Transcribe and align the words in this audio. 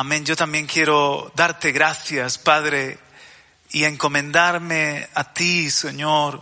Amén. 0.00 0.24
Yo 0.24 0.36
también 0.36 0.66
quiero 0.66 1.32
darte 1.34 1.72
gracias, 1.72 2.38
Padre, 2.38 3.00
y 3.70 3.82
encomendarme 3.82 5.08
a 5.12 5.34
ti, 5.34 5.72
Señor, 5.72 6.40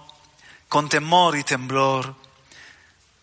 con 0.69 0.91
temor 0.91 1.39
y 1.39 1.43
temblor. 1.43 2.15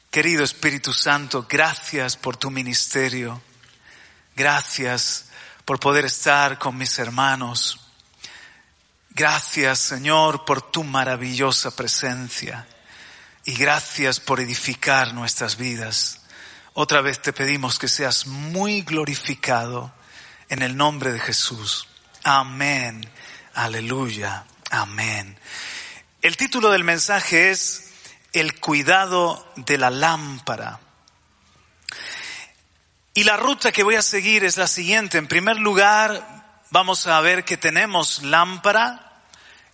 Querido 0.09 0.43
Espíritu 0.43 0.91
Santo, 0.91 1.45
gracias 1.47 2.17
por 2.17 2.35
tu 2.35 2.49
ministerio. 2.49 3.43
Gracias 4.35 5.25
por 5.65 5.79
poder 5.79 6.05
estar 6.05 6.57
con 6.57 6.79
mis 6.79 6.97
hermanos. 6.97 7.79
Gracias, 9.11 9.77
Señor, 9.77 10.45
por 10.45 10.63
tu 10.63 10.83
maravillosa 10.83 11.75
presencia. 11.75 12.67
Y 13.45 13.53
gracias 13.53 14.19
por 14.19 14.39
edificar 14.39 15.13
nuestras 15.13 15.57
vidas. 15.57 16.21
Otra 16.73 17.01
vez 17.01 17.21
te 17.21 17.33
pedimos 17.33 17.77
que 17.77 17.87
seas 17.87 18.25
muy 18.25 18.81
glorificado 18.81 19.93
en 20.53 20.61
el 20.61 20.77
nombre 20.77 21.11
de 21.11 21.19
Jesús. 21.19 21.87
Amén. 22.23 23.09
Aleluya. 23.55 24.45
Amén. 24.69 25.35
El 26.21 26.37
título 26.37 26.69
del 26.69 26.83
mensaje 26.83 27.49
es 27.49 27.91
El 28.33 28.59
cuidado 28.59 29.51
de 29.55 29.79
la 29.79 29.89
lámpara. 29.89 30.79
Y 33.15 33.23
la 33.23 33.35
ruta 33.35 33.71
que 33.71 33.81
voy 33.81 33.95
a 33.95 34.03
seguir 34.03 34.43
es 34.43 34.57
la 34.57 34.67
siguiente. 34.67 35.17
En 35.17 35.27
primer 35.27 35.57
lugar, 35.57 36.61
vamos 36.69 37.07
a 37.07 37.19
ver 37.21 37.45
que 37.45 37.57
tenemos 37.57 38.21
lámpara. 38.21 39.23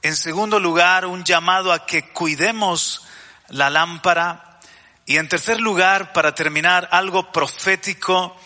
En 0.01 0.15
segundo 0.15 0.61
lugar, 0.61 1.05
un 1.05 1.25
llamado 1.25 1.73
a 1.73 1.85
que 1.85 2.07
cuidemos 2.07 3.05
la 3.49 3.69
lámpara. 3.69 4.61
Y 5.05 5.17
en 5.17 5.27
tercer 5.27 5.59
lugar, 5.59 6.13
para 6.13 6.33
terminar, 6.33 6.87
algo 6.93 7.33
profético 7.33 8.39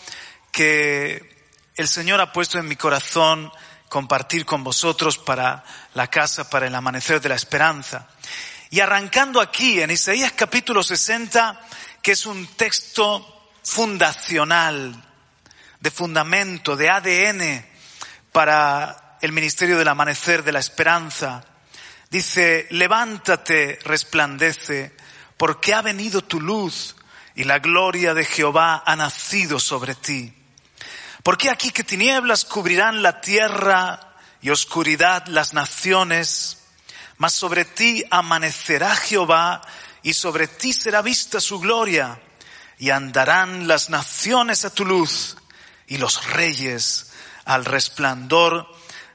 que 0.50 1.33
el 1.76 1.88
Señor 1.88 2.20
ha 2.20 2.32
puesto 2.32 2.58
en 2.58 2.68
mi 2.68 2.76
corazón 2.76 3.50
compartir 3.88 4.44
con 4.44 4.62
vosotros 4.62 5.18
para 5.18 5.64
la 5.94 6.08
casa, 6.08 6.48
para 6.48 6.66
el 6.66 6.74
amanecer 6.74 7.20
de 7.20 7.28
la 7.28 7.34
esperanza. 7.34 8.08
Y 8.70 8.80
arrancando 8.80 9.40
aquí 9.40 9.80
en 9.80 9.90
Isaías 9.90 10.32
capítulo 10.32 10.82
60, 10.82 11.60
que 12.00 12.12
es 12.12 12.26
un 12.26 12.46
texto 12.56 13.50
fundacional, 13.62 15.02
de 15.80 15.90
fundamento, 15.90 16.76
de 16.76 16.88
ADN 16.88 17.66
para 18.32 19.18
el 19.20 19.32
ministerio 19.32 19.76
del 19.76 19.88
amanecer 19.88 20.42
de 20.42 20.52
la 20.52 20.60
esperanza, 20.60 21.44
dice, 22.08 22.66
levántate, 22.70 23.78
resplandece, 23.84 24.96
porque 25.36 25.74
ha 25.74 25.82
venido 25.82 26.22
tu 26.22 26.40
luz 26.40 26.96
y 27.34 27.44
la 27.44 27.58
gloria 27.58 28.14
de 28.14 28.24
Jehová 28.24 28.82
ha 28.86 28.96
nacido 28.96 29.58
sobre 29.58 29.94
ti. 29.94 30.43
Porque 31.24 31.48
aquí 31.48 31.70
que 31.70 31.84
tinieblas 31.84 32.44
cubrirán 32.44 33.02
la 33.02 33.22
tierra 33.22 34.14
y 34.42 34.50
oscuridad 34.50 35.26
las 35.26 35.54
naciones, 35.54 36.58
mas 37.16 37.32
sobre 37.32 37.64
ti 37.64 38.04
amanecerá 38.10 38.94
Jehová 38.94 39.62
y 40.02 40.12
sobre 40.12 40.48
ti 40.48 40.74
será 40.74 41.00
vista 41.00 41.40
su 41.40 41.58
gloria 41.60 42.20
y 42.78 42.90
andarán 42.90 43.66
las 43.66 43.88
naciones 43.88 44.66
a 44.66 44.74
tu 44.74 44.84
luz 44.84 45.38
y 45.86 45.96
los 45.96 46.26
reyes 46.26 47.12
al 47.46 47.64
resplandor 47.64 48.68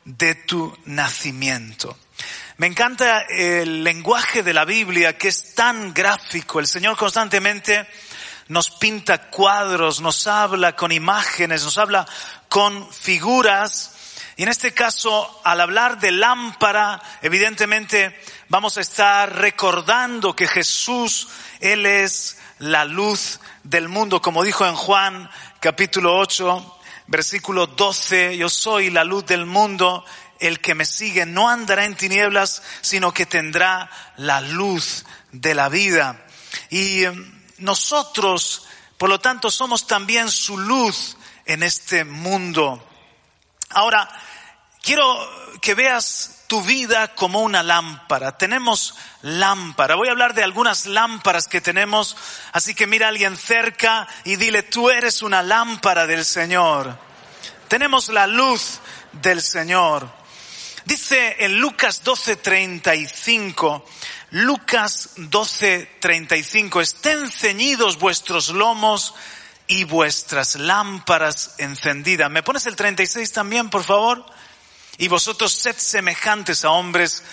de 0.03 0.34
tu 0.34 0.76
nacimiento. 0.86 1.96
Me 2.58 2.66
encanta 2.66 3.22
el 3.30 3.84
lenguaje 3.84 4.41
de 4.41 4.53
la 4.53 4.66
Biblia 4.66 5.16
que 5.16 5.28
es 5.28 5.53
tan 5.53 5.94
gráfico. 5.94 6.59
El 6.59 6.66
Señor 6.66 6.97
constantemente 6.97 7.88
nos 8.50 8.72
pinta 8.72 9.30
cuadros, 9.30 10.02
nos 10.02 10.28
habla 10.28 10.76
con 10.76 10.92
imágenes, 10.92 11.64
nos 11.64 11.78
habla 11.78 12.06
con 12.50 12.92
figuras. 12.92 13.94
Y 14.36 14.44
en 14.44 14.50
este 14.50 14.74
caso, 14.74 15.42
al 15.44 15.62
hablar 15.62 16.00
de 16.00 16.12
lámpara, 16.12 17.02
evidentemente 17.22 18.20
vamos 18.48 18.78
a 18.78 18.82
estar 18.82 19.36
recordando 19.36 20.36
que 20.36 20.48
Jesús, 20.48 21.30
Él 21.59 21.86
es 21.86 22.40
la 22.58 22.86
luz 22.86 23.40
del 23.64 23.88
mundo, 23.88 24.22
como 24.22 24.44
dijo 24.44 24.66
en 24.66 24.76
Juan 24.76 25.30
capítulo 25.59 26.18
8, 26.18 26.80
versículo 27.08 27.68
12, 27.68 28.36
yo 28.36 28.50
soy 28.50 28.90
la 28.90 29.04
luz 29.04 29.26
del 29.26 29.46
mundo, 29.46 30.04
el 30.40 30.59
que 30.59 30.74
me 30.74 30.86
sigue 30.86 31.26
no 31.26 31.50
andará 31.50 31.86
en 31.86 31.96
tinieblas, 31.96 32.64
sino 32.82 33.14
que 33.14 33.26
tendrá 33.26 33.92
la 34.18 34.42
luz 34.42 35.06
de 35.32 35.54
la 35.54 35.70
vida. 35.70 36.26
Y 36.70 37.04
nosotros, 37.59 38.66
por 38.97 39.09
lo 39.09 39.20
tanto, 39.20 39.52
somos 39.52 39.88
también 39.88 40.30
su 40.30 40.58
luz 40.58 41.18
en 41.46 41.64
este 41.64 42.03
mundo. 42.03 42.86
Ahora, 43.70 44.09
quiero 44.81 45.06
que 45.62 45.75
veas 45.75 46.46
tu 46.47 46.64
vida 46.64 47.14
como 47.14 47.42
una 47.42 47.62
lámpara. 47.62 48.38
Tenemos 48.38 48.96
lámpara. 49.22 49.96
Voy 49.96 50.08
a 50.08 50.12
hablar 50.12 50.34
de 50.34 50.44
algunas 50.44 50.88
lámparas 50.88 51.47
que 51.47 51.62
tenemos, 51.62 52.18
así 52.52 52.74
que 52.74 52.88
mira 52.88 53.06
a 53.06 53.09
alguien 53.09 53.38
cerca 53.38 54.08
y 54.24 54.36
dile, 54.36 54.64
tú 54.64 54.90
eres 54.90 55.22
una 55.22 55.44
lámpara 55.44 56.08
del 56.08 56.26
Señor. 56.26 56.97
Tenemos 57.68 58.09
la 58.09 58.26
luz 58.26 58.80
del 59.14 59.44
Señor. 59.44 60.19
Dice 60.85 61.35
en 61.40 61.59
Lucas 61.59 62.03
12:35, 62.03 63.84
Lucas 64.31 65.12
12:35, 65.17 66.81
estén 66.81 67.29
ceñidos 67.31 68.00
vuestros 68.00 68.50
lomos 68.50 69.13
y 69.67 69.84
vuestras 69.84 70.56
lámparas 70.56 71.56
encendidas. 71.59 72.31
¿Me 72.31 72.44
pones 72.44 72.66
el 72.66 72.75
36 72.75 73.31
también, 73.31 73.69
por 73.69 73.84
favor? 73.84 74.25
Y 74.97 75.07
vosotros 75.07 75.53
sed 75.53 75.75
semejantes 75.78 76.66
a 76.66 76.72
hombres 76.72 77.23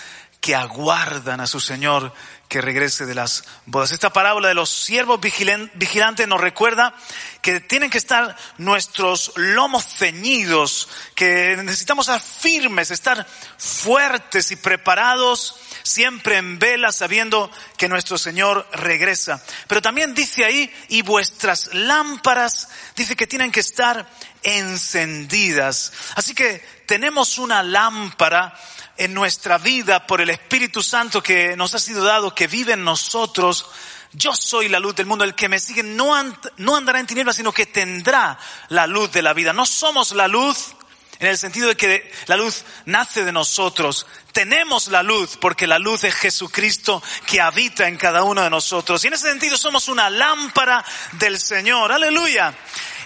que 0.40 0.54
aguardan 0.54 1.40
a 1.40 1.46
su 1.46 1.60
Señor 1.60 2.12
que 2.48 2.60
regrese 2.60 3.06
de 3.06 3.14
las 3.14 3.44
bodas. 3.66 3.92
Esta 3.92 4.12
parábola 4.12 4.48
de 4.48 4.54
los 4.54 4.70
siervos 4.70 5.20
vigilantes 5.20 6.28
nos 6.28 6.40
recuerda 6.40 6.94
que 7.42 7.60
tienen 7.60 7.90
que 7.90 7.98
estar 7.98 8.36
nuestros 8.58 9.32
lomos 9.36 9.84
ceñidos, 9.84 10.88
que 11.14 11.56
necesitamos 11.62 12.08
estar 12.08 12.20
firmes, 12.20 12.90
estar 12.90 13.26
fuertes 13.58 14.50
y 14.50 14.56
preparados 14.56 15.56
siempre 15.82 16.36
en 16.36 16.58
vela 16.58 16.90
sabiendo 16.90 17.50
que 17.76 17.88
nuestro 17.88 18.18
Señor 18.18 18.68
regresa. 18.72 19.42
Pero 19.68 19.80
también 19.80 20.14
dice 20.14 20.44
ahí, 20.44 20.72
y 20.88 21.02
vuestras 21.02 21.72
lámparas, 21.72 22.68
dice 22.96 23.16
que 23.16 23.26
tienen 23.26 23.52
que 23.52 23.60
estar 23.60 24.08
encendidas. 24.42 25.92
Así 26.16 26.34
que 26.34 26.58
tenemos 26.86 27.38
una 27.38 27.62
lámpara 27.62 28.58
en 28.96 29.14
nuestra 29.14 29.58
vida 29.58 30.06
por 30.06 30.20
el 30.20 30.30
Espíritu 30.30 30.82
Santo 30.82 31.22
que 31.22 31.56
nos 31.56 31.74
ha 31.74 31.78
sido 31.78 32.04
dado, 32.04 32.34
que 32.34 32.46
vive 32.46 32.72
en 32.72 32.84
nosotros, 32.84 33.66
yo 34.12 34.34
soy 34.34 34.68
la 34.68 34.80
luz 34.80 34.96
del 34.96 35.06
mundo, 35.06 35.24
el 35.24 35.34
que 35.34 35.48
me 35.48 35.58
sigue 35.58 35.82
no, 35.82 36.14
no 36.56 36.76
andará 36.76 37.00
en 37.00 37.06
tinieblas, 37.06 37.36
sino 37.36 37.52
que 37.52 37.66
tendrá 37.66 38.38
la 38.68 38.86
luz 38.86 39.12
de 39.12 39.22
la 39.22 39.32
vida. 39.34 39.52
No 39.52 39.66
somos 39.66 40.12
la 40.12 40.28
luz 40.28 40.74
en 41.18 41.28
el 41.28 41.38
sentido 41.38 41.68
de 41.68 41.76
que 41.76 42.12
la 42.26 42.36
luz 42.36 42.64
nace 42.84 43.24
de 43.24 43.32
nosotros. 43.32 44.06
Tenemos 44.32 44.88
la 44.88 45.02
luz 45.02 45.38
porque 45.40 45.66
la 45.66 45.78
luz 45.78 46.04
es 46.04 46.14
Jesucristo 46.14 47.02
que 47.26 47.40
habita 47.40 47.88
en 47.88 47.96
cada 47.96 48.22
uno 48.22 48.42
de 48.42 48.50
nosotros. 48.50 49.02
Y 49.02 49.08
en 49.08 49.14
ese 49.14 49.30
sentido 49.30 49.56
somos 49.56 49.88
una 49.88 50.10
lámpara 50.10 50.84
del 51.12 51.40
Señor. 51.40 51.90
Aleluya. 51.90 52.54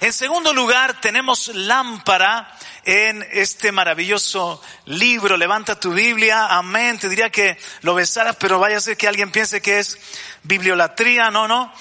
En 0.01 0.13
segundo 0.13 0.53
lugar, 0.53 1.01
tenemos 1.01 1.49
lámpara 1.49 2.57
en 2.85 3.27
este 3.33 3.71
maravilloso 3.71 4.63
libro. 4.87 5.37
Levanta 5.37 5.79
tu 5.79 5.93
Biblia, 5.93 6.47
amén. 6.47 6.99
Te 6.99 7.09
diría 7.09 7.31
que 7.31 7.59
lo 7.83 7.95
besaras, 7.95 8.37
pero 8.37 8.59
vaya 8.59 8.79
a 8.79 8.81
ser 8.81 8.97
que 8.97 9.07
alguien 9.07 9.31
piense 9.31 9.61
que 9.61 9.79
es 9.79 9.99
bibliolatría, 10.43 11.31
no, 11.31 11.47
no. 11.47 11.73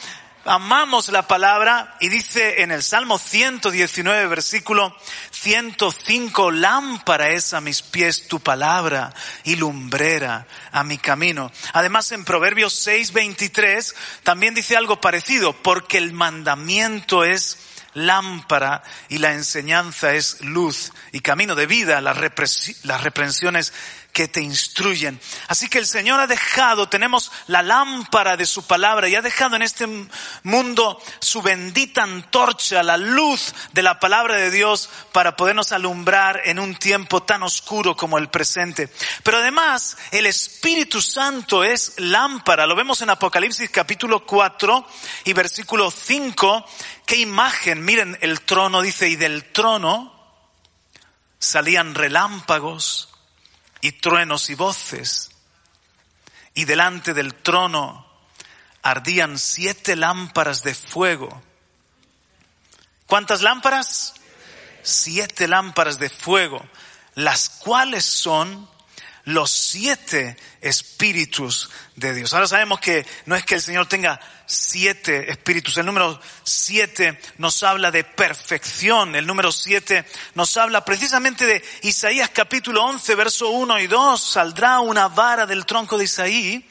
Amamos 0.46 1.10
la 1.10 1.28
palabra 1.28 1.98
y 2.00 2.08
dice 2.08 2.62
en 2.62 2.72
el 2.72 2.82
Salmo 2.82 3.18
119, 3.18 4.28
versículo 4.28 4.96
105 5.32 6.52
lámpara 6.52 7.30
es 7.32 7.54
a 7.54 7.60
mis 7.60 7.82
pies 7.82 8.30
tu 8.30 8.40
palabra 8.40 9.14
y 9.44 9.58
lumbrera 9.58 10.48
a 10.72 10.86
mi 10.86 10.98
camino. 10.98 11.52
Además 11.74 12.14
en 12.14 12.24
Proverbios 12.24 12.74
6, 12.74 13.12
23 13.12 13.96
también 14.24 14.56
dice 14.56 14.78
algo 14.78 15.02
parecido, 15.02 15.52
porque 15.52 15.98
el 15.98 16.14
mandamiento 16.14 17.26
es 17.26 17.58
lámpara 17.94 18.84
y 19.10 19.18
la 19.18 19.34
enseñanza 19.34 20.14
es 20.14 20.42
luz 20.42 20.94
y 21.12 21.20
camino 21.22 21.56
de 21.56 21.66
vida, 21.66 22.02
las, 22.02 22.18
reprensiones 22.18 23.74
que 24.20 24.28
te 24.28 24.42
instruyen. 24.42 25.18
Así 25.48 25.70
que 25.70 25.78
el 25.78 25.86
Señor 25.86 26.20
ha 26.20 26.28
dejado, 26.28 26.90
tenemos 26.90 27.32
la 27.48 27.64
lámpara 27.64 28.36
de 28.36 28.46
su 28.46 28.68
palabra 28.68 29.08
y 29.08 29.16
ha 29.16 29.22
dejado 29.22 29.56
en 29.56 29.62
este 29.62 29.88
mundo 30.44 31.02
su 31.22 31.42
bendita 31.42 32.04
antorcha, 32.04 32.84
la 32.84 32.98
luz 32.98 33.56
de 33.72 33.82
la 33.82 33.98
palabra 33.98 34.36
de 34.36 34.52
Dios 34.52 34.90
para 35.14 35.38
podernos 35.38 35.72
alumbrar 35.72 36.42
en 36.44 36.60
un 36.60 36.76
tiempo 36.76 37.24
tan 37.24 37.44
oscuro 37.44 37.96
como 37.96 38.18
el 38.18 38.28
presente. 38.28 38.92
Pero 39.24 39.38
además 39.38 39.96
el 40.12 40.26
Espíritu 40.26 41.02
Santo 41.02 41.64
es 41.64 41.94
lámpara. 41.96 42.68
Lo 42.68 42.76
vemos 42.76 43.02
en 43.02 43.12
Apocalipsis 43.12 43.70
capítulo 43.70 44.26
4 44.26 44.86
y 45.24 45.32
versículo 45.32 45.90
5. 45.92 46.66
Qué 47.06 47.16
imagen, 47.16 47.86
miren 47.86 48.18
el 48.20 48.42
trono 48.42 48.82
dice, 48.82 49.08
y 49.08 49.16
del 49.16 49.46
trono 49.54 50.14
salían 51.40 51.96
relámpagos 51.96 53.09
y 53.82 53.94
truenos 53.94 54.50
y 54.50 54.56
voces. 54.56 55.30
Y 56.54 56.66
delante 56.66 57.14
del 57.14 57.36
trono 57.36 58.06
ardían 58.82 59.38
siete 59.38 59.96
lámparas 59.96 60.64
de 60.64 60.74
fuego. 60.74 61.42
¿Cuántas 63.06 63.42
lámparas? 63.42 64.16
Siete 64.82 65.48
lámparas 65.48 66.00
de 66.00 66.10
fuego, 66.10 66.66
las 67.16 67.50
cuales 67.50 68.06
son 68.06 68.70
los 69.26 69.52
siete 69.52 70.38
espíritus 70.62 71.70
de 71.96 72.14
Dios. 72.14 72.34
Ahora 72.34 72.48
sabemos 72.48 72.80
que 72.80 73.06
no 73.26 73.36
es 73.36 73.46
que 73.46 73.56
el 73.56 73.62
Señor 73.62 73.88
tenga 73.88 74.20
siete 74.50 75.32
espíritus. 75.32 75.78
El 75.78 75.86
número 75.86 76.20
siete 76.44 77.20
nos 77.38 77.62
habla 77.62 77.92
de 77.92 78.04
perfección. 78.04 79.16
El 79.16 79.28
número 79.28 79.52
siete 79.52 80.06
nos 80.34 80.58
habla 80.58 80.84
precisamente 80.84 81.46
de 81.46 81.64
Isaías 81.84 82.32
capítulo 82.34 82.84
11, 82.84 83.16
verso 83.16 83.50
1 83.50 83.80
y 83.80 83.88
2. 83.88 84.22
Saldrá 84.22 84.80
una 84.80 85.08
vara 85.08 85.46
del 85.46 85.66
tronco 85.68 85.98
de 85.98 86.06
Isaí 86.06 86.68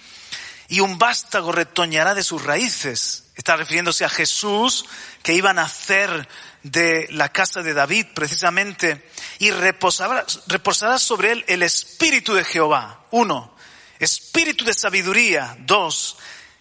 y 0.67 0.81
un 0.81 0.99
vástago 0.99 1.53
retoñará 1.53 2.15
de 2.15 2.25
sus 2.25 2.45
raíces. 2.45 3.25
Está 3.37 3.57
refiriéndose 3.57 4.05
a 4.05 4.09
Jesús 4.09 4.85
que 5.23 5.35
iba 5.35 5.51
a 5.51 5.55
nacer 5.55 6.29
de 6.65 7.07
la 7.13 7.31
casa 7.31 7.63
de 7.63 7.75
David 7.75 8.07
precisamente 8.13 9.09
y 9.39 9.53
reposará, 9.53 10.27
reposará 10.49 10.99
sobre 10.99 11.31
él 11.31 11.45
el 11.47 11.63
espíritu 11.63 12.35
de 12.35 12.45
Jehová. 12.45 13.05
Uno. 13.13 13.57
Espíritu 14.01 14.65
de 14.65 14.75
sabiduría. 14.75 15.57
Dos 15.61 16.17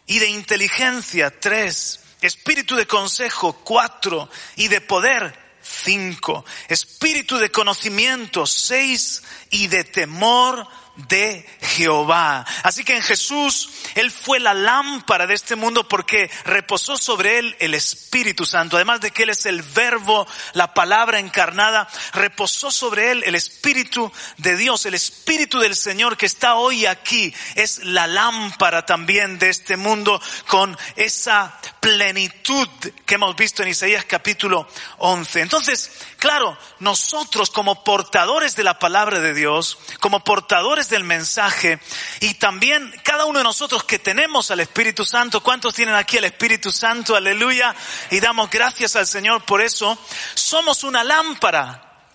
y 0.07 0.19
de 0.19 0.29
inteligencia, 0.29 1.29
tres, 1.39 1.99
espíritu 2.21 2.75
de 2.75 2.87
consejo, 2.87 3.53
cuatro, 3.63 4.29
y 4.55 4.69
de 4.69 4.81
poder, 4.81 5.37
cinco, 5.61 6.45
espíritu 6.69 7.37
de 7.37 7.51
conocimiento, 7.51 8.45
seis, 8.45 9.21
y 9.49 9.67
de 9.67 9.83
temor, 9.83 10.67
de 10.97 11.45
Jehová. 11.61 12.45
Así 12.63 12.83
que 12.83 12.95
en 12.95 13.03
Jesús, 13.03 13.69
Él 13.95 14.11
fue 14.11 14.39
la 14.39 14.53
lámpara 14.53 15.27
de 15.27 15.35
este 15.35 15.55
mundo 15.55 15.87
porque 15.87 16.29
reposó 16.45 16.97
sobre 16.97 17.37
Él 17.39 17.55
el 17.59 17.73
Espíritu 17.73 18.45
Santo. 18.45 18.75
Además 18.75 19.01
de 19.01 19.11
que 19.11 19.23
Él 19.23 19.29
es 19.29 19.45
el 19.45 19.61
verbo, 19.61 20.27
la 20.53 20.73
palabra 20.73 21.19
encarnada, 21.19 21.87
reposó 22.13 22.71
sobre 22.71 23.11
Él 23.11 23.23
el 23.25 23.35
Espíritu 23.35 24.11
de 24.37 24.57
Dios, 24.57 24.85
el 24.85 24.95
Espíritu 24.95 25.59
del 25.59 25.75
Señor 25.75 26.17
que 26.17 26.25
está 26.25 26.55
hoy 26.55 26.85
aquí. 26.85 27.33
Es 27.55 27.83
la 27.83 28.07
lámpara 28.07 28.85
también 28.85 29.37
de 29.39 29.49
este 29.49 29.77
mundo 29.77 30.21
con 30.47 30.77
esa 30.95 31.57
plenitud 31.87 32.67
que 33.05 33.15
hemos 33.15 33.33
visto 33.37 33.63
en 33.63 33.69
Isaías 33.69 34.03
capítulo 34.03 34.67
11. 34.97 35.39
Entonces, 35.39 35.89
claro, 36.17 36.57
nosotros 36.79 37.49
como 37.49 37.85
portadores 37.85 38.57
de 38.57 38.65
la 38.65 38.77
palabra 38.77 39.21
de 39.21 39.33
Dios, 39.33 39.77
como 40.01 40.21
portadores 40.21 40.89
del 40.89 41.05
mensaje 41.05 41.79
y 42.19 42.33
también 42.33 42.93
cada 43.03 43.23
uno 43.23 43.39
de 43.39 43.45
nosotros 43.45 43.85
que 43.85 43.99
tenemos 43.99 44.51
al 44.51 44.59
Espíritu 44.59 45.05
Santo, 45.05 45.41
¿cuántos 45.41 45.75
tienen 45.75 45.95
aquí 45.95 46.17
al 46.17 46.25
Espíritu 46.25 46.71
Santo? 46.71 47.15
Aleluya. 47.15 47.73
Y 48.11 48.19
damos 48.19 48.49
gracias 48.49 48.97
al 48.97 49.07
Señor 49.07 49.45
por 49.45 49.61
eso. 49.61 49.97
Somos 50.35 50.83
una 50.83 51.05
lámpara 51.05 52.09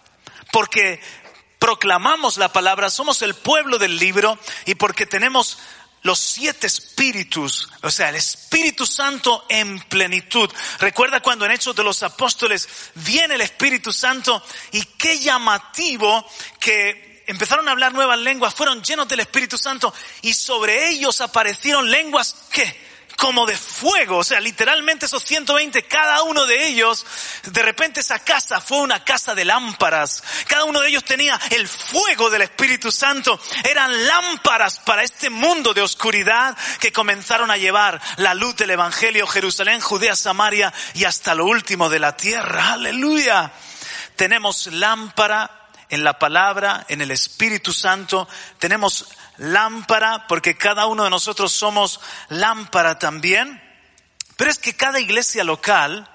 porque 0.53 1.01
proclamamos 1.59 2.37
la 2.37 2.53
palabra, 2.53 2.91
somos 2.91 3.23
el 3.23 3.33
pueblo 3.33 3.79
del 3.79 3.97
libro 3.97 4.39
y 4.67 4.75
porque 4.75 5.07
tenemos 5.07 5.61
los 6.03 6.19
siete 6.19 6.67
espíritus, 6.67 7.69
o 7.83 7.91
sea, 7.91 8.09
el 8.09 8.17
Espíritu 8.17 8.87
Santo 8.87 9.47
en 9.49 9.79
plenitud. 9.81 10.51
Recuerda 10.81 11.21
cuando 11.21 11.45
en 11.45 11.53
Hechos 11.53 11.77
de 11.77 11.85
los 11.85 12.03
Apóstoles 12.03 12.69
viene 12.95 13.35
el 13.35 13.41
Espíritu 13.41 13.93
Santo 13.93 14.43
y 14.73 14.83
qué 14.83 15.19
llamativo 15.19 16.27
que 16.59 17.25
empezaron 17.27 17.69
a 17.69 17.73
hablar 17.73 17.93
nuevas 17.93 18.19
lenguas, 18.19 18.55
fueron 18.55 18.83
llenos 18.83 19.07
del 19.09 19.21
Espíritu 19.21 19.57
Santo 19.57 19.95
y 20.23 20.35
sobre 20.35 20.89
ellos 20.89 21.21
aparecieron 21.21 21.91
lenguas 21.91 22.35
que 22.51 22.92
como 23.17 23.47
de 23.47 23.57
fuego, 23.57 24.19
o 24.19 24.25
sea, 24.25 24.41
literalmente 24.41 25.07
esos 25.07 25.23
120, 25.25 25.87
cada 25.87 26.23
uno 26.23 26.47
de 26.47 26.67
ellos, 26.67 27.07
de 27.45 27.63
repente 27.63 28.01
esa 28.01 28.19
casa 28.19 28.61
fue 28.61 28.79
una 28.79 29.05
casa 29.05 29.35
de 29.35 29.45
lámparas, 29.45 30.23
cada 30.47 30.65
uno 30.65 30.81
de 30.81 30.89
ellos 30.89 31.05
tenía 31.05 31.41
el 31.51 31.69
fuego 31.69 32.31
del 32.31 32.43
Espíritu 32.43 32.91
Santo, 32.91 33.41
eran 33.65 34.07
lámparas 34.07 34.79
para 34.81 35.03
este 35.03 35.31
mundo 35.31 35.75
de 35.75 35.83
oscuridad 35.83 36.57
que 36.81 36.93
comenzaron 36.93 37.51
a 37.51 37.57
llevar 37.57 38.01
la 38.17 38.35
luz 38.35 38.57
del 38.57 38.71
Evangelio, 38.71 39.27
Jerusalén, 39.27 39.81
Judea, 39.81 40.17
Samaria 40.17 40.73
y 40.95 41.05
hasta 41.05 41.35
lo 41.35 41.47
último 41.47 41.89
de 41.89 41.99
la 41.99 42.17
tierra, 42.17 42.73
aleluya. 42.73 43.53
Tenemos 44.17 44.67
lámpara 44.69 45.63
en 45.93 46.05
la 46.05 46.19
palabra, 46.19 46.87
en 46.89 47.03
el 47.03 47.11
Espíritu 47.11 47.73
Santo. 47.73 48.27
Tenemos 48.59 49.09
lámpara 49.43 50.27
porque 50.29 50.57
cada 50.57 50.87
uno 50.87 51.05
de 51.05 51.11
nosotros 51.11 51.53
somos 51.53 52.01
lámpara 52.29 52.99
también. 52.99 53.61
Pero 54.37 54.51
es 54.51 54.59
que 54.59 54.75
cada 54.75 55.01
iglesia 55.01 55.45
local 55.45 56.09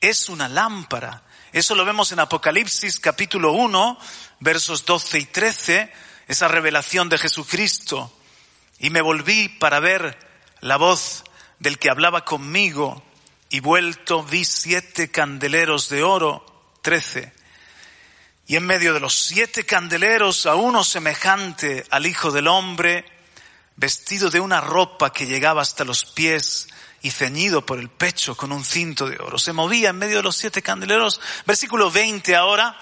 es 0.00 0.28
una 0.28 0.48
lámpara. 0.48 1.22
Eso 1.52 1.74
lo 1.74 1.84
vemos 1.84 2.12
en 2.12 2.20
Apocalipsis 2.20 2.98
capítulo 2.98 3.52
1, 3.52 3.98
versos 4.40 4.84
12 4.84 5.18
y 5.18 5.24
13, 5.26 5.92
esa 6.26 6.48
revelación 6.48 7.08
de 7.08 7.18
Jesucristo. 7.18 8.12
Y 8.78 8.90
me 8.90 9.00
volví 9.00 9.48
para 9.48 9.80
ver 9.80 10.18
la 10.60 10.76
voz 10.76 11.24
del 11.58 11.78
que 11.78 11.90
hablaba 11.90 12.24
conmigo 12.24 13.02
y 13.48 13.60
vuelto 13.60 14.22
vi 14.24 14.44
siete 14.44 15.10
candeleros 15.10 15.88
de 15.88 16.02
oro, 16.02 16.44
13 16.82 17.37
y 18.48 18.56
en 18.56 18.64
medio 18.64 18.94
de 18.94 19.00
los 19.00 19.14
siete 19.14 19.66
candeleros 19.66 20.46
a 20.46 20.54
uno 20.54 20.82
semejante 20.82 21.84
al 21.90 22.06
Hijo 22.06 22.32
del 22.32 22.48
Hombre, 22.48 23.04
vestido 23.76 24.30
de 24.30 24.40
una 24.40 24.62
ropa 24.62 25.12
que 25.12 25.26
llegaba 25.26 25.60
hasta 25.60 25.84
los 25.84 26.06
pies 26.06 26.66
y 27.02 27.10
ceñido 27.10 27.66
por 27.66 27.78
el 27.78 27.90
pecho 27.90 28.34
con 28.38 28.50
un 28.50 28.64
cinto 28.64 29.06
de 29.06 29.18
oro. 29.18 29.38
Se 29.38 29.52
movía 29.52 29.90
en 29.90 29.98
medio 29.98 30.16
de 30.16 30.22
los 30.22 30.36
siete 30.36 30.62
candeleros. 30.62 31.20
Versículo 31.44 31.90
20 31.90 32.34
ahora 32.36 32.74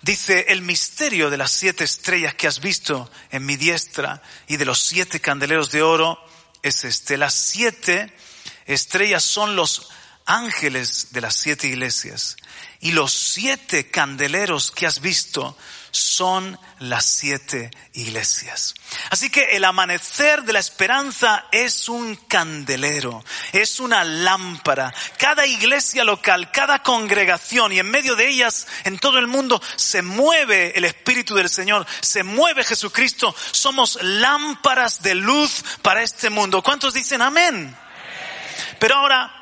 dice, 0.00 0.46
el 0.48 0.62
misterio 0.62 1.28
de 1.28 1.36
las 1.36 1.50
siete 1.50 1.84
estrellas 1.84 2.34
que 2.34 2.48
has 2.48 2.60
visto 2.60 3.10
en 3.30 3.44
mi 3.44 3.56
diestra 3.56 4.22
y 4.48 4.56
de 4.56 4.64
los 4.64 4.80
siete 4.80 5.20
candeleros 5.20 5.70
de 5.70 5.82
oro 5.82 6.18
es 6.62 6.84
este. 6.84 7.18
Las 7.18 7.34
siete 7.34 8.16
estrellas 8.64 9.22
son 9.22 9.56
los 9.56 9.90
ángeles 10.26 11.08
de 11.12 11.20
las 11.20 11.36
siete 11.36 11.68
iglesias. 11.68 12.36
Y 12.80 12.92
los 12.92 13.12
siete 13.12 13.90
candeleros 13.90 14.70
que 14.70 14.86
has 14.86 15.00
visto 15.00 15.56
son 15.92 16.58
las 16.78 17.04
siete 17.04 17.70
iglesias. 17.92 18.74
Así 19.10 19.30
que 19.30 19.56
el 19.56 19.64
amanecer 19.64 20.42
de 20.42 20.54
la 20.54 20.58
esperanza 20.58 21.46
es 21.52 21.88
un 21.88 22.16
candelero, 22.16 23.22
es 23.52 23.78
una 23.78 24.02
lámpara. 24.02 24.92
Cada 25.18 25.46
iglesia 25.46 26.02
local, 26.02 26.50
cada 26.50 26.82
congregación 26.82 27.72
y 27.72 27.78
en 27.78 27.90
medio 27.90 28.16
de 28.16 28.28
ellas, 28.28 28.66
en 28.84 28.98
todo 28.98 29.18
el 29.18 29.26
mundo, 29.26 29.62
se 29.76 30.00
mueve 30.00 30.72
el 30.76 30.86
Espíritu 30.86 31.34
del 31.34 31.50
Señor, 31.50 31.86
se 32.00 32.22
mueve 32.22 32.64
Jesucristo. 32.64 33.34
Somos 33.52 33.98
lámparas 34.02 35.02
de 35.02 35.14
luz 35.14 35.62
para 35.82 36.02
este 36.02 36.30
mundo. 36.30 36.62
¿Cuántos 36.62 36.94
dicen 36.94 37.20
amén? 37.20 37.76
Pero 38.78 38.96
ahora, 38.96 39.41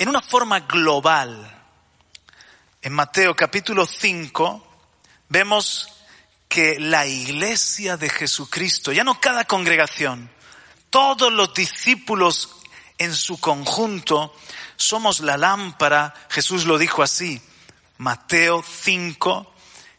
en 0.00 0.08
una 0.08 0.22
forma 0.22 0.60
global, 0.60 1.46
en 2.80 2.92
Mateo 2.94 3.36
capítulo 3.36 3.84
5 3.84 4.66
vemos 5.28 5.88
que 6.48 6.80
la 6.80 7.06
iglesia 7.06 7.98
de 7.98 8.08
Jesucristo, 8.08 8.92
ya 8.92 9.04
no 9.04 9.20
cada 9.20 9.44
congregación, 9.44 10.30
todos 10.88 11.30
los 11.30 11.52
discípulos 11.52 12.48
en 12.96 13.14
su 13.14 13.38
conjunto, 13.40 14.34
somos 14.76 15.20
la 15.20 15.36
lámpara, 15.36 16.14
Jesús 16.30 16.64
lo 16.64 16.78
dijo 16.78 17.02
así, 17.02 17.42
Mateo 17.98 18.64
5, 18.66 19.54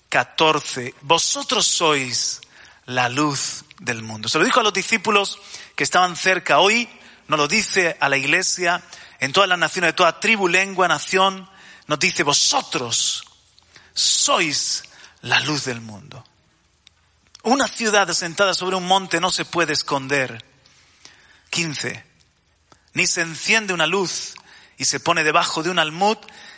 14. 0.09 0.95
Vosotros 1.01 1.67
sois 1.67 2.41
la 2.87 3.07
luz 3.07 3.65
del 3.77 4.01
mundo. 4.01 4.29
Se 4.29 4.39
lo 4.39 4.45
dijo 4.45 4.61
a 4.61 4.63
los 4.63 4.73
discípulos 4.73 5.37
que 5.75 5.83
estaban 5.83 6.15
cerca 6.15 6.57
hoy, 6.57 6.89
nos 7.27 7.39
lo 7.39 7.47
dice 7.47 7.97
a 7.99 8.09
la 8.09 8.17
iglesia, 8.17 8.83
en 9.21 9.31
todas 9.31 9.47
las 9.47 9.59
naciones, 9.59 9.89
de 9.89 9.93
toda 9.93 10.19
tribu, 10.19 10.47
lengua, 10.47 10.87
nación, 10.87 11.47
nos 11.85 11.99
dice, 11.99 12.23
vosotros 12.23 13.23
sois 13.93 14.83
la 15.21 15.39
luz 15.41 15.63
del 15.65 15.79
mundo. 15.79 16.25
Una 17.43 17.67
ciudad 17.67 18.09
asentada 18.09 18.55
sobre 18.55 18.75
un 18.75 18.87
monte 18.87 19.21
no 19.21 19.29
se 19.29 19.45
puede 19.45 19.73
esconder. 19.73 20.43
15. 21.51 22.03
Ni 22.93 23.05
se 23.05 23.21
enciende 23.21 23.75
una 23.75 23.85
luz 23.85 24.33
y 24.75 24.85
se 24.85 24.99
pone 24.99 25.23
debajo 25.23 25.61
de 25.61 25.69
un 25.69 25.77
almud, 25.77 26.17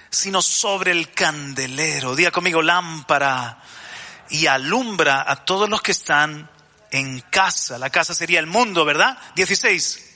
sino 0.09 0.41
sobre 0.41 0.91
el 0.91 1.11
candelero. 1.11 2.15
Diga 2.15 2.31
conmigo 2.31 2.61
lámpara 2.61 3.61
y 4.29 4.47
alumbra 4.47 5.29
a 5.29 5.43
todos 5.43 5.67
los 5.67 5.81
que 5.81 5.91
están 5.91 6.49
en 6.91 7.19
casa. 7.19 7.77
La 7.77 7.89
casa 7.89 8.13
sería 8.13 8.39
el 8.39 8.47
mundo, 8.47 8.85
¿verdad? 8.85 9.17
16. 9.35 10.12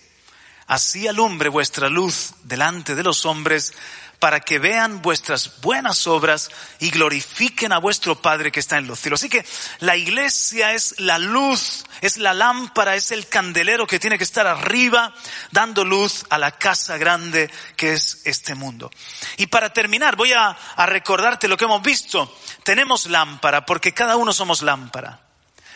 Así 0.67 1.07
alumbre 1.07 1.49
vuestra 1.49 1.89
luz 1.89 2.33
delante 2.43 2.93
de 2.93 3.03
los 3.03 3.25
hombres 3.25 3.73
para 4.19 4.39
que 4.39 4.59
vean 4.59 5.01
vuestras 5.01 5.61
buenas 5.61 6.07
obras 6.07 6.49
y 6.79 6.89
glorifiquen 6.89 7.71
a 7.71 7.77
vuestro 7.77 8.21
Padre 8.21 8.51
que 8.51 8.59
está 8.59 8.77
en 8.77 8.87
los 8.87 8.99
cielos. 8.99 9.21
Así 9.21 9.29
que 9.29 9.45
la 9.79 9.95
iglesia 9.95 10.73
es 10.73 10.99
la 10.99 11.19
luz, 11.19 11.85
es 12.01 12.17
la 12.17 12.33
lámpara, 12.33 12.95
es 12.95 13.11
el 13.11 13.27
candelero 13.27 13.85
que 13.85 13.99
tiene 13.99 14.17
que 14.17 14.23
estar 14.23 14.47
arriba 14.47 15.13
dando 15.51 15.85
luz 15.85 16.25
a 16.29 16.37
la 16.37 16.51
casa 16.51 16.97
grande 16.97 17.51
que 17.75 17.93
es 17.93 18.23
este 18.25 18.55
mundo. 18.55 18.91
Y 19.37 19.47
para 19.47 19.71
terminar, 19.71 20.15
voy 20.15 20.33
a, 20.33 20.49
a 20.49 20.85
recordarte 20.85 21.47
lo 21.47 21.57
que 21.57 21.65
hemos 21.65 21.83
visto. 21.83 22.35
Tenemos 22.63 23.05
lámpara 23.05 23.65
porque 23.65 23.93
cada 23.93 24.17
uno 24.17 24.33
somos 24.33 24.63
lámpara. 24.63 25.21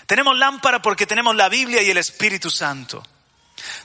Tenemos 0.08 0.38
lámpara 0.38 0.82
porque 0.82 1.06
tenemos 1.06 1.36
la 1.36 1.48
Biblia 1.48 1.82
y 1.84 1.92
el 1.92 1.98
Espíritu 1.98 2.50
Santo. 2.50 3.04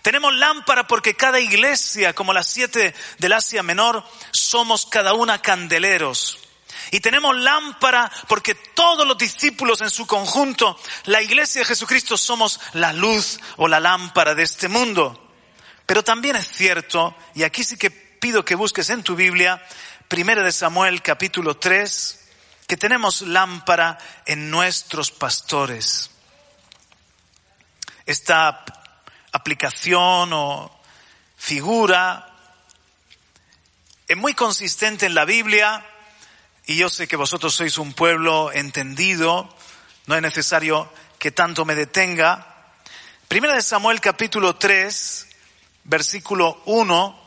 Tenemos 0.03 0.35
lámpara 0.35 0.87
porque 0.87 1.15
cada 1.15 1.41
iglesia, 1.41 2.15
como 2.15 2.33
las 2.33 2.47
siete 2.47 2.95
del 3.19 3.33
Asia 3.33 3.63
Menor, 3.63 4.05
somos 4.31 4.87
cada 4.87 5.15
una 5.15 5.41
candeleros. 5.43 6.39
Y 6.91 7.01
tenemos 7.01 7.37
lámpara 7.37 8.11
porque 8.29 8.55
todos 8.55 9.07
los 9.07 9.19
discípulos 9.19 9.81
en 9.81 9.91
su 9.91 10.07
conjunto, 10.07 10.79
la 11.05 11.21
iglesia 11.21 11.61
de 11.61 11.67
Jesucristo, 11.67 12.17
somos 12.17 12.61
la 12.75 12.93
luz 12.93 13.41
o 13.57 13.69
la 13.69 13.81
lámpara 13.81 14.35
de 14.35 14.45
este 14.45 14.69
mundo. 14.69 15.23
Pero 15.85 16.03
también 16.03 16.37
es 16.37 16.49
cierto, 16.49 17.17
y 17.35 17.43
aquí 17.45 17.65
sí 17.65 17.77
que 17.77 17.91
pido 17.91 18.45
que 18.45 18.55
busques 18.55 18.91
en 18.91 19.03
tu 19.03 19.15
Biblia, 19.15 19.65
Primera 20.09 20.43
de 20.43 20.53
Samuel 20.53 21.03
capítulo 21.03 21.57
3, 21.57 22.29
que 22.67 22.77
tenemos 22.77 23.23
lámpara 23.23 23.99
en 24.25 24.51
nuestros 24.51 25.11
pastores. 25.11 26.11
Esta 28.05 28.65
aplicación 29.37 30.33
o 30.33 30.71
figura 31.37 32.33
es 34.09 34.17
muy 34.17 34.35
consistente 34.35 35.07
en 35.07 35.15
la 35.15 35.25
Biblia 35.25 35.85
y 36.67 36.77
yo 36.77 36.89
sé 36.89 37.07
que 37.07 37.17
vosotros 37.17 37.55
sois 37.55 37.79
un 37.79 37.93
pueblo 37.93 38.51
entendido, 38.53 39.49
no 40.07 40.17
es 40.17 40.23
necesario 40.23 40.91
que 41.19 41.31
tanto 41.31 41.65
me 41.65 41.75
detenga. 41.75 42.75
Primera 43.29 43.55
de 43.55 43.63
Samuel 43.63 44.01
capítulo 44.01 44.57
3, 44.57 45.29
versículo 45.85 46.63
1. 46.67 47.23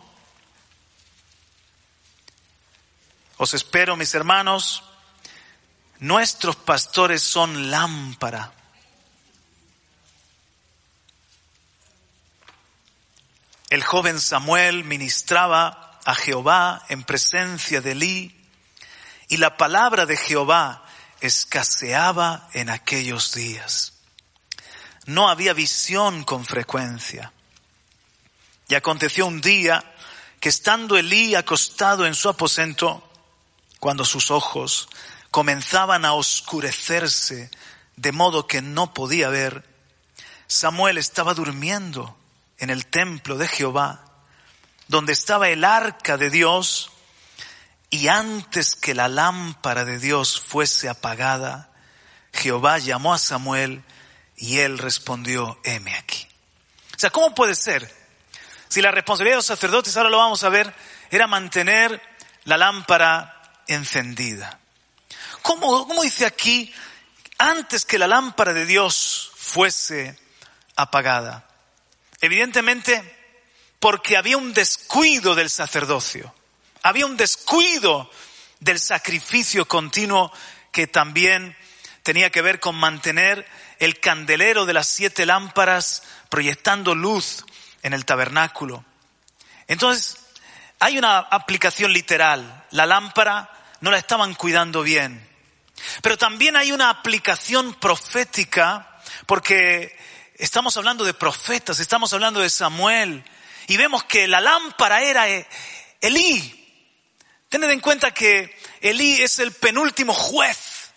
Os 3.38 3.54
espero, 3.54 3.96
mis 3.96 4.14
hermanos, 4.14 4.84
nuestros 6.00 6.58
pastores 6.58 7.22
son 7.22 7.72
lámpara 7.72 8.59
El 13.70 13.84
joven 13.84 14.20
Samuel 14.20 14.84
ministraba 14.84 16.00
a 16.04 16.16
Jehová 16.16 16.84
en 16.90 17.04
presencia 17.04 17.82
de 17.82 17.92
Elí 17.92 18.36
y 19.28 19.38
la 19.38 19.58
palabra 19.58 20.08
de 20.08 20.18
Jehová 20.18 20.84
escaseaba 21.22 22.50
en 22.54 22.72
aquellos 22.72 23.34
días. 23.34 23.94
No 25.06 25.30
había 25.30 25.54
visión 25.54 26.24
con 26.24 26.46
frecuencia. 26.46 27.32
Y 28.68 28.76
aconteció 28.76 29.28
un 29.28 29.40
día 29.40 29.84
que 30.40 30.50
estando 30.50 30.98
Elí 30.98 31.36
acostado 31.36 32.08
en 32.08 32.16
su 32.16 32.30
aposento, 32.30 33.08
cuando 33.80 34.04
sus 34.04 34.32
ojos 34.32 34.90
comenzaban 35.30 36.06
a 36.06 36.14
oscurecerse 36.14 37.52
de 37.96 38.12
modo 38.12 38.48
que 38.48 38.64
no 38.64 38.96
podía 38.96 39.30
ver, 39.30 39.64
Samuel 40.48 40.98
estaba 40.98 41.36
durmiendo 41.36 42.19
en 42.60 42.70
el 42.70 42.86
templo 42.86 43.38
de 43.38 43.48
Jehová, 43.48 44.06
donde 44.88 45.14
estaba 45.14 45.50
el 45.50 45.64
arca 45.64 46.18
de 46.18 46.30
Dios, 46.30 46.92
y 47.90 48.08
antes 48.08 48.76
que 48.76 48.94
la 48.94 49.08
lámpara 49.08 49.84
de 49.86 49.98
Dios 49.98 50.40
fuese 50.40 50.90
apagada, 50.90 51.72
Jehová 52.34 52.78
llamó 52.78 53.14
a 53.14 53.18
Samuel 53.18 53.84
y 54.36 54.60
él 54.60 54.78
respondió, 54.78 55.60
heme 55.64 55.96
aquí. 55.96 56.28
O 56.96 57.00
sea, 57.00 57.10
¿cómo 57.10 57.34
puede 57.34 57.56
ser? 57.56 57.92
Si 58.68 58.82
la 58.82 58.92
responsabilidad 58.92 59.36
de 59.36 59.40
los 59.40 59.46
sacerdotes, 59.46 59.98
ahora 59.98 60.10
lo 60.10 60.18
vamos 60.18 60.44
a 60.44 60.50
ver, 60.50 60.74
era 61.10 61.26
mantener 61.26 62.00
la 62.44 62.58
lámpara 62.58 63.42
encendida. 63.68 64.60
¿Cómo, 65.42 65.88
cómo 65.88 66.04
dice 66.04 66.26
aquí, 66.26 66.72
antes 67.40 67.86
que 67.86 67.98
la 67.98 68.08
lámpara 68.08 68.54
de 68.54 68.66
Dios 68.66 69.32
fuese 69.36 70.20
apagada? 70.76 71.49
Evidentemente, 72.22 73.04
porque 73.80 74.18
había 74.18 74.38
un 74.38 74.54
descuido 74.54 75.36
del 75.36 75.50
sacerdocio, 75.50 76.34
había 76.84 77.06
un 77.06 77.18
descuido 77.18 78.10
del 78.60 78.80
sacrificio 78.80 79.66
continuo 79.68 80.32
que 80.72 80.88
también 80.88 81.56
tenía 82.04 82.30
que 82.30 82.42
ver 82.42 82.60
con 82.60 82.76
mantener 82.76 83.46
el 83.80 84.00
candelero 84.00 84.66
de 84.66 84.74
las 84.74 84.88
siete 84.88 85.26
lámparas 85.26 86.04
proyectando 86.30 86.96
luz 86.96 87.46
en 87.82 87.94
el 87.94 88.06
tabernáculo. 88.06 88.84
Entonces, 89.68 90.18
hay 90.80 90.98
una 90.98 91.20
aplicación 91.20 91.94
literal. 91.94 92.66
La 92.72 92.86
lámpara 92.86 93.50
no 93.82 93.92
la 93.92 93.98
estaban 93.98 94.34
cuidando 94.36 94.82
bien. 94.82 95.26
Pero 96.02 96.18
también 96.18 96.56
hay 96.56 96.72
una 96.72 96.90
aplicación 96.90 97.74
profética 97.76 99.00
porque 99.26 99.98
Estamos 100.40 100.78
hablando 100.78 101.04
de 101.04 101.14
profetas, 101.14 101.82
estamos 101.82 102.14
hablando 102.14 102.40
de 102.40 102.50
Samuel 102.50 103.26
y 103.68 103.76
vemos 103.76 104.06
que 104.06 104.26
la 104.26 104.40
lámpara 104.40 105.02
era 105.02 105.28
eh, 105.28 105.46
Elí. 106.00 106.56
Tened 107.50 107.70
en 107.70 107.82
cuenta 107.82 108.14
que 108.14 108.58
Elí 108.80 109.22
es 109.22 109.40
el 109.40 109.52
penúltimo 109.52 110.14
juez, 110.14 110.94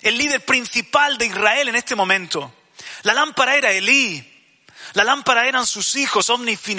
el 0.00 0.16
líder 0.16 0.44
principal 0.44 1.18
de 1.18 1.26
Israel 1.26 1.68
en 1.70 1.74
este 1.74 1.96
momento. 1.96 2.54
La 3.02 3.14
lámpara 3.14 3.56
era 3.56 3.72
Elí, 3.72 4.24
la 4.92 5.02
lámpara 5.02 5.48
eran 5.48 5.66
sus 5.66 5.96
hijos, 5.96 6.30
Omni 6.30 6.52
y 6.52 6.76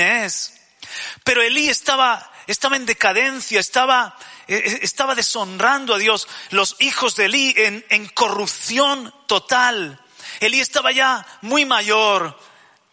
Pero 1.26 1.42
Elí 1.42 1.68
estaba, 1.68 2.32
estaba 2.48 2.78
en 2.78 2.86
decadencia, 2.86 3.60
estaba, 3.60 4.18
eh, 4.48 4.56
eh, 4.56 4.80
estaba 4.84 5.16
deshonrando 5.16 5.96
a 5.96 5.98
Dios. 5.98 6.30
Los 6.52 6.78
hijos 6.80 7.18
de 7.18 7.26
Elí 7.26 7.54
en, 7.58 7.86
en 7.90 8.08
corrupción 8.08 9.14
total. 9.28 10.00
Elí 10.40 10.60
estaba 10.60 10.92
ya 10.92 11.26
muy 11.42 11.66
mayor, 11.66 12.38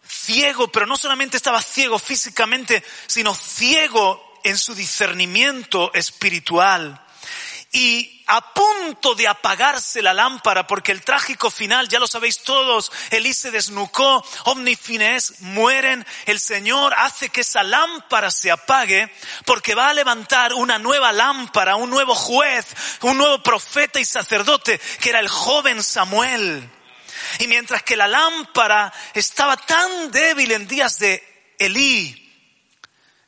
ciego, 0.07 0.69
pero 0.69 0.87
no 0.87 0.97
solamente 0.97 1.37
estaba 1.37 1.63
ciego 1.63 1.99
físicamente, 1.99 2.83
sino 3.07 3.35
ciego 3.35 4.23
en 4.45 4.57
su 4.57 4.75
discernimiento 4.75 5.93
espiritual. 5.95 7.03
Y 7.73 8.25
a 8.29 8.55
punto 8.55 9.15
de 9.15 9.29
apagarse 9.29 10.01
la 10.01 10.15
lámpara, 10.15 10.67
porque 10.67 10.93
el 10.93 11.03
trágico 11.03 11.51
final, 11.51 11.89
ya 11.89 11.99
lo 11.99 12.07
sabéis 12.07 12.39
todos, 12.39 12.91
Elí 13.11 13.35
se 13.35 13.51
desnucó, 13.51 14.25
omnifines 14.45 15.41
mueren, 15.41 16.07
el 16.27 16.41
Señor 16.41 16.95
hace 16.97 17.29
que 17.29 17.43
esa 17.43 17.63
lámpara 17.63 18.31
se 18.31 18.51
apague, 18.51 19.13
porque 19.45 19.75
va 19.75 19.91
a 19.91 19.95
levantar 19.95 20.55
una 20.55 20.79
nueva 20.79 21.13
lámpara, 21.13 21.77
un 21.77 21.91
nuevo 21.91 22.15
juez, 22.15 22.67
un 23.03 23.19
nuevo 23.19 23.43
profeta 23.43 24.01
y 24.01 24.05
sacerdote, 24.05 24.81
que 25.01 25.11
era 25.11 25.21
el 25.21 25.29
joven 25.29 25.83
Samuel. 25.83 26.71
Y 27.41 27.47
mientras 27.49 27.83
que 27.83 27.97
la 27.97 28.09
lámpara 28.09 28.93
estaba 29.15 29.57
tan 29.57 30.11
débil 30.11 30.53
en 30.53 30.67
días 30.67 30.99
de 30.99 31.55
Elí, 31.59 32.23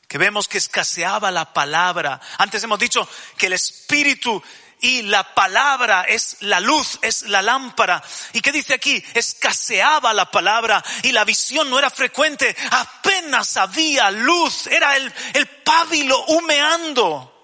que 0.06 0.18
vemos 0.18 0.48
que 0.48 0.58
escaseaba 0.58 1.30
la 1.30 1.52
palabra. 1.52 2.20
Antes 2.38 2.62
hemos 2.62 2.78
dicho 2.78 3.06
que 3.36 3.46
el 3.46 3.52
espíritu 3.52 4.42
y 4.80 5.02
la 5.02 5.34
palabra 5.34 6.02
es 6.02 6.38
la 6.40 6.60
luz, 6.60 6.98
es 7.02 7.22
la 7.22 7.42
lámpara. 7.42 8.02
¿Y 8.32 8.40
qué 8.40 8.52
dice 8.52 8.74
aquí? 8.74 9.02
Escaseaba 9.14 10.14
la 10.14 10.30
palabra 10.30 10.82
y 11.02 11.12
la 11.12 11.24
visión 11.24 11.68
no 11.68 11.78
era 11.78 11.90
frecuente. 11.90 12.56
Apenas 12.70 13.56
había 13.56 14.10
luz, 14.10 14.66
era 14.68 14.96
el, 14.96 15.12
el 15.34 15.46
pábilo 15.46 16.24
humeando. 16.26 17.37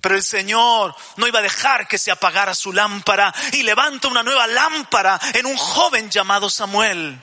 Pero 0.00 0.14
el 0.14 0.22
Señor 0.22 0.94
no 1.16 1.26
iba 1.26 1.40
a 1.40 1.42
dejar 1.42 1.88
que 1.88 1.98
se 1.98 2.10
apagara 2.10 2.54
su 2.54 2.72
lámpara 2.72 3.34
y 3.52 3.62
levanta 3.62 4.08
una 4.08 4.22
nueva 4.22 4.46
lámpara 4.46 5.20
en 5.34 5.46
un 5.46 5.56
joven 5.56 6.10
llamado 6.10 6.48
Samuel. 6.48 7.20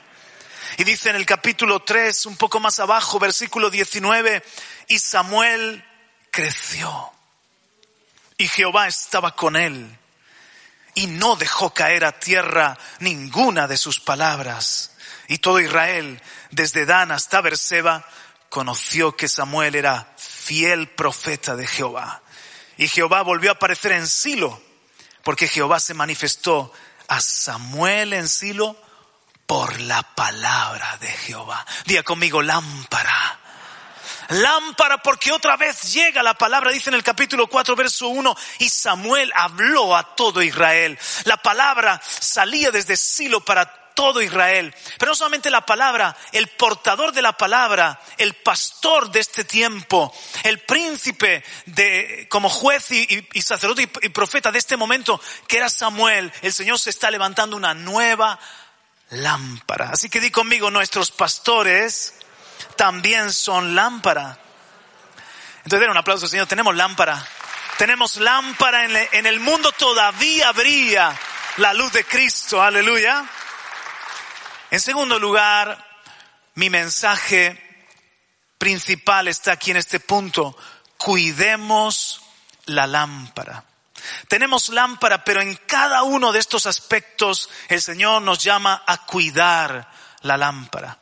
Y 0.78 0.84
dice 0.84 1.10
en 1.10 1.16
el 1.16 1.24
capítulo 1.24 1.80
3, 1.80 2.26
un 2.26 2.36
poco 2.36 2.60
más 2.60 2.78
abajo, 2.80 3.18
versículo 3.18 3.70
19, 3.70 4.42
y 4.88 4.98
Samuel 4.98 5.84
creció. 6.30 7.12
Y 8.36 8.48
Jehová 8.48 8.86
estaba 8.86 9.34
con 9.34 9.56
él 9.56 9.98
y 10.96 11.06
no 11.06 11.36
dejó 11.36 11.72
caer 11.72 12.04
a 12.04 12.18
tierra 12.18 12.76
ninguna 13.00 13.68
de 13.68 13.76
sus 13.76 14.00
palabras. 14.00 14.92
Y 15.28 15.38
todo 15.38 15.60
Israel, 15.60 16.20
desde 16.50 16.86
Dan 16.86 17.12
hasta 17.12 17.40
Berseba, 17.40 18.06
conoció 18.48 19.16
que 19.16 19.28
Samuel 19.28 19.74
era 19.74 20.14
fiel 20.16 20.88
profeta 20.88 21.54
de 21.54 21.66
Jehová. 21.66 22.22
Y 22.76 22.88
Jehová 22.88 23.22
volvió 23.22 23.50
a 23.50 23.54
aparecer 23.54 23.92
en 23.92 24.06
Silo, 24.06 24.60
porque 25.22 25.48
Jehová 25.48 25.80
se 25.80 25.94
manifestó 25.94 26.72
a 27.08 27.20
Samuel 27.20 28.12
en 28.12 28.28
Silo 28.28 28.76
por 29.46 29.80
la 29.80 30.02
palabra 30.02 30.96
de 31.00 31.08
Jehová. 31.08 31.64
Día 31.86 32.02
conmigo, 32.02 32.42
lámpara. 32.42 33.40
Lámpara 34.28 34.98
porque 34.98 35.30
otra 35.30 35.56
vez 35.56 35.92
llega 35.92 36.22
la 36.22 36.34
palabra, 36.34 36.72
dice 36.72 36.90
en 36.90 36.94
el 36.94 37.04
capítulo 37.04 37.46
4, 37.46 37.76
verso 37.76 38.08
1, 38.08 38.36
y 38.58 38.68
Samuel 38.68 39.32
habló 39.36 39.96
a 39.96 40.16
todo 40.16 40.42
Israel. 40.42 40.98
La 41.24 41.36
palabra 41.36 42.00
salía 42.02 42.70
desde 42.70 42.96
Silo 42.96 43.44
para 43.44 43.85
todo 43.96 44.22
Israel. 44.22 44.72
Pero 44.98 45.10
no 45.10 45.16
solamente 45.16 45.50
la 45.50 45.66
palabra, 45.66 46.16
el 46.30 46.46
portador 46.46 47.12
de 47.12 47.22
la 47.22 47.32
palabra, 47.32 48.00
el 48.18 48.34
pastor 48.34 49.10
de 49.10 49.18
este 49.18 49.42
tiempo, 49.42 50.14
el 50.44 50.60
príncipe 50.60 51.42
de, 51.64 52.28
como 52.30 52.48
juez 52.48 52.92
y, 52.92 53.42
sacerdote 53.42 53.90
y, 54.02 54.08
profeta 54.10 54.52
de 54.52 54.58
este 54.60 54.76
momento, 54.76 55.20
que 55.48 55.56
era 55.56 55.68
Samuel, 55.68 56.32
el 56.42 56.52
Señor 56.52 56.78
se 56.78 56.90
está 56.90 57.10
levantando 57.10 57.56
una 57.56 57.74
nueva 57.74 58.38
lámpara. 59.10 59.90
Así 59.90 60.08
que 60.08 60.20
di 60.20 60.30
conmigo, 60.30 60.70
nuestros 60.70 61.10
pastores 61.10 62.14
también 62.76 63.32
son 63.32 63.74
lámpara. 63.74 64.38
Entonces, 65.64 65.80
den 65.80 65.90
un 65.90 65.96
aplauso, 65.96 66.28
Señor, 66.28 66.46
tenemos 66.46 66.76
lámpara. 66.76 67.26
Tenemos 67.78 68.16
lámpara 68.16 68.84
en, 68.84 69.08
en 69.12 69.26
el 69.26 69.40
mundo, 69.40 69.72
todavía 69.72 70.52
brilla 70.52 71.18
la 71.56 71.72
luz 71.72 71.92
de 71.92 72.04
Cristo, 72.04 72.62
aleluya. 72.62 73.24
En 74.70 74.80
segundo 74.80 75.18
lugar, 75.18 75.84
mi 76.54 76.70
mensaje 76.70 77.62
principal 78.58 79.28
está 79.28 79.52
aquí 79.52 79.70
en 79.70 79.76
este 79.76 80.00
punto. 80.00 80.56
Cuidemos 80.96 82.22
la 82.66 82.86
lámpara. 82.86 83.64
Tenemos 84.28 84.68
lámpara, 84.68 85.24
pero 85.24 85.40
en 85.40 85.56
cada 85.66 86.02
uno 86.02 86.32
de 86.32 86.38
estos 86.38 86.66
aspectos 86.66 87.50
el 87.68 87.80
Señor 87.80 88.22
nos 88.22 88.42
llama 88.42 88.82
a 88.86 89.06
cuidar 89.06 89.90
la 90.22 90.36
lámpara. 90.36 90.98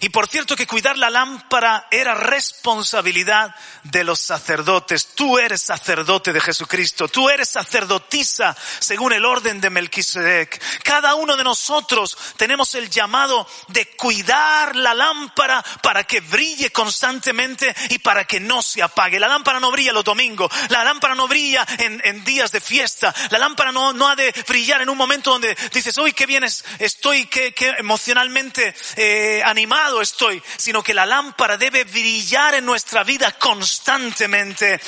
Y 0.00 0.08
por 0.08 0.28
cierto 0.28 0.56
que 0.56 0.66
cuidar 0.66 0.98
la 0.98 1.10
lámpara 1.10 1.88
era 1.90 2.14
responsabilidad 2.14 3.54
de 3.82 4.04
los 4.04 4.20
sacerdotes. 4.20 5.08
Tú 5.14 5.38
eres 5.38 5.60
sacerdote 5.60 6.32
de 6.32 6.40
Jesucristo. 6.40 7.08
Tú 7.08 7.28
eres 7.28 7.48
sacerdotisa 7.48 8.56
según 8.78 9.12
el 9.12 9.24
orden 9.24 9.60
de 9.60 9.70
Melquisedec. 9.70 10.82
Cada 10.82 11.14
uno 11.14 11.36
de 11.36 11.44
nosotros 11.44 12.16
tenemos 12.36 12.74
el 12.74 12.90
llamado 12.90 13.48
de 13.68 13.88
cuidar 13.96 14.74
la 14.76 14.94
lámpara 14.94 15.64
para 15.82 16.04
que 16.04 16.20
brille 16.20 16.70
constantemente 16.70 17.74
y 17.90 17.98
para 17.98 18.24
que 18.24 18.40
no 18.40 18.62
se 18.62 18.82
apague. 18.82 19.20
La 19.20 19.28
lámpara 19.28 19.60
no 19.60 19.70
brilla 19.70 19.92
los 19.92 20.04
domingos. 20.04 20.50
La 20.68 20.84
lámpara 20.84 21.14
no 21.14 21.28
brilla 21.28 21.66
en, 21.78 22.24
días 22.24 22.50
de 22.50 22.60
fiesta. 22.60 23.14
La 23.30 23.38
lámpara 23.38 23.72
no, 23.72 24.08
ha 24.08 24.16
de 24.16 24.32
brillar 24.48 24.80
en 24.80 24.88
un 24.88 24.98
momento 24.98 25.30
donde 25.30 25.56
dices, 25.72 25.96
uy, 25.98 26.12
qué 26.12 26.26
bien 26.26 26.44
estoy, 26.44 27.26
qué, 27.26 27.54
emocionalmente 27.78 28.74
eh, 28.96 29.42
animado 29.44 29.65
estoy, 30.02 30.42
sino 30.56 30.82
que 30.82 30.94
la 30.94 31.06
lámpara 31.06 31.56
debe 31.56 31.84
brillar 31.84 32.54
en 32.54 32.66
nuestra 32.66 33.04
vida 33.04 33.32
constantemente. 33.32 34.80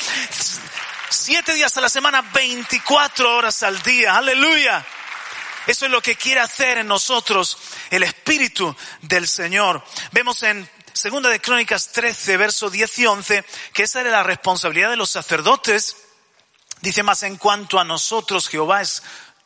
Siete 1.10 1.54
días 1.54 1.76
a 1.76 1.80
la 1.80 1.88
semana, 1.88 2.22
24 2.22 3.36
horas 3.36 3.62
al 3.62 3.82
día. 3.82 4.16
Aleluya. 4.16 4.84
Eso 5.66 5.86
es 5.86 5.92
lo 5.92 6.00
que 6.00 6.16
quiere 6.16 6.40
hacer 6.40 6.78
en 6.78 6.86
nosotros 6.86 7.58
el 7.90 8.02
Espíritu 8.02 8.74
del 9.02 9.28
Señor. 9.28 9.84
Vemos 10.12 10.42
en 10.42 10.68
Segunda 10.92 11.28
de 11.28 11.40
Crónicas 11.40 11.92
13, 11.92 12.36
verso 12.36 12.70
10 12.70 12.98
y 12.98 13.06
11, 13.06 13.44
que 13.72 13.82
esa 13.82 14.00
era 14.00 14.10
la 14.10 14.22
responsabilidad 14.22 14.90
de 14.90 14.96
los 14.96 15.10
sacerdotes. 15.10 15.96
Dice 16.80 17.02
más 17.02 17.22
en 17.22 17.36
cuanto 17.36 17.78
a 17.78 17.84
nosotros, 17.84 18.48
Jehová 18.48 18.82
es 18.82 19.02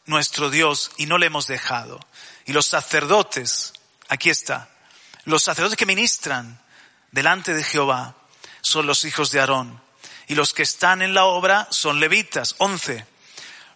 nuestro 0.06 0.50
Dios 0.50 0.92
y 0.96 1.06
no 1.06 1.18
le 1.18 1.26
hemos 1.26 1.46
dejado. 1.46 2.00
Y 2.46 2.52
los 2.52 2.66
sacerdotes, 2.66 3.72
aquí 4.08 4.30
está, 4.30 4.68
los 5.24 5.42
sacerdotes 5.42 5.76
que 5.76 5.86
ministran 5.86 6.60
delante 7.10 7.54
de 7.54 7.64
Jehová 7.64 8.16
son 8.60 8.86
los 8.86 9.04
hijos 9.04 9.30
de 9.30 9.40
Aarón. 9.40 9.80
Y 10.28 10.34
los 10.34 10.54
que 10.54 10.62
están 10.62 11.02
en 11.02 11.14
la 11.14 11.24
obra 11.24 11.68
son 11.70 12.00
levitas, 12.00 12.54
once, 12.58 13.06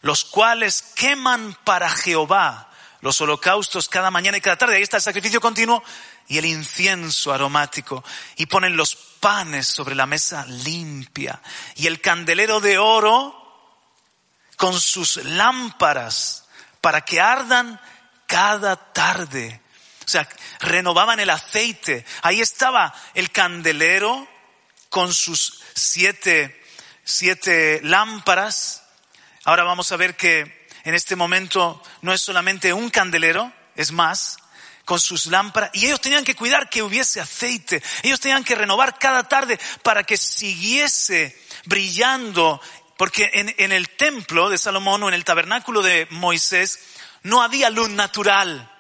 los 0.00 0.24
cuales 0.24 0.82
queman 0.94 1.56
para 1.64 1.90
Jehová 1.90 2.70
los 3.00 3.20
holocaustos 3.20 3.88
cada 3.88 4.10
mañana 4.10 4.38
y 4.38 4.40
cada 4.40 4.56
tarde. 4.56 4.76
Ahí 4.76 4.82
está 4.82 4.96
el 4.96 5.02
sacrificio 5.02 5.40
continuo 5.40 5.82
y 6.28 6.38
el 6.38 6.46
incienso 6.46 7.32
aromático. 7.32 8.02
Y 8.36 8.46
ponen 8.46 8.76
los 8.76 8.96
panes 8.96 9.66
sobre 9.66 9.94
la 9.94 10.06
mesa 10.06 10.44
limpia. 10.46 11.40
Y 11.76 11.86
el 11.86 12.00
candelero 12.00 12.60
de 12.60 12.78
oro 12.78 13.42
con 14.56 14.80
sus 14.80 15.16
lámparas 15.16 16.46
para 16.80 17.02
que 17.02 17.20
ardan 17.20 17.80
cada 18.26 18.76
tarde 18.92 19.60
o 20.06 20.08
sea, 20.08 20.28
renovaban 20.60 21.18
el 21.18 21.30
aceite. 21.30 22.04
Ahí 22.22 22.40
estaba 22.40 22.94
el 23.14 23.32
candelero 23.32 24.28
con 24.88 25.12
sus 25.12 25.62
siete, 25.74 26.62
siete 27.02 27.80
lámparas. 27.82 28.84
Ahora 29.44 29.64
vamos 29.64 29.90
a 29.90 29.96
ver 29.96 30.16
que 30.16 30.68
en 30.84 30.94
este 30.94 31.16
momento 31.16 31.82
no 32.02 32.12
es 32.12 32.22
solamente 32.22 32.72
un 32.72 32.88
candelero, 32.88 33.52
es 33.74 33.90
más, 33.90 34.36
con 34.84 35.00
sus 35.00 35.26
lámparas. 35.26 35.70
Y 35.72 35.86
ellos 35.86 36.00
tenían 36.00 36.24
que 36.24 36.36
cuidar 36.36 36.70
que 36.70 36.84
hubiese 36.84 37.20
aceite. 37.20 37.82
Ellos 38.04 38.20
tenían 38.20 38.44
que 38.44 38.54
renovar 38.54 39.00
cada 39.00 39.24
tarde 39.24 39.58
para 39.82 40.04
que 40.04 40.16
siguiese 40.16 41.36
brillando. 41.64 42.60
Porque 42.96 43.28
en, 43.34 43.52
en 43.58 43.72
el 43.72 43.90
templo 43.90 44.50
de 44.50 44.58
Salomón 44.58 45.02
o 45.02 45.08
en 45.08 45.14
el 45.14 45.24
tabernáculo 45.24 45.82
de 45.82 46.06
Moisés 46.10 46.78
no 47.24 47.42
había 47.42 47.70
luz 47.70 47.90
natural 47.90 48.70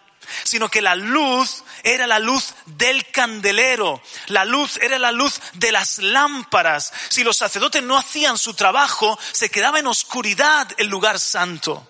sino 0.44 0.68
que 0.68 0.82
la 0.82 0.94
luz 0.94 1.64
era 1.82 2.06
la 2.06 2.18
luz 2.18 2.54
del 2.66 3.10
candelero, 3.10 4.02
la 4.26 4.44
luz 4.44 4.76
era 4.78 4.98
la 4.98 5.12
luz 5.12 5.40
de 5.54 5.72
las 5.72 5.98
lámparas. 5.98 6.92
Si 7.08 7.24
los 7.24 7.36
sacerdotes 7.36 7.82
no 7.82 7.96
hacían 7.96 8.38
su 8.38 8.54
trabajo, 8.54 9.18
se 9.32 9.50
quedaba 9.50 9.78
en 9.78 9.86
oscuridad 9.86 10.68
el 10.78 10.88
lugar 10.88 11.18
santo. 11.18 11.86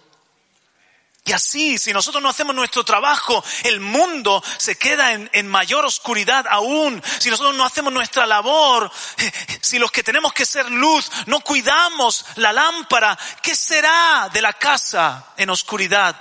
Y 1.26 1.32
así, 1.32 1.76
si 1.76 1.92
nosotros 1.92 2.22
no 2.22 2.28
hacemos 2.28 2.54
nuestro 2.54 2.84
trabajo, 2.84 3.44
el 3.64 3.80
mundo 3.80 4.40
se 4.58 4.78
queda 4.78 5.12
en, 5.12 5.48
mayor 5.48 5.84
oscuridad 5.84 6.46
aún. 6.48 7.02
Si 7.18 7.30
nosotros 7.30 7.56
no 7.56 7.64
hacemos 7.64 7.92
nuestra 7.92 8.26
labor, 8.26 8.92
si 9.60 9.80
los 9.80 9.90
que 9.90 10.04
tenemos 10.04 10.32
que 10.32 10.46
ser 10.46 10.70
luz 10.70 11.10
no 11.26 11.40
cuidamos 11.40 12.24
la 12.36 12.52
lámpara, 12.52 13.18
¿qué 13.42 13.56
será 13.56 14.30
de 14.32 14.40
la 14.40 14.52
casa 14.52 15.26
en 15.36 15.50
oscuridad, 15.50 16.14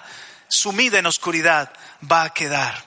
sumida 0.47 0.97
en 0.97 1.06
oscuridad? 1.06 1.71
Va 2.11 2.23
a 2.23 2.33
quedar. 2.33 2.85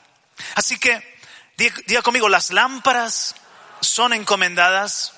Así 0.55 0.79
que, 0.79 1.19
diga 1.57 2.03
conmigo, 2.03 2.29
las 2.29 2.51
lámparas 2.51 3.35
son 3.81 4.13
encomendadas 4.13 5.15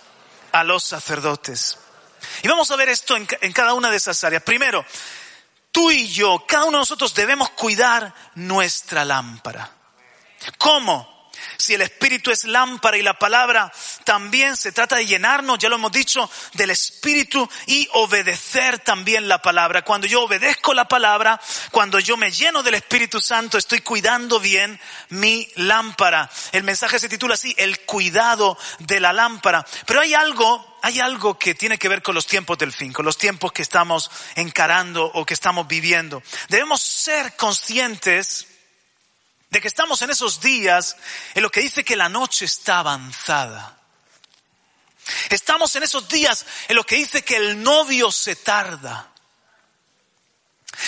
a 0.52 0.64
los 0.64 0.82
sacerdotes. 0.82 1.78
Y 2.42 2.48
vamos 2.48 2.70
a 2.70 2.76
ver 2.76 2.88
esto 2.88 3.16
en, 3.16 3.26
en, 3.40 3.52
cada 3.52 3.74
una 3.74 3.90
de 3.90 3.96
esas 3.96 4.22
áreas. 4.24 4.42
Primero, 4.42 4.84
tú 5.72 5.90
y 5.90 6.08
yo, 6.08 6.44
cada 6.46 6.64
uno 6.64 6.78
de 6.78 6.82
nosotros 6.82 7.14
debemos 7.14 7.50
cuidar 7.50 8.14
nuestra 8.34 9.04
lámpara. 9.04 9.70
¿Cómo? 10.58 11.19
Si 11.56 11.74
el 11.74 11.82
Espíritu 11.82 12.30
es 12.30 12.44
lámpara 12.44 12.96
y 12.96 13.02
la 13.02 13.18
palabra 13.18 13.72
también 14.04 14.56
se 14.56 14.72
trata 14.72 14.96
de 14.96 15.06
llenarnos, 15.06 15.58
ya 15.58 15.68
lo 15.68 15.76
hemos 15.76 15.92
dicho, 15.92 16.30
del 16.54 16.70
Espíritu 16.70 17.48
y 17.66 17.88
obedecer 17.92 18.78
también 18.78 19.28
la 19.28 19.42
palabra. 19.42 19.82
Cuando 19.82 20.06
yo 20.06 20.22
obedezco 20.22 20.74
la 20.74 20.88
palabra, 20.88 21.40
cuando 21.70 21.98
yo 21.98 22.16
me 22.16 22.30
lleno 22.30 22.62
del 22.62 22.74
Espíritu 22.74 23.20
Santo, 23.20 23.58
estoy 23.58 23.80
cuidando 23.80 24.40
bien 24.40 24.80
mi 25.10 25.48
lámpara. 25.56 26.30
El 26.52 26.64
mensaje 26.64 26.98
se 26.98 27.08
titula 27.08 27.34
así, 27.34 27.54
el 27.58 27.80
cuidado 27.80 28.58
de 28.78 29.00
la 29.00 29.12
lámpara. 29.12 29.64
Pero 29.86 30.00
hay 30.00 30.14
algo 30.14 30.70
hay 30.82 31.00
algo 31.00 31.38
que 31.38 31.54
tiene 31.54 31.78
que 31.78 31.88
ver 31.88 32.02
con 32.02 32.14
los 32.14 32.26
tiempos 32.26 32.58
del 32.58 32.72
fin, 32.72 32.92
con 32.92 33.04
los 33.04 33.18
tiempos 33.18 33.52
que 33.52 33.62
estamos 33.62 34.10
encarando 34.34 35.04
o 35.04 35.26
que 35.26 35.34
estamos 35.34 35.68
viviendo. 35.68 36.22
Debemos 36.48 36.80
ser 36.80 37.36
conscientes 37.36 38.46
de 39.50 39.60
que 39.60 39.68
estamos 39.68 40.00
en 40.02 40.10
esos 40.10 40.40
días 40.40 40.96
en 41.34 41.42
lo 41.42 41.50
que 41.50 41.60
dice 41.60 41.84
que 41.84 41.96
la 41.96 42.08
noche 42.08 42.44
está 42.44 42.78
avanzada. 42.78 43.78
Estamos 45.28 45.74
en 45.76 45.82
esos 45.82 46.08
días 46.08 46.46
en 46.68 46.76
los 46.76 46.86
que 46.86 46.96
dice 46.96 47.22
que 47.24 47.36
el 47.36 47.62
novio 47.62 48.12
se 48.12 48.36
tarda. 48.36 49.12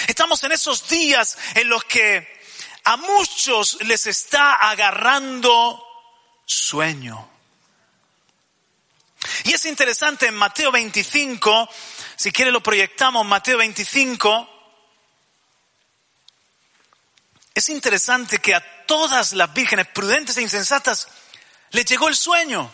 Estamos 0.06 0.42
en 0.44 0.52
esos 0.52 0.88
días 0.88 1.36
en 1.54 1.68
los 1.68 1.84
que 1.84 2.40
a 2.84 2.96
muchos 2.96 3.78
les 3.82 4.06
está 4.06 4.54
agarrando 4.54 5.84
sueño. 6.46 7.30
Y 9.44 9.52
es 9.52 9.64
interesante 9.66 10.26
en 10.26 10.34
Mateo 10.34 10.70
25, 10.72 11.68
si 12.16 12.32
quiere 12.32 12.50
lo 12.50 12.62
proyectamos, 12.62 13.24
Mateo 13.26 13.58
25, 13.58 14.51
es 17.54 17.68
interesante 17.68 18.38
que 18.38 18.54
a 18.54 18.86
todas 18.86 19.32
las 19.32 19.52
vírgenes 19.52 19.86
prudentes 19.88 20.36
e 20.36 20.42
insensatas 20.42 21.08
les 21.70 21.84
llegó 21.84 22.08
el 22.08 22.16
sueño. 22.16 22.72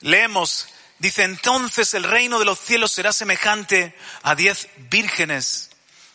Leemos, 0.00 0.68
dice 0.98 1.24
entonces 1.24 1.94
el 1.94 2.04
reino 2.04 2.38
de 2.38 2.44
los 2.44 2.58
cielos 2.58 2.92
será 2.92 3.12
semejante 3.12 3.96
a 4.22 4.34
diez 4.34 4.68
vírgenes 4.76 5.70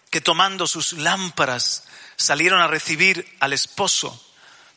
que 0.09 0.21
tomando 0.21 0.67
sus 0.67 0.93
lámparas 0.93 1.83
salieron 2.15 2.61
a 2.61 2.67
recibir 2.67 3.37
al 3.39 3.53
esposo. 3.53 4.25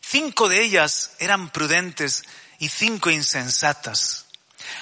Cinco 0.00 0.48
de 0.48 0.62
ellas 0.62 1.12
eran 1.18 1.50
prudentes 1.50 2.24
y 2.59 2.68
cinco 2.68 3.11
insensatas. 3.11 4.26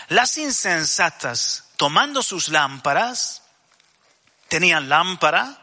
Las 0.09 0.37
insensatas, 0.39 1.65
tomando 1.77 2.23
sus 2.23 2.49
lámparas, 2.49 3.43
tenían 4.49 4.89
lámpara, 4.89 5.63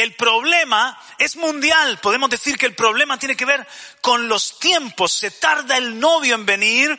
el 0.00 0.14
problema 0.14 0.98
es 1.18 1.36
mundial. 1.36 1.98
Podemos 1.98 2.30
decir 2.30 2.56
que 2.56 2.64
el 2.64 2.74
problema 2.74 3.18
tiene 3.18 3.36
que 3.36 3.44
ver 3.44 3.66
con 4.00 4.28
los 4.28 4.58
tiempos. 4.58 5.12
Se 5.12 5.30
tarda 5.30 5.76
el 5.76 6.00
novio 6.00 6.34
en 6.36 6.46
venir 6.46 6.98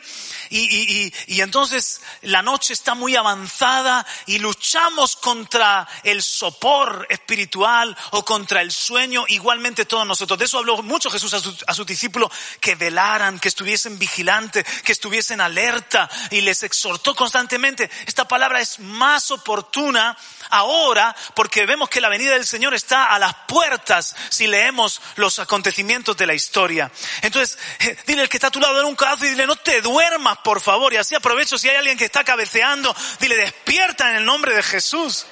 y, 0.50 1.12
y, 1.26 1.40
entonces 1.40 2.02
la 2.20 2.42
noche 2.42 2.74
está 2.74 2.94
muy 2.94 3.16
avanzada 3.16 4.06
y 4.26 4.38
luchamos 4.38 5.16
contra 5.16 5.88
el 6.04 6.22
sopor 6.22 7.06
espiritual 7.08 7.96
o 8.10 8.24
contra 8.24 8.60
el 8.60 8.70
sueño, 8.70 9.24
igualmente 9.28 9.86
todos 9.86 10.06
nosotros. 10.06 10.38
De 10.38 10.44
eso 10.44 10.58
habló 10.58 10.80
mucho 10.82 11.10
Jesús 11.10 11.34
a, 11.34 11.38
a 11.66 11.74
sus 11.74 11.86
discípulos, 11.86 12.30
que 12.60 12.74
velaran, 12.74 13.40
que 13.40 13.48
estuviesen 13.48 13.98
vigilantes, 13.98 14.64
que 14.82 14.92
estuviesen 14.92 15.40
alerta 15.40 16.08
y 16.30 16.42
les 16.42 16.62
exhortó 16.62 17.16
constantemente. 17.16 17.90
Esta 18.06 18.28
palabra 18.28 18.60
es 18.60 18.78
más 18.78 19.30
oportuna 19.30 20.16
ahora 20.50 21.16
porque 21.34 21.66
vemos 21.66 21.88
que 21.88 22.00
la 22.00 22.10
venida 22.10 22.34
del 22.34 22.46
Señor 22.46 22.74
está 22.74 22.91
a 22.92 23.18
las 23.18 23.34
puertas 23.46 24.14
si 24.28 24.46
leemos 24.46 25.00
los 25.16 25.38
acontecimientos 25.38 26.16
de 26.16 26.26
la 26.26 26.34
historia. 26.34 26.90
Entonces, 27.22 27.58
eh, 27.80 27.96
dile 28.06 28.22
al 28.22 28.28
que 28.28 28.36
está 28.36 28.48
a 28.48 28.50
tu 28.50 28.60
lado, 28.60 28.74
dale 28.74 28.86
un 28.86 28.96
caso 28.96 29.24
y 29.24 29.30
dile, 29.30 29.46
no 29.46 29.56
te 29.56 29.80
duermas, 29.80 30.38
por 30.38 30.60
favor. 30.60 30.92
Y 30.92 30.96
así 30.96 31.14
aprovecho 31.14 31.58
si 31.58 31.68
hay 31.68 31.76
alguien 31.76 31.96
que 31.96 32.04
está 32.04 32.24
cabeceando, 32.24 32.94
dile, 33.20 33.36
despierta 33.36 34.10
en 34.10 34.16
el 34.16 34.24
nombre 34.24 34.54
de 34.54 34.62
Jesús. 34.62 35.26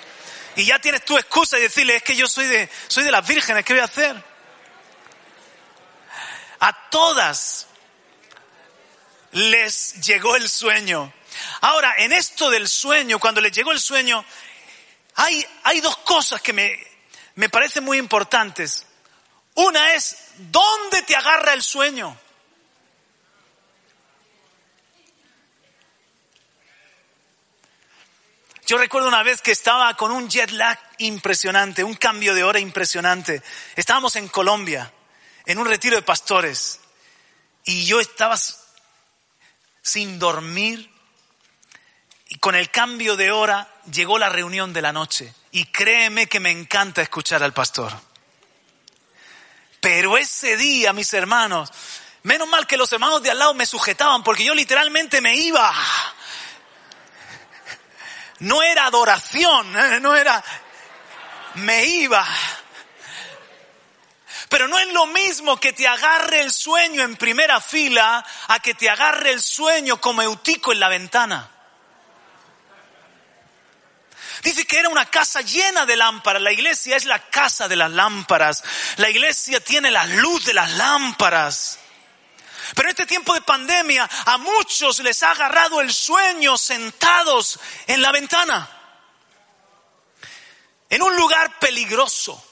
Y 0.56 0.64
ya 0.64 0.78
tienes 0.78 1.04
tu 1.04 1.16
excusa 1.16 1.58
y 1.58 1.62
decirle, 1.62 1.96
es 1.96 2.02
que 2.02 2.16
yo 2.16 2.26
soy 2.26 2.46
de, 2.46 2.68
soy 2.88 3.04
de 3.04 3.10
las 3.10 3.26
vírgenes, 3.26 3.64
¿qué 3.64 3.74
voy 3.74 3.82
a 3.82 3.84
hacer? 3.84 4.24
A 6.60 6.90
todas 6.90 7.66
les 9.32 9.94
llegó 10.06 10.36
el 10.36 10.48
sueño. 10.48 11.12
Ahora, 11.60 11.94
en 11.98 12.12
esto 12.12 12.50
del 12.50 12.68
sueño, 12.68 13.18
cuando 13.18 13.40
les 13.40 13.52
llegó 13.52 13.72
el 13.72 13.80
sueño, 13.80 14.24
hay, 15.14 15.46
hay 15.62 15.80
dos 15.80 15.96
cosas 15.98 16.40
que 16.42 16.52
me, 16.52 16.89
me 17.40 17.48
parecen 17.48 17.84
muy 17.84 17.96
importantes. 17.96 18.84
Una 19.54 19.94
es, 19.94 20.14
¿dónde 20.36 21.00
te 21.00 21.16
agarra 21.16 21.54
el 21.54 21.62
sueño? 21.62 22.14
Yo 28.66 28.76
recuerdo 28.76 29.08
una 29.08 29.22
vez 29.22 29.40
que 29.40 29.52
estaba 29.52 29.96
con 29.96 30.12
un 30.12 30.28
jet 30.28 30.50
lag 30.50 30.78
impresionante, 30.98 31.82
un 31.82 31.94
cambio 31.94 32.34
de 32.34 32.44
hora 32.44 32.58
impresionante. 32.58 33.42
Estábamos 33.74 34.16
en 34.16 34.28
Colombia, 34.28 34.92
en 35.46 35.56
un 35.56 35.66
retiro 35.66 35.96
de 35.96 36.02
pastores, 36.02 36.78
y 37.64 37.86
yo 37.86 38.00
estaba 38.00 38.38
sin 39.80 40.18
dormir, 40.18 40.92
y 42.28 42.38
con 42.38 42.54
el 42.54 42.70
cambio 42.70 43.16
de 43.16 43.32
hora 43.32 43.66
llegó 43.90 44.18
la 44.18 44.28
reunión 44.28 44.74
de 44.74 44.82
la 44.82 44.92
noche. 44.92 45.34
Y 45.52 45.66
créeme 45.66 46.28
que 46.28 46.40
me 46.40 46.50
encanta 46.50 47.02
escuchar 47.02 47.42
al 47.42 47.52
pastor. 47.52 47.92
Pero 49.80 50.16
ese 50.18 50.56
día, 50.56 50.92
mis 50.92 51.12
hermanos, 51.14 51.70
menos 52.22 52.46
mal 52.48 52.66
que 52.66 52.76
los 52.76 52.92
hermanos 52.92 53.22
de 53.22 53.30
al 53.30 53.38
lado 53.38 53.54
me 53.54 53.66
sujetaban, 53.66 54.22
porque 54.22 54.44
yo 54.44 54.54
literalmente 54.54 55.20
me 55.20 55.34
iba. 55.34 55.74
No 58.40 58.62
era 58.62 58.86
adoración, 58.86 59.76
¿eh? 59.76 60.00
no 60.00 60.14
era, 60.14 60.42
me 61.54 61.84
iba. 61.84 62.26
Pero 64.48 64.66
no 64.66 64.78
es 64.78 64.92
lo 64.92 65.06
mismo 65.06 65.58
que 65.58 65.72
te 65.72 65.86
agarre 65.86 66.40
el 66.40 66.50
sueño 66.50 67.02
en 67.02 67.16
primera 67.16 67.60
fila 67.60 68.24
a 68.48 68.60
que 68.60 68.74
te 68.74 68.90
agarre 68.90 69.30
el 69.30 69.40
sueño 69.40 70.00
como 70.00 70.22
Eutico 70.22 70.72
en 70.72 70.80
la 70.80 70.88
ventana. 70.88 71.50
Dice 74.42 74.66
que 74.66 74.78
era 74.78 74.88
una 74.88 75.06
casa 75.06 75.42
llena 75.42 75.84
de 75.84 75.96
lámparas. 75.96 76.42
La 76.42 76.52
iglesia 76.52 76.96
es 76.96 77.04
la 77.04 77.28
casa 77.28 77.68
de 77.68 77.76
las 77.76 77.90
lámparas. 77.90 78.62
La 78.96 79.10
iglesia 79.10 79.62
tiene 79.62 79.90
la 79.90 80.06
luz 80.06 80.44
de 80.44 80.54
las 80.54 80.70
lámparas. 80.72 81.78
Pero 82.74 82.88
en 82.88 82.90
este 82.90 83.06
tiempo 83.06 83.34
de 83.34 83.42
pandemia 83.42 84.08
a 84.26 84.38
muchos 84.38 85.00
les 85.00 85.22
ha 85.22 85.32
agarrado 85.32 85.80
el 85.80 85.92
sueño 85.92 86.56
sentados 86.56 87.58
en 87.86 88.00
la 88.00 88.12
ventana. 88.12 88.68
En 90.88 91.02
un 91.02 91.14
lugar 91.16 91.58
peligroso. 91.58 92.42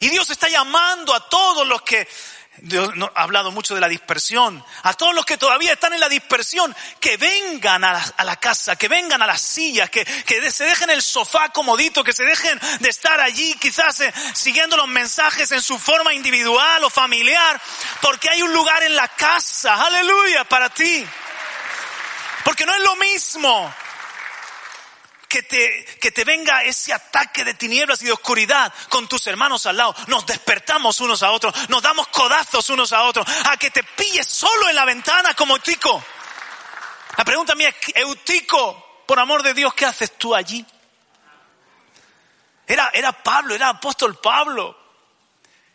Y 0.00 0.08
Dios 0.08 0.30
está 0.30 0.48
llamando 0.48 1.14
a 1.14 1.28
todos 1.28 1.66
los 1.66 1.82
que 1.82 2.08
Dios 2.58 2.90
ha 3.14 3.22
hablado 3.22 3.52
mucho 3.52 3.74
de 3.74 3.80
la 3.80 3.88
dispersión. 3.88 4.62
A 4.82 4.92
todos 4.94 5.14
los 5.14 5.24
que 5.24 5.38
todavía 5.38 5.72
están 5.72 5.94
en 5.94 6.00
la 6.00 6.08
dispersión, 6.08 6.74
que 6.98 7.16
vengan 7.16 7.84
a 7.84 8.24
la, 8.24 8.36
casa, 8.36 8.76
que 8.76 8.88
vengan 8.88 9.22
a 9.22 9.26
las 9.26 9.40
sillas, 9.40 9.88
que, 9.88 10.04
que, 10.04 10.50
se 10.50 10.64
dejen 10.64 10.90
el 10.90 11.00
sofá 11.00 11.50
comodito, 11.50 12.04
que 12.04 12.12
se 12.12 12.24
dejen 12.24 12.60
de 12.80 12.88
estar 12.88 13.20
allí 13.20 13.54
quizás 13.54 14.00
eh, 14.00 14.12
siguiendo 14.34 14.76
los 14.76 14.88
mensajes 14.88 15.50
en 15.52 15.62
su 15.62 15.78
forma 15.78 16.12
individual 16.12 16.84
o 16.84 16.90
familiar, 16.90 17.60
porque 18.02 18.28
hay 18.30 18.42
un 18.42 18.52
lugar 18.52 18.82
en 18.82 18.96
la 18.96 19.08
casa, 19.08 19.82
aleluya, 19.86 20.44
para 20.44 20.68
ti. 20.70 21.06
Porque 22.44 22.66
no 22.66 22.74
es 22.74 22.82
lo 22.82 22.96
mismo 22.96 23.72
que 25.30 25.44
te, 25.44 25.84
que 26.00 26.10
te 26.10 26.24
venga 26.24 26.64
ese 26.64 26.92
ataque 26.92 27.44
de 27.44 27.54
tinieblas 27.54 28.02
y 28.02 28.06
de 28.06 28.12
oscuridad 28.12 28.74
con 28.88 29.06
tus 29.06 29.24
hermanos 29.28 29.64
al 29.64 29.76
lado. 29.76 29.94
Nos 30.08 30.26
despertamos 30.26 31.00
unos 31.00 31.22
a 31.22 31.30
otros, 31.30 31.54
nos 31.68 31.80
damos 31.80 32.08
codazos 32.08 32.68
unos 32.68 32.92
a 32.92 33.04
otros, 33.04 33.24
a 33.48 33.56
que 33.56 33.70
te 33.70 33.84
pilles 33.84 34.26
solo 34.26 34.68
en 34.68 34.74
la 34.74 34.84
ventana 34.84 35.32
como 35.34 35.54
Eutico. 35.54 36.04
La 37.16 37.24
pregunta 37.24 37.54
mía 37.54 37.68
es, 37.68 37.76
Eutico, 37.94 39.04
por 39.06 39.20
amor 39.20 39.44
de 39.44 39.54
Dios, 39.54 39.72
¿qué 39.72 39.86
haces 39.86 40.18
tú 40.18 40.34
allí? 40.34 40.66
Era, 42.66 42.90
era 42.92 43.12
Pablo, 43.12 43.54
era 43.54 43.68
apóstol 43.68 44.18
Pablo. 44.18 44.76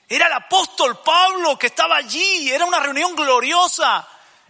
Era 0.10 0.28
el 0.28 0.34
apóstol 0.34 1.02
Pablo 1.02 1.58
que 1.58 1.68
estaba 1.68 1.96
allí, 1.96 2.52
era 2.52 2.66
una 2.66 2.82
reunión 2.82 3.16
gloriosa. 3.16 4.06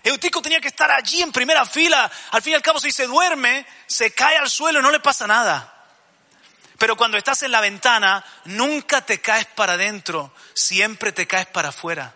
Eutico 0.05 0.39
tenía 0.39 0.61
que 0.61 0.67
estar 0.67 0.91
allí 0.91 1.23
en 1.23 1.31
primera 1.31 1.65
fila. 1.65 2.09
Al 2.29 2.41
fin 2.43 2.53
y 2.53 2.55
al 2.55 2.61
cabo, 2.61 2.79
si 2.79 2.91
se 2.91 3.07
duerme, 3.07 3.65
se 3.87 4.11
cae 4.11 4.37
al 4.37 4.51
suelo 4.51 4.79
y 4.79 4.83
no 4.83 4.91
le 4.91 4.99
pasa 4.99 5.25
nada. 5.25 5.83
Pero 6.77 6.95
cuando 6.95 7.17
estás 7.17 7.41
en 7.41 7.51
la 7.51 7.59
ventana, 7.59 8.23
nunca 8.45 9.01
te 9.01 9.19
caes 9.19 9.47
para 9.47 9.73
adentro, 9.73 10.31
siempre 10.53 11.11
te 11.11 11.25
caes 11.25 11.47
para 11.47 11.69
afuera. 11.69 12.13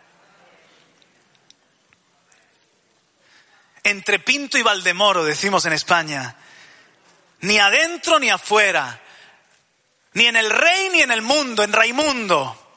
Entre 3.82 4.20
Pinto 4.20 4.60
y 4.60 4.62
Valdemoro, 4.62 5.24
decimos 5.24 5.66
en 5.66 5.74
España, 5.74 6.36
ni 7.40 7.58
adentro 7.58 8.20
ni 8.20 8.30
afuera, 8.30 9.02
ni 10.14 10.28
en 10.28 10.36
el 10.36 10.52
rey 10.52 10.90
ni 10.92 11.02
en 11.02 11.10
el 11.10 11.24
mundo, 11.24 11.64
en 11.64 11.74
Raimundo 11.74 12.69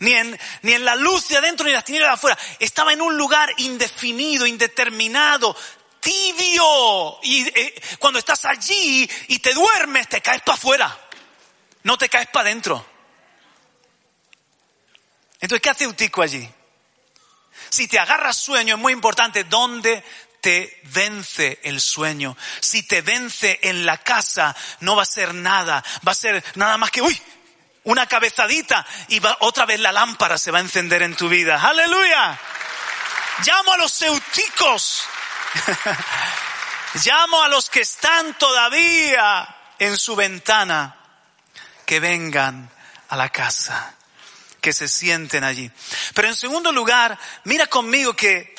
ni 0.00 0.12
en, 0.14 0.38
ni 0.62 0.72
en 0.72 0.84
la 0.84 0.96
luz 0.96 1.28
de 1.28 1.36
adentro 1.36 1.64
ni 1.64 1.70
en 1.70 1.76
las 1.76 1.84
tinieblas 1.84 2.10
de 2.10 2.14
afuera. 2.14 2.38
Estaba 2.58 2.92
en 2.92 3.00
un 3.00 3.16
lugar 3.16 3.50
indefinido, 3.58 4.46
indeterminado, 4.46 5.56
tibio. 6.00 7.18
Y 7.22 7.42
eh, 7.48 7.82
cuando 7.98 8.18
estás 8.18 8.44
allí 8.46 9.08
y 9.28 9.38
te 9.38 9.54
duermes, 9.54 10.08
te 10.08 10.20
caes 10.20 10.42
para 10.42 10.56
afuera. 10.56 11.08
No 11.84 11.96
te 11.96 12.08
caes 12.08 12.28
para 12.28 12.48
adentro. 12.48 12.84
Entonces, 15.40 15.62
¿qué 15.62 15.70
hace 15.70 15.86
un 15.86 15.94
tico 15.94 16.22
allí? 16.22 16.48
Si 17.68 17.86
te 17.86 17.98
agarras 17.98 18.36
sueño, 18.36 18.74
es 18.74 18.80
muy 18.80 18.92
importante 18.92 19.44
dónde 19.44 20.02
te 20.40 20.80
vence 20.84 21.60
el 21.62 21.80
sueño. 21.80 22.36
Si 22.60 22.82
te 22.82 23.02
vence 23.02 23.58
en 23.62 23.84
la 23.84 23.98
casa, 23.98 24.56
no 24.80 24.96
va 24.96 25.02
a 25.02 25.06
ser 25.06 25.34
nada. 25.34 25.84
Va 26.06 26.12
a 26.12 26.14
ser 26.14 26.42
nada 26.56 26.76
más 26.78 26.90
que, 26.90 27.02
uy, 27.02 27.20
una 27.84 28.06
cabezadita 28.06 28.86
y 29.08 29.20
otra 29.40 29.66
vez 29.66 29.80
la 29.80 29.92
lámpara 29.92 30.38
se 30.38 30.50
va 30.50 30.58
a 30.58 30.62
encender 30.62 31.02
en 31.02 31.16
tu 31.16 31.28
vida. 31.28 31.60
Aleluya. 31.60 32.38
Llamo 33.44 33.72
a 33.72 33.78
los 33.78 34.02
euticos. 34.02 35.04
Llamo 37.04 37.42
a 37.42 37.48
los 37.48 37.70
que 37.70 37.80
están 37.80 38.36
todavía 38.36 39.56
en 39.78 39.96
su 39.96 40.16
ventana 40.16 40.96
que 41.86 42.00
vengan 42.00 42.70
a 43.08 43.16
la 43.16 43.30
casa, 43.30 43.94
que 44.60 44.72
se 44.72 44.88
sienten 44.88 45.44
allí. 45.44 45.70
Pero 46.14 46.28
en 46.28 46.36
segundo 46.36 46.72
lugar, 46.72 47.18
mira 47.44 47.66
conmigo 47.68 48.14
que 48.14 48.54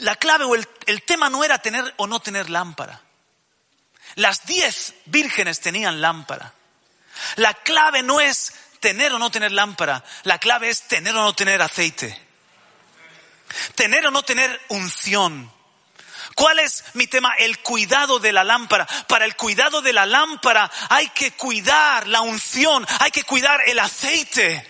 la 0.00 0.16
clave 0.16 0.44
o 0.44 0.54
el 0.54 1.02
tema 1.04 1.30
no 1.30 1.44
era 1.44 1.58
tener 1.58 1.94
o 1.96 2.06
no 2.06 2.20
tener 2.20 2.50
lámpara. 2.50 3.00
Las 4.16 4.44
diez 4.44 4.94
vírgenes 5.06 5.60
tenían 5.60 6.00
lámpara. 6.00 6.52
La 7.36 7.54
clave 7.54 8.02
no 8.02 8.20
es 8.20 8.52
tener 8.80 9.12
o 9.12 9.18
no 9.18 9.30
tener 9.30 9.52
lámpara, 9.52 10.04
la 10.24 10.38
clave 10.38 10.68
es 10.68 10.82
tener 10.82 11.14
o 11.14 11.22
no 11.22 11.34
tener 11.34 11.62
aceite. 11.62 12.20
Tener 13.74 14.06
o 14.06 14.10
no 14.10 14.22
tener 14.22 14.60
unción. 14.68 15.52
¿Cuál 16.34 16.58
es 16.58 16.84
mi 16.94 17.06
tema? 17.06 17.34
El 17.38 17.58
cuidado 17.58 18.18
de 18.18 18.32
la 18.32 18.44
lámpara. 18.44 18.86
Para 19.06 19.24
el 19.24 19.36
cuidado 19.36 19.82
de 19.82 19.92
la 19.92 20.06
lámpara 20.06 20.70
hay 20.88 21.08
que 21.08 21.32
cuidar 21.32 22.06
la 22.08 22.22
unción, 22.22 22.86
hay 23.00 23.10
que 23.10 23.24
cuidar 23.24 23.60
el 23.66 23.78
aceite. 23.78 24.66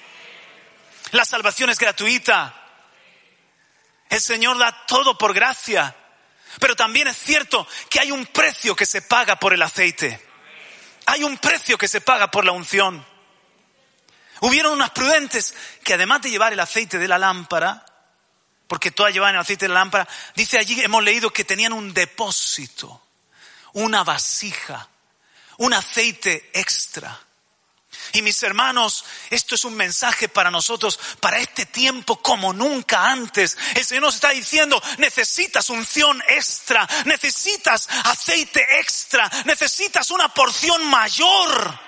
La 1.12 1.24
salvación 1.24 1.70
es 1.70 1.78
gratuita. 1.78 2.55
El 4.09 4.20
Señor 4.20 4.59
da 4.59 4.87
todo 4.87 5.16
por 5.16 5.33
gracia. 5.33 5.94
Pero 6.59 6.76
también 6.76 7.09
es 7.09 7.16
cierto 7.16 7.66
que 7.88 8.00
hay 8.00 8.11
un 8.11 8.26
precio 8.26 8.76
que 8.76 8.87
se 8.87 9.02
paga 9.02 9.37
por 9.37 9.55
el 9.55 9.62
aceite. 9.62 10.31
Hay 11.06 11.24
un 11.24 11.38
precio 11.38 11.76
que 11.78 11.88
se 11.88 12.00
paga 12.00 12.30
por 12.30 12.44
la 12.44 12.52
unción. 12.52 13.04
Hubieron 14.40 14.72
unas 14.72 14.90
prudentes 14.90 15.54
que 15.84 15.94
además 15.94 16.22
de 16.22 16.30
llevar 16.30 16.52
el 16.52 16.60
aceite 16.60 16.98
de 16.98 17.08
la 17.08 17.18
lámpara, 17.18 17.84
porque 18.66 18.90
todas 18.90 19.12
llevaban 19.12 19.34
el 19.34 19.40
aceite 19.40 19.66
de 19.66 19.74
la 19.74 19.80
lámpara, 19.80 20.08
dice 20.34 20.58
allí, 20.58 20.80
hemos 20.80 21.02
leído 21.04 21.30
que 21.30 21.44
tenían 21.44 21.72
un 21.72 21.94
depósito, 21.94 23.06
una 23.74 24.02
vasija, 24.02 24.88
un 25.58 25.74
aceite 25.74 26.50
extra. 26.54 27.20
Y 28.12 28.22
mis 28.22 28.42
hermanos, 28.42 29.04
esto 29.30 29.54
es 29.54 29.64
un 29.64 29.74
mensaje 29.74 30.28
para 30.28 30.50
nosotros, 30.50 30.98
para 31.20 31.38
este 31.38 31.66
tiempo 31.66 32.20
como 32.20 32.52
nunca 32.52 33.08
antes. 33.08 33.56
El 33.74 33.84
Señor 33.84 34.04
nos 34.04 34.16
está 34.16 34.30
diciendo, 34.30 34.82
necesitas 34.98 35.70
unción 35.70 36.22
extra, 36.28 36.88
necesitas 37.04 37.88
aceite 38.04 38.66
extra, 38.80 39.30
necesitas 39.44 40.10
una 40.10 40.28
porción 40.32 40.84
mayor 40.86 41.78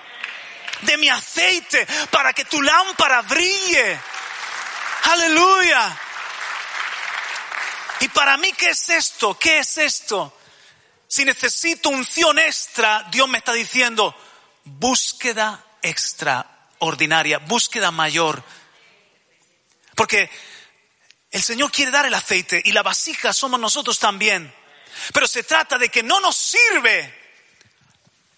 de 0.83 0.97
mi 0.99 1.09
aceite 1.09 1.87
para 2.11 2.33
que 2.33 2.45
tu 2.45 2.61
lámpara 2.63 3.23
brille. 3.23 4.01
Aleluya. 5.05 5.99
Y 8.01 8.09
para 8.09 8.37
mí, 8.37 8.53
¿qué 8.53 8.71
es 8.71 8.89
esto? 8.91 9.39
¿Qué 9.39 9.59
es 9.59 9.79
esto? 9.79 10.37
Si 11.07 11.25
necesito 11.25 11.91
unción 11.91 12.39
extra, 12.39 13.07
Dios 13.11 13.29
me 13.29 13.39
está 13.39 13.53
diciendo, 13.53 14.15
búsqueda 14.65 15.64
extraordinaria, 15.85 17.39
búsqueda 17.39 17.91
mayor. 17.91 18.43
Porque 19.95 20.31
el 21.31 21.43
Señor 21.43 21.71
quiere 21.71 21.91
dar 21.91 22.07
el 22.07 22.15
aceite 22.15 22.63
y 22.65 22.73
la 22.73 22.83
vasija 22.83 23.33
somos 23.33 23.61
nosotros 23.61 23.99
también. 23.99 24.53
Pero 25.13 25.27
se 25.27 25.43
trata 25.43 25.79
de 25.79 25.89
que 25.89 26.03
no 26.03 26.21
nos 26.21 26.37
sirve 26.37 27.23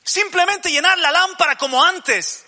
simplemente 0.03 0.71
llenar 0.71 0.99
la 0.99 1.11
lámpara 1.11 1.57
como 1.57 1.85
antes. 1.85 2.46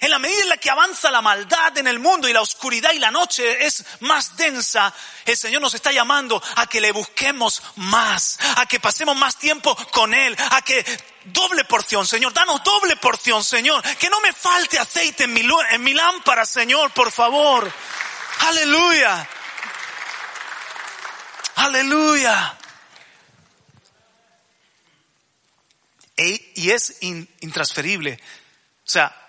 En 0.00 0.10
la 0.10 0.18
medida 0.18 0.42
en 0.42 0.48
la 0.48 0.56
que 0.58 0.70
avanza 0.70 1.10
la 1.10 1.20
maldad 1.20 1.76
en 1.76 1.88
el 1.88 1.98
mundo 1.98 2.28
y 2.28 2.32
la 2.32 2.40
oscuridad 2.40 2.92
y 2.92 3.00
la 3.00 3.10
noche 3.10 3.66
es 3.66 3.84
más 4.00 4.36
densa, 4.36 4.94
el 5.24 5.36
Señor 5.36 5.60
nos 5.60 5.74
está 5.74 5.90
llamando 5.90 6.40
a 6.56 6.66
que 6.66 6.80
le 6.80 6.92
busquemos 6.92 7.62
más, 7.76 8.38
a 8.56 8.66
que 8.66 8.78
pasemos 8.78 9.16
más 9.16 9.36
tiempo 9.36 9.74
con 9.90 10.14
Él, 10.14 10.36
a 10.52 10.62
que 10.62 10.84
doble 11.24 11.64
porción, 11.64 12.06
Señor, 12.06 12.32
danos 12.32 12.62
doble 12.62 12.96
porción, 12.96 13.42
Señor, 13.42 13.82
que 13.96 14.08
no 14.08 14.20
me 14.20 14.32
falte 14.32 14.78
aceite 14.78 15.24
en 15.24 15.34
mi, 15.34 15.94
lámpara, 15.94 16.46
Señor, 16.46 16.92
por 16.92 17.10
favor. 17.10 17.70
Aleluya. 18.40 19.28
Aleluya. 21.56 22.56
E, 26.16 26.52
y 26.54 26.70
es 26.70 26.98
intransferible. 27.00 28.20
O 28.86 28.90
sea, 28.90 29.27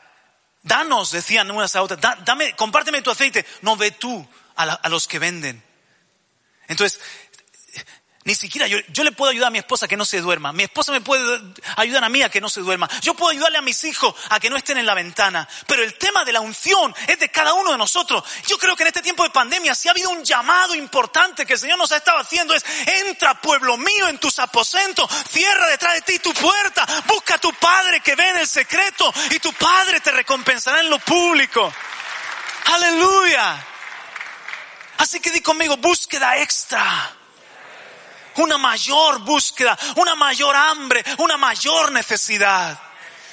Danos, 0.62 1.12
decían 1.12 1.50
unas 1.52 1.76
a 1.76 1.82
otras, 1.82 2.00
dame, 2.26 2.56
compárteme 2.56 3.02
tu 3.02 3.12
aceite. 3.12 3.46
No 3.62 3.76
ve 3.78 3.92
tú 3.92 4.28
a, 4.56 4.64
a 4.64 4.90
los 4.90 5.08
que 5.08 5.20
venden. 5.20 5.64
Entonces, 6.68 7.00
ni 8.26 8.36
siquiera 8.36 8.68
yo, 8.68 8.78
yo, 8.90 9.04
le 9.06 9.14
puedo 9.14 9.32
ayudar 9.32 9.48
a 9.48 9.52
mi 9.52 9.60
esposa 9.60 9.86
a 9.86 9.88
que 9.88 9.96
no 9.96 10.04
se 10.04 10.20
duerma. 10.20 10.52
Mi 10.52 10.64
esposa 10.64 10.92
me 10.92 11.00
puede 11.00 11.42
ayudar 11.78 12.04
a 12.04 12.10
mí 12.10 12.22
a 12.22 12.30
que 12.30 12.42
no 12.42 12.50
se 12.50 12.60
duerma. 12.60 12.90
Yo 13.02 13.14
puedo 13.14 13.32
ayudarle 13.32 13.58
a 13.58 13.62
mis 13.62 13.84
hijos 13.86 14.14
a 14.30 14.40
que 14.42 14.50
no 14.50 14.58
estén 14.58 14.78
en 14.78 14.86
la 14.86 14.94
ventana. 14.94 15.48
Pero 15.66 15.84
el 15.84 15.98
tema 15.98 16.26
de 16.26 16.34
la 16.34 16.42
unción 16.42 16.94
es 17.08 17.18
de 17.18 17.30
cada 17.30 17.54
uno 17.54 17.72
de 17.72 17.78
nosotros. 17.78 18.24
Yo 18.46 18.58
creo 18.58 18.76
que 18.76 18.84
en 18.84 18.88
este 18.88 19.02
tiempo 19.02 19.24
de 19.24 19.30
pandemia, 19.30 19.74
si 19.74 19.88
ha 19.88 19.92
habido 19.92 20.10
un 20.10 20.24
llamado 20.24 20.76
importante 20.76 21.46
que 21.46 21.54
el 21.54 21.60
Señor 21.60 21.78
nos 21.78 21.94
ha 21.94 21.98
estado 21.98 22.20
haciendo, 22.20 22.54
es 22.54 22.66
entra 22.86 23.40
pueblo 23.40 23.78
mío 23.78 24.10
en 24.10 24.18
tus 24.18 24.38
aposentos, 24.40 25.10
cierra 25.30 25.68
detrás 25.68 25.94
de 25.94 26.02
ti 26.02 26.20
tu 26.20 26.34
puerta, 26.34 26.86
busca 27.08 27.36
a 27.36 27.40
tu 27.40 27.54
Padre 27.54 28.02
que 28.02 28.16
ve 28.16 28.30
en 28.30 28.38
el 28.38 28.48
secreto 28.48 29.14
y 29.32 29.40
tu 29.40 29.54
Padre 29.54 30.02
te 30.02 30.12
recompensará 30.12 30.82
en 30.82 30.90
lo 30.90 31.00
público. 31.00 31.74
Aleluya. 32.66 33.66
Así 34.98 35.22
que 35.22 35.32
di 35.32 35.40
conmigo, 35.40 35.78
búsqueda 35.78 36.38
extra 36.38 37.16
una 38.40 38.58
mayor 38.58 39.20
búsqueda, 39.20 39.78
una 39.96 40.16
mayor 40.16 40.56
hambre, 40.56 41.04
una 41.18 41.38
mayor 41.38 41.92
necesidad. 41.92 42.80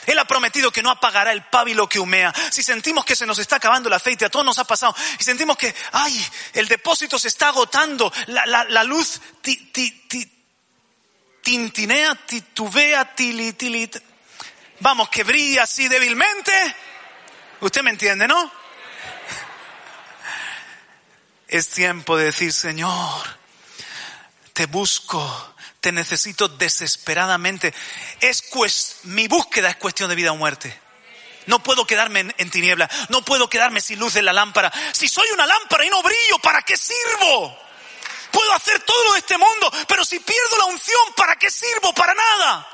Él 0.07 0.19
ha 0.19 0.25
prometido 0.25 0.71
que 0.71 0.83
no 0.83 0.91
apagará 0.91 1.33
el 1.33 1.43
pábilo 1.43 1.89
que 1.89 1.99
humea. 1.99 2.33
Si 2.51 2.63
sentimos 2.63 3.05
que 3.05 3.17
se 3.17 3.27
nos 3.27 3.39
está 3.39 3.57
acabando 3.57 3.89
el 3.89 3.95
aceite, 3.95 4.25
a 4.25 4.31
todos 4.31 4.47
nos 4.47 4.59
ha 4.59 4.65
pasado, 4.65 4.95
y 5.19 5.25
sentimos 5.25 5.57
que, 5.57 5.75
ay, 5.93 6.27
el 6.53 6.69
depósito 6.69 7.19
se 7.19 7.29
está 7.29 7.49
agotando, 7.49 8.13
la, 8.27 8.47
la, 8.47 8.65
la 8.65 8.85
luz 8.85 9.21
ti, 9.43 9.57
ti, 9.73 9.91
tintinea, 11.43 12.15
titubea, 12.27 13.15
tili, 13.15 13.91
vamos, 14.81 15.09
que 15.09 15.25
brilla 15.25 15.65
así 15.65 15.89
débilmente. 15.89 16.53
Usted 17.61 17.83
me 17.83 17.91
entiende, 17.91 18.27
¿no? 18.29 18.51
Es 21.49 21.69
tiempo 21.69 22.17
de 22.17 22.25
decir, 22.25 22.53
Señor, 22.53 23.36
te 24.57 24.65
busco, 24.65 25.55
te 25.83 25.93
necesito 25.93 26.49
desesperadamente. 26.49 27.75
Es 28.21 28.41
pues, 28.41 29.01
mi 29.03 29.29
búsqueda 29.29 29.69
es 29.69 29.77
cuestión 29.77 30.09
de 30.09 30.15
vida 30.15 30.33
o 30.33 30.37
muerte. 30.37 30.81
No 31.45 31.63
puedo 31.63 31.87
quedarme 31.87 32.21
en, 32.21 32.35
en, 32.39 32.51
tiniebla, 32.51 32.89
no 33.11 33.23
puedo 33.23 33.51
quedarme 33.51 33.83
sin 33.83 33.99
luz 33.99 34.15
de 34.15 34.23
la 34.23 34.33
lámpara. 34.33 34.73
Si 34.93 35.09
soy 35.09 35.29
una 35.35 35.45
lámpara 35.45 35.85
y 35.85 35.91
no 35.91 36.03
brillo, 36.03 36.39
¿para 36.39 36.63
qué 36.63 36.75
sirvo? 36.75 37.55
Puedo 38.31 38.51
hacer 38.55 38.81
todo 38.81 39.05
lo 39.05 39.13
de 39.13 39.19
este 39.19 39.37
mundo, 39.37 39.71
pero 39.87 40.07
si 40.07 40.21
pierdo 40.21 40.57
la 40.57 40.65
unción, 40.65 41.13
¿para 41.15 41.37
qué 41.37 41.51
sirvo? 41.51 41.93
Para 41.93 42.15
nada. 42.15 42.67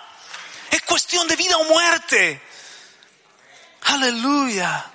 Es 0.71 0.83
cuestión 0.83 1.27
de 1.27 1.35
vida 1.35 1.57
o 1.57 1.65
muerte. 1.65 2.41
Aleluya. 3.87 4.89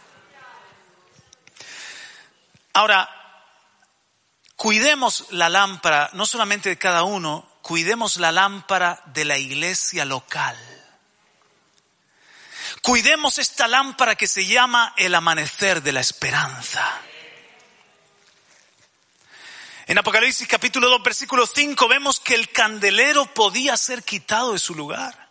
Ahora, 2.71 3.16
Cuidemos 4.57 5.27
la 5.29 5.49
lámpara, 5.49 6.09
no 6.13 6.25
solamente 6.25 6.69
de 6.69 6.79
cada 6.79 7.03
uno, 7.03 7.47
cuidemos 7.61 8.17
la 8.17 8.31
lámpara 8.31 9.03
de 9.05 9.23
la 9.23 9.37
iglesia 9.37 10.03
local. 10.03 10.57
Cuidemos 12.81 13.37
esta 13.37 13.67
lámpara 13.67 14.15
que 14.15 14.25
se 14.25 14.47
llama 14.47 14.95
el 14.97 15.13
amanecer 15.13 15.83
de 15.83 15.93
la 15.93 15.99
esperanza. 15.99 17.01
En 19.85 19.99
Apocalipsis 19.99 20.47
capítulo 20.47 20.89
2 20.89 21.03
versículo 21.03 21.45
5 21.45 21.87
vemos 21.87 22.19
que 22.19 22.33
el 22.33 22.51
candelero 22.51 23.31
podía 23.35 23.77
ser 23.77 24.03
quitado 24.03 24.53
de 24.53 24.59
su 24.59 24.73
lugar. 24.73 25.29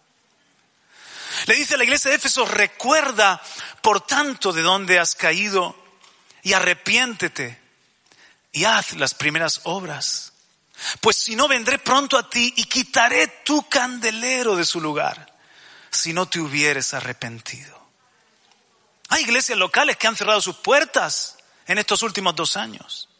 Le 1.46 1.56
dice 1.56 1.74
a 1.74 1.78
la 1.78 1.84
iglesia 1.84 2.12
de 2.12 2.18
Éfeso, 2.18 2.46
recuerda 2.46 3.42
por 3.82 4.06
tanto 4.06 4.52
de 4.52 4.62
dónde 4.62 5.00
has 5.00 5.16
caído 5.16 5.76
y 6.44 6.52
arrepiéntete 6.52 7.65
y 8.56 8.64
haz 8.64 8.94
las 8.94 9.12
primeras 9.12 9.60
obras. 9.64 10.32
Pues 11.02 11.18
si 11.18 11.36
no 11.36 11.46
vendré 11.46 11.78
pronto 11.78 12.16
a 12.16 12.30
ti 12.30 12.54
y 12.56 12.64
quitaré 12.64 13.28
tu 13.44 13.68
candelero 13.68 14.56
de 14.56 14.64
su 14.64 14.80
lugar, 14.80 15.34
si 15.90 16.14
no 16.14 16.26
te 16.26 16.40
hubieres 16.40 16.94
arrepentido. 16.94 17.78
Hay 19.10 19.24
iglesias 19.24 19.58
locales 19.58 19.98
que 19.98 20.06
han 20.06 20.16
cerrado 20.16 20.40
sus 20.40 20.56
puertas 20.56 21.36
en 21.66 21.76
estos 21.76 22.02
últimos 22.02 22.34
dos 22.34 22.56
años. 22.56 23.10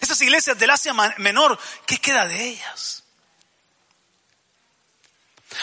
Esas 0.00 0.20
iglesias 0.22 0.56
del 0.56 0.70
Asia 0.70 0.94
Menor, 1.18 1.58
¿qué 1.84 1.98
queda 1.98 2.26
de 2.26 2.50
ellas? 2.50 3.02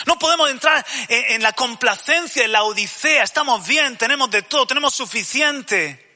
No 0.05 0.19
podemos 0.19 0.49
entrar 0.49 0.85
en 1.07 1.41
la 1.41 1.53
complacencia, 1.53 2.43
en 2.43 2.51
la 2.51 2.63
odisea. 2.63 3.23
Estamos 3.23 3.65
bien, 3.65 3.97
tenemos 3.97 4.29
de 4.29 4.41
todo, 4.41 4.67
tenemos 4.67 4.93
suficiente. 4.93 6.10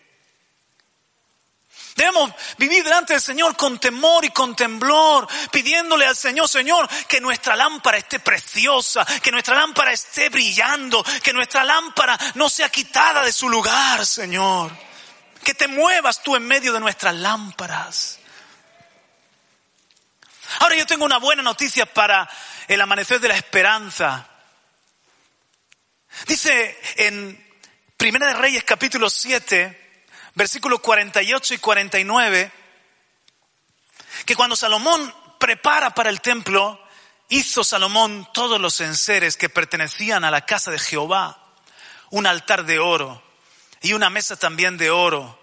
Debemos 1.96 2.30
vivir 2.58 2.84
delante 2.84 3.14
del 3.14 3.22
Señor 3.22 3.56
con 3.56 3.80
temor 3.80 4.26
y 4.26 4.30
con 4.30 4.54
temblor, 4.54 5.30
pidiéndole 5.50 6.06
al 6.06 6.16
Señor, 6.16 6.50
Señor, 6.50 6.90
que 7.08 7.22
nuestra 7.22 7.56
lámpara 7.56 7.98
esté 7.98 8.20
preciosa, 8.20 9.06
que 9.22 9.32
nuestra 9.32 9.56
lámpara 9.56 9.94
esté 9.94 10.28
brillando, 10.28 11.02
que 11.24 11.32
nuestra 11.32 11.64
lámpara 11.64 12.20
no 12.34 12.50
sea 12.50 12.68
quitada 12.68 13.24
de 13.24 13.32
su 13.32 13.48
lugar, 13.48 14.06
Señor. 14.06 14.72
Que 15.42 15.54
te 15.54 15.70
muevas 15.70 16.22
tú 16.22 16.36
en 16.36 16.46
medio 16.46 16.74
de 16.74 16.82
nuestras 16.82 17.16
lámparas. 17.16 18.20
Ahora 20.60 20.76
yo 20.76 20.86
tengo 20.86 21.06
una 21.06 21.18
buena 21.18 21.44
noticia 21.44 21.86
para 21.86 22.30
el 22.68 22.82
amanecer 22.82 23.22
de 23.22 23.30
la 23.30 23.38
esperanza. 23.38 24.28
Dice 26.28 26.78
en 26.98 27.58
Primera 27.96 28.28
de 28.28 28.34
Reyes 28.34 28.66
capítulo 28.66 29.10
7, 29.10 29.85
versículos 30.36 30.82
48 30.82 31.54
y 31.54 31.58
49, 31.58 32.52
que 34.26 34.36
cuando 34.36 34.56
Salomón 34.56 35.14
prepara 35.40 35.94
para 35.96 36.10
el 36.10 36.22
templo, 36.22 36.80
hizo 37.30 37.64
Salomón 37.64 38.28
todos 38.34 38.60
los 38.60 38.80
enseres 38.82 39.38
que 39.38 39.50
pertenecían 39.50 40.24
a 40.24 40.32
la 40.32 40.46
casa 40.46 40.72
de 40.72 40.80
Jehová, 40.80 41.42
un 42.12 42.28
altar 42.28 42.66
de 42.66 42.80
oro 42.80 43.24
y 43.82 43.94
una 43.94 44.10
mesa 44.10 44.36
también 44.36 44.78
de 44.78 44.92
oro, 44.92 45.40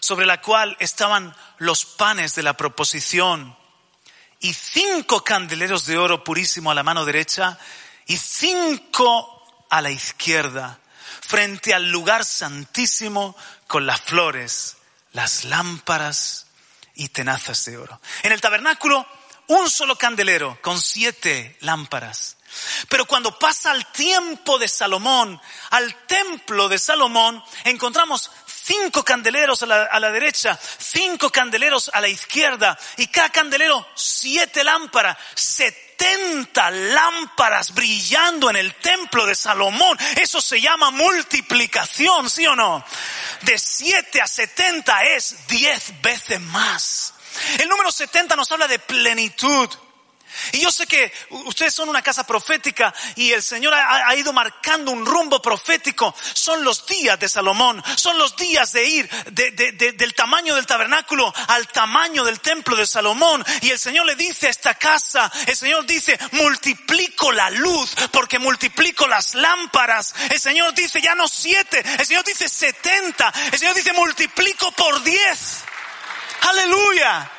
sobre 0.00 0.26
la 0.26 0.40
cual 0.40 0.76
estaban 0.80 1.34
los 1.58 1.84
panes 1.86 2.34
de 2.34 2.42
la 2.42 2.56
proposición, 2.56 3.56
y 4.40 4.52
cinco 4.52 5.24
candeleros 5.24 5.86
de 5.86 5.96
oro 5.96 6.22
purísimo 6.22 6.70
a 6.70 6.74
la 6.74 6.82
mano 6.82 7.06
derecha 7.06 7.58
y 8.06 8.18
cinco 8.18 9.66
a 9.70 9.80
la 9.80 9.90
izquierda, 9.90 10.78
frente 11.26 11.72
al 11.74 11.90
lugar 11.90 12.24
santísimo 12.24 13.36
con 13.66 13.86
las 13.86 14.00
flores, 14.00 14.76
las 15.12 15.44
lámparas 15.44 16.46
y 16.94 17.08
tenazas 17.08 17.64
de 17.64 17.78
oro. 17.78 18.00
En 18.22 18.32
el 18.32 18.40
tabernáculo, 18.40 19.06
un 19.48 19.70
solo 19.70 19.96
candelero 19.96 20.58
con 20.60 20.80
siete 20.80 21.56
lámparas. 21.60 22.36
Pero 22.88 23.04
cuando 23.06 23.36
pasa 23.38 23.72
el 23.72 23.84
tiempo 23.86 24.58
de 24.58 24.68
Salomón, 24.68 25.40
al 25.70 26.06
templo 26.06 26.68
de 26.68 26.78
Salomón, 26.78 27.42
encontramos 27.64 28.30
cinco 28.46 29.04
candeleros 29.04 29.62
a 29.62 29.66
la, 29.66 30.10
derecha, 30.10 30.58
cinco 30.78 31.30
candeleros 31.30 31.90
a 31.92 32.00
la 32.00 32.08
izquierda 32.08 32.78
y 32.96 33.08
cada 33.08 33.30
candelero 33.30 33.86
siete 33.94 34.62
lámparas, 34.62 35.18
setenta 35.96 36.70
lámparas 36.70 37.74
brillando 37.74 38.50
en 38.50 38.56
el 38.56 38.74
templo 38.76 39.26
de 39.26 39.34
Salomón. 39.34 39.98
Eso 40.16 40.40
se 40.40 40.60
llama 40.60 40.90
multiplicación, 40.90 42.28
¿sí 42.30 42.46
o 42.46 42.56
no? 42.56 42.84
De 43.42 43.58
siete 43.58 44.20
a 44.20 44.26
setenta 44.26 45.02
es 45.04 45.46
diez 45.48 46.00
veces 46.02 46.40
más. 46.40 47.14
El 47.58 47.68
número 47.68 47.90
setenta 47.90 48.36
nos 48.36 48.50
habla 48.52 48.68
de 48.68 48.78
plenitud. 48.78 49.68
Y 50.54 50.60
yo 50.60 50.70
sé 50.70 50.86
que 50.86 51.12
ustedes 51.30 51.74
son 51.74 51.88
una 51.88 52.00
casa 52.00 52.24
profética 52.24 52.94
y 53.16 53.32
el 53.32 53.42
Señor 53.42 53.74
ha, 53.74 54.14
ido 54.14 54.32
marcando 54.32 54.92
un 54.92 55.04
rumbo 55.04 55.42
profético. 55.42 56.14
Son 56.32 56.62
los 56.62 56.86
días 56.86 57.18
de 57.18 57.28
Salomón, 57.28 57.82
son 57.96 58.16
los 58.18 58.36
días 58.36 58.72
de 58.72 58.84
ir 58.84 59.10
del 59.32 60.14
tamaño 60.14 60.54
del 60.54 60.64
tabernáculo 60.64 61.34
al 61.48 61.66
tamaño 61.66 62.22
del 62.22 62.38
templo 62.38 62.76
de 62.76 62.86
Salomón. 62.86 63.44
Y 63.62 63.70
el 63.70 63.80
Señor 63.80 64.06
le 64.06 64.14
dice 64.14 64.46
a 64.46 64.50
esta 64.50 64.74
casa, 64.74 65.30
el 65.46 65.56
Señor 65.56 65.86
dice, 65.86 66.16
multiplico 66.30 67.32
la 67.32 67.50
luz 67.50 67.92
porque 68.12 68.38
multiplico 68.38 69.08
las 69.08 69.34
lámparas. 69.34 70.14
El 70.30 70.38
Señor 70.38 70.72
dice, 70.72 71.00
ya 71.00 71.16
no 71.16 71.26
siete, 71.26 71.82
el 71.98 72.06
Señor 72.06 72.22
dice 72.22 72.48
setenta, 72.48 73.34
el 73.50 73.58
Señor 73.58 73.74
dice, 73.74 73.92
multiplico 73.92 74.70
por 74.70 75.02
diez. 75.02 75.64
Aleluya. 76.42 77.33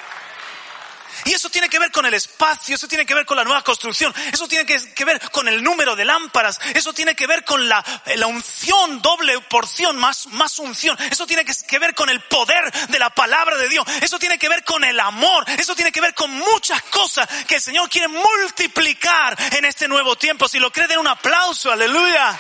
Y 1.26 1.34
eso 1.34 1.50
tiene 1.50 1.70
que 1.70 1.80
ver 1.80 1.92
con 1.92 2.06
el 2.06 2.14
espacio, 2.14 2.76
eso 2.76 2.88
tiene 2.88 3.04
que 3.04 3.16
ver 3.16 3.26
con 3.26 3.36
la 3.36 3.44
nueva 3.44 3.64
construcción, 3.64 4.14
eso 4.32 4.48
tiene 4.48 4.64
que, 4.64 5.06
ver 5.06 5.20
con 5.32 5.48
el 5.48 5.64
número 5.64 5.96
de 5.96 6.06
lámparas, 6.06 6.60
eso 6.76 6.94
tiene 6.94 7.16
que 7.16 7.26
ver 7.26 7.44
con 7.44 7.68
la, 7.68 7.84
la 8.16 8.28
unción, 8.28 9.02
doble 9.02 9.42
porción, 9.42 9.98
más, 9.98 10.28
más 10.28 10.60
unción, 10.60 10.96
eso 11.10 11.26
tiene 11.26 11.44
que, 11.44 11.80
ver 11.80 11.96
con 11.96 12.10
el 12.10 12.22
poder 12.22 12.72
de 12.90 13.00
la 13.00 13.10
palabra 13.10 13.58
de 13.58 13.68
Dios, 13.70 13.88
eso 14.02 14.20
tiene 14.20 14.38
que 14.38 14.48
ver 14.50 14.64
con 14.64 14.84
el 14.84 15.00
amor, 15.00 15.46
eso 15.58 15.76
tiene 15.76 15.92
que 15.92 16.00
ver 16.00 16.14
con 16.14 16.30
muchas 16.30 16.84
cosas 16.84 17.28
que 17.48 17.56
el 17.56 17.62
Señor 17.62 17.90
quiere 17.90 18.08
multiplicar 18.08 19.36
en 19.54 19.66
este 19.66 19.88
nuevo 19.88 20.16
tiempo. 20.16 20.48
Si 20.48 20.60
lo 20.60 20.72
cree, 20.72 20.88
den 20.88 21.00
un 21.00 21.08
aplauso, 21.08 21.72
aleluya. 21.72 22.38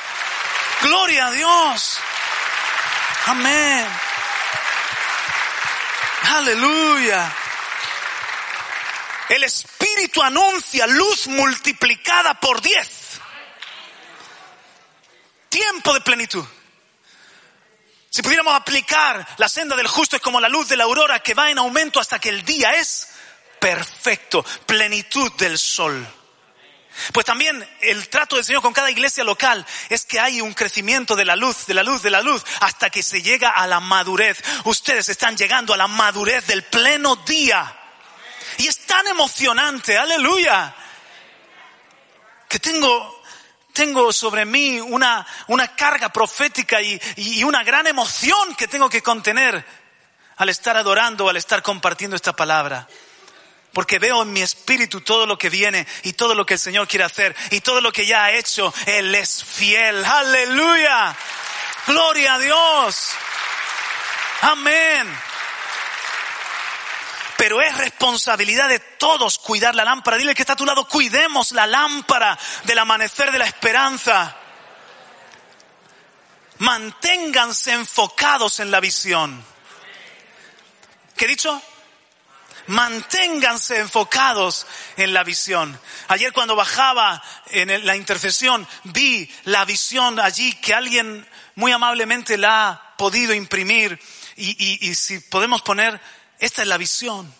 Gloria 0.83 1.25
a 1.25 1.31
Dios. 1.31 1.99
Amén. 3.25 3.87
Aleluya. 6.35 7.33
El 9.29 9.43
Espíritu 9.43 10.21
anuncia 10.21 10.85
luz 10.87 11.27
multiplicada 11.27 12.39
por 12.39 12.61
diez. 12.61 13.19
Tiempo 15.49 15.93
de 15.93 16.01
plenitud. 16.01 16.45
Si 18.09 18.21
pudiéramos 18.21 18.53
aplicar 18.53 19.27
la 19.37 19.49
senda 19.49 19.75
del 19.75 19.87
justo 19.87 20.15
es 20.15 20.21
como 20.21 20.39
la 20.39 20.47
luz 20.47 20.69
de 20.69 20.77
la 20.77 20.85
aurora 20.85 21.19
que 21.19 21.33
va 21.33 21.49
en 21.49 21.57
aumento 21.57 21.99
hasta 21.99 22.19
que 22.19 22.29
el 22.29 22.45
día 22.45 22.71
es 22.73 23.09
perfecto, 23.59 24.45
plenitud 24.65 25.31
del 25.33 25.57
sol. 25.57 26.07
Pues 27.11 27.25
también 27.25 27.67
el 27.81 28.07
trato 28.07 28.37
del 28.37 28.45
Señor 28.45 28.61
con 28.61 28.73
cada 28.73 28.89
iglesia 28.89 29.23
local 29.23 29.65
es 29.89 30.05
que 30.05 30.19
hay 30.19 30.39
un 30.39 30.53
crecimiento 30.53 31.15
de 31.15 31.25
la 31.25 31.35
luz, 31.35 31.65
de 31.65 31.73
la 31.73 31.83
luz, 31.83 32.01
de 32.03 32.09
la 32.09 32.21
luz, 32.21 32.43
hasta 32.61 32.89
que 32.89 33.03
se 33.03 33.21
llega 33.21 33.49
a 33.49 33.67
la 33.67 33.79
madurez. 33.79 34.41
Ustedes 34.63 35.09
están 35.09 35.35
llegando 35.35 35.73
a 35.73 35.77
la 35.77 35.87
madurez 35.87 36.47
del 36.47 36.63
pleno 36.63 37.17
día. 37.17 37.81
Y 38.57 38.67
es 38.67 38.85
tan 38.85 39.07
emocionante, 39.07 39.97
aleluya, 39.97 40.73
que 42.47 42.59
tengo, 42.59 43.23
tengo 43.73 44.13
sobre 44.13 44.45
mí 44.45 44.79
una, 44.79 45.25
una 45.47 45.75
carga 45.75 46.09
profética 46.09 46.81
y, 46.81 46.99
y 47.17 47.43
una 47.43 47.63
gran 47.63 47.87
emoción 47.87 48.55
que 48.55 48.67
tengo 48.67 48.89
que 48.89 49.01
contener 49.01 49.65
al 50.37 50.49
estar 50.49 50.77
adorando, 50.77 51.29
al 51.29 51.37
estar 51.37 51.61
compartiendo 51.61 52.15
esta 52.15 52.33
palabra 52.33 52.87
porque 53.75 53.99
veo 53.99 54.21
en 54.21 54.31
mi 54.31 54.41
espíritu 54.41 55.01
todo 55.01 55.25
lo 55.25 55.37
que 55.37 55.49
viene 55.49 55.85
y 56.03 56.13
todo 56.13 56.33
lo 56.33 56.45
que 56.45 56.53
el 56.53 56.59
Señor 56.61 56.87
quiere 56.87 57.03
hacer 57.03 57.35
y 57.51 57.59
todo 57.59 57.81
lo 57.81 57.91
que 57.91 58.05
ya 58.05 58.23
ha 58.23 58.31
hecho. 58.31 58.73
Él 58.85 59.13
es 59.13 59.43
fiel. 59.43 60.03
Aleluya. 60.05 61.13
Gloria 61.85 62.35
a 62.35 62.39
Dios. 62.39 63.11
Amén. 64.43 65.34
Pero 67.37 67.61
es 67.61 67.77
responsabilidad 67.77 68.69
de 68.69 68.79
todos 68.79 69.39
cuidar 69.39 69.75
la 69.75 69.83
lámpara. 69.83 70.17
Dile 70.17 70.33
que 70.33 70.43
está 70.43 70.53
a 70.53 70.57
tu 70.57 70.65
lado, 70.65 70.87
cuidemos 70.87 71.51
la 71.51 71.67
lámpara 71.67 72.37
del 72.63 72.79
amanecer 72.79 73.31
de 73.31 73.39
la 73.39 73.45
esperanza. 73.45 74.35
Manténganse 76.59 77.73
enfocados 77.73 78.59
en 78.59 78.71
la 78.71 78.79
visión. 78.79 79.43
¿Qué 81.17 81.25
he 81.25 81.29
dicho? 81.29 81.61
Manténganse 82.67 83.79
enfocados 83.79 84.65
en 84.97 85.13
la 85.13 85.23
visión. 85.23 85.79
Ayer 86.07 86.33
cuando 86.33 86.55
bajaba 86.55 87.21
en 87.47 87.85
la 87.85 87.95
intercesión 87.95 88.67
vi 88.85 89.29
la 89.43 89.65
visión 89.65 90.19
allí 90.19 90.53
que 90.53 90.73
alguien 90.73 91.27
muy 91.55 91.71
amablemente 91.71 92.37
la 92.37 92.69
ha 92.69 92.97
podido 92.97 93.33
imprimir 93.33 93.99
y, 94.35 94.89
y 94.89 94.95
si 94.95 95.19
podemos 95.19 95.61
poner 95.61 96.01
esta 96.39 96.61
es 96.61 96.67
la 96.67 96.77
visión. 96.77 97.33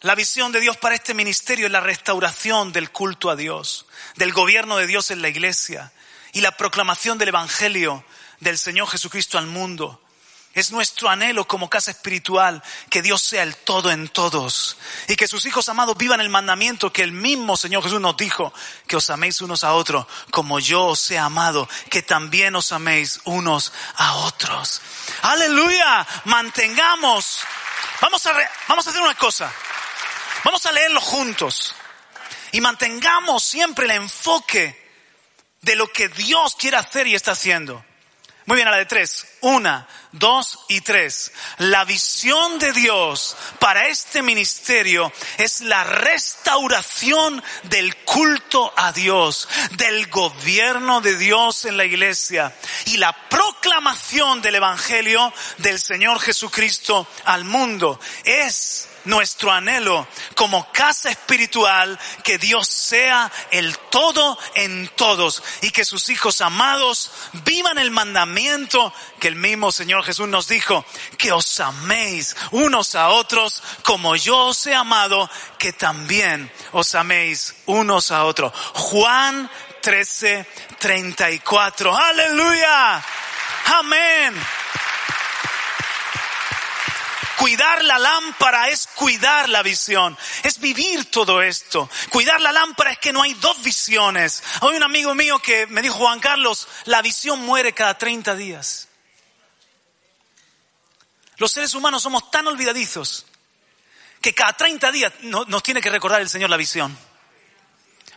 La 0.00 0.14
visión 0.14 0.52
de 0.52 0.60
Dios 0.60 0.76
para 0.76 0.94
este 0.94 1.14
ministerio 1.14 1.66
es 1.66 1.72
la 1.72 1.80
restauración 1.80 2.72
del 2.72 2.90
culto 2.90 3.30
a 3.30 3.36
Dios, 3.36 3.86
del 4.16 4.32
gobierno 4.32 4.76
de 4.76 4.86
Dios 4.86 5.10
en 5.10 5.22
la 5.22 5.30
iglesia 5.30 5.92
y 6.34 6.42
la 6.42 6.52
proclamación 6.52 7.16
del 7.16 7.28
Evangelio 7.28 8.04
del 8.40 8.58
Señor 8.58 8.86
Jesucristo 8.88 9.38
al 9.38 9.46
mundo. 9.46 10.02
Es 10.52 10.70
nuestro 10.70 11.08
anhelo 11.08 11.48
como 11.48 11.68
casa 11.68 11.90
espiritual 11.90 12.62
que 12.88 13.02
Dios 13.02 13.22
sea 13.22 13.42
el 13.42 13.56
todo 13.56 13.90
en 13.90 14.06
todos 14.08 14.76
y 15.08 15.16
que 15.16 15.26
sus 15.26 15.46
hijos 15.46 15.68
amados 15.68 15.96
vivan 15.96 16.20
el 16.20 16.28
mandamiento 16.28 16.92
que 16.92 17.02
el 17.02 17.10
mismo 17.10 17.56
Señor 17.56 17.82
Jesús 17.82 18.00
nos 18.00 18.16
dijo, 18.16 18.52
que 18.86 18.96
os 18.96 19.10
améis 19.10 19.40
unos 19.40 19.64
a 19.64 19.72
otros 19.72 20.06
como 20.30 20.60
yo 20.60 20.84
os 20.84 21.10
he 21.10 21.18
amado, 21.18 21.68
que 21.90 22.02
también 22.02 22.54
os 22.54 22.70
améis 22.70 23.20
unos 23.24 23.72
a 23.96 24.14
otros. 24.16 24.80
Aleluya, 25.22 26.06
mantengamos 26.26 27.40
Vamos 28.00 28.24
a, 28.26 28.32
vamos 28.68 28.86
a 28.86 28.90
hacer 28.90 29.02
una 29.02 29.14
cosa. 29.14 29.52
Vamos 30.44 30.64
a 30.66 30.72
leerlo 30.72 31.00
juntos 31.00 31.74
y 32.52 32.60
mantengamos 32.60 33.42
siempre 33.42 33.86
el 33.86 33.92
enfoque 33.92 34.80
de 35.62 35.74
lo 35.74 35.90
que 35.90 36.08
Dios 36.08 36.54
quiere 36.54 36.76
hacer 36.76 37.06
y 37.06 37.14
está 37.14 37.32
haciendo. 37.32 37.84
Muy 38.46 38.56
bien, 38.56 38.68
a 38.68 38.72
la 38.72 38.76
de 38.76 38.84
tres. 38.84 39.26
Una, 39.40 39.88
dos 40.12 40.66
y 40.68 40.82
tres. 40.82 41.32
La 41.58 41.86
visión 41.86 42.58
de 42.58 42.72
Dios 42.72 43.36
para 43.58 43.88
este 43.88 44.20
ministerio 44.20 45.10
es 45.38 45.62
la 45.62 45.82
restauración 45.84 47.42
del 47.64 47.96
culto 48.04 48.70
a 48.76 48.92
Dios, 48.92 49.48
del 49.72 50.08
gobierno 50.08 51.00
de 51.00 51.16
Dios 51.16 51.64
en 51.64 51.78
la 51.78 51.86
iglesia 51.86 52.54
y 52.84 52.98
la 52.98 53.14
proclamación 53.30 54.42
del 54.42 54.56
Evangelio 54.56 55.32
del 55.58 55.80
Señor 55.80 56.20
Jesucristo 56.20 57.08
al 57.24 57.44
mundo. 57.44 57.98
Es 58.24 58.88
nuestro 59.04 59.52
anhelo 59.52 60.06
como 60.34 60.70
casa 60.72 61.10
espiritual 61.10 61.98
que 62.22 62.38
Dios 62.38 62.68
sea 62.68 63.30
el 63.50 63.76
todo 63.90 64.38
en 64.54 64.88
todos 64.96 65.42
y 65.62 65.70
que 65.70 65.84
sus 65.84 66.08
hijos 66.10 66.40
amados 66.40 67.10
vivan 67.44 67.78
el 67.78 67.90
mandamiento 67.90 68.92
que 69.20 69.28
el 69.28 69.36
mismo 69.36 69.72
Señor 69.72 70.04
Jesús 70.04 70.28
nos 70.28 70.48
dijo, 70.48 70.84
que 71.18 71.32
os 71.32 71.60
améis 71.60 72.36
unos 72.50 72.94
a 72.94 73.08
otros 73.08 73.62
como 73.82 74.16
yo 74.16 74.46
os 74.46 74.66
he 74.66 74.74
amado, 74.74 75.30
que 75.58 75.72
también 75.72 76.50
os 76.72 76.94
améis 76.94 77.54
unos 77.66 78.10
a 78.10 78.24
otros. 78.24 78.52
Juan 78.74 79.50
13, 79.80 80.46
34. 80.78 81.96
Aleluya. 81.96 83.02
Amén. 83.78 84.34
Cuidar 87.38 87.84
la 87.84 87.98
lámpara 87.98 88.68
es 88.68 88.86
cuidar 88.86 89.48
la 89.48 89.62
visión, 89.62 90.16
es 90.42 90.58
vivir 90.58 91.10
todo 91.10 91.42
esto. 91.42 91.88
Cuidar 92.10 92.40
la 92.40 92.52
lámpara 92.52 92.92
es 92.92 92.98
que 92.98 93.12
no 93.12 93.22
hay 93.22 93.34
dos 93.34 93.62
visiones. 93.62 94.42
Hay 94.60 94.76
un 94.76 94.82
amigo 94.82 95.14
mío 95.14 95.38
que 95.40 95.66
me 95.66 95.82
dijo, 95.82 95.94
Juan 95.96 96.20
Carlos, 96.20 96.68
la 96.84 97.02
visión 97.02 97.40
muere 97.40 97.72
cada 97.72 97.98
30 97.98 98.34
días. 98.36 98.88
Los 101.36 101.52
seres 101.52 101.74
humanos 101.74 102.02
somos 102.02 102.30
tan 102.30 102.46
olvidadizos 102.46 103.26
que 104.20 104.34
cada 104.34 104.52
30 104.52 104.92
días 104.92 105.12
nos 105.22 105.62
tiene 105.62 105.80
que 105.80 105.90
recordar 105.90 106.20
el 106.20 106.28
Señor 106.28 106.50
la 106.50 106.56
visión 106.56 106.96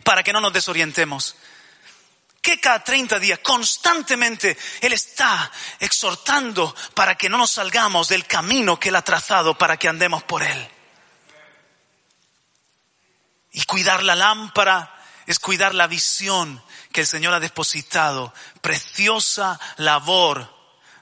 para 0.04 0.22
que 0.22 0.32
no 0.32 0.40
nos 0.40 0.52
desorientemos 0.52 1.36
que 2.48 2.60
cada 2.60 2.82
30 2.82 3.18
días 3.18 3.40
constantemente 3.40 4.56
Él 4.80 4.94
está 4.94 5.52
exhortando 5.80 6.74
para 6.94 7.14
que 7.14 7.28
no 7.28 7.36
nos 7.36 7.50
salgamos 7.50 8.08
del 8.08 8.26
camino 8.26 8.80
que 8.80 8.88
Él 8.88 8.96
ha 8.96 9.02
trazado 9.02 9.58
para 9.58 9.76
que 9.76 9.86
andemos 9.86 10.22
por 10.22 10.42
Él. 10.42 10.68
Y 13.52 13.64
cuidar 13.64 14.02
la 14.02 14.14
lámpara 14.14 14.94
es 15.26 15.38
cuidar 15.38 15.74
la 15.74 15.88
visión 15.88 16.62
que 16.90 17.02
el 17.02 17.06
Señor 17.06 17.34
ha 17.34 17.40
depositado. 17.40 18.32
Preciosa 18.62 19.60
labor 19.76 20.50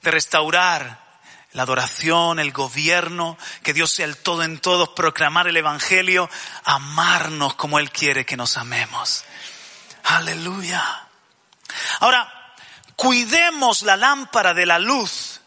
de 0.02 0.10
restaurar 0.10 1.20
la 1.52 1.62
adoración, 1.62 2.40
el 2.40 2.50
gobierno, 2.50 3.38
que 3.62 3.72
Dios 3.72 3.92
sea 3.92 4.06
el 4.06 4.16
todo 4.16 4.42
en 4.42 4.58
todos, 4.58 4.88
proclamar 4.90 5.46
el 5.46 5.56
Evangelio, 5.56 6.28
amarnos 6.64 7.54
como 7.54 7.78
Él 7.78 7.92
quiere 7.92 8.26
que 8.26 8.36
nos 8.36 8.56
amemos. 8.56 9.24
Aleluya. 10.02 11.05
Ahora, 12.00 12.32
cuidemos 12.94 13.82
la 13.82 13.96
lámpara 13.96 14.54
de 14.54 14.66
la 14.66 14.78
luz 14.78 15.40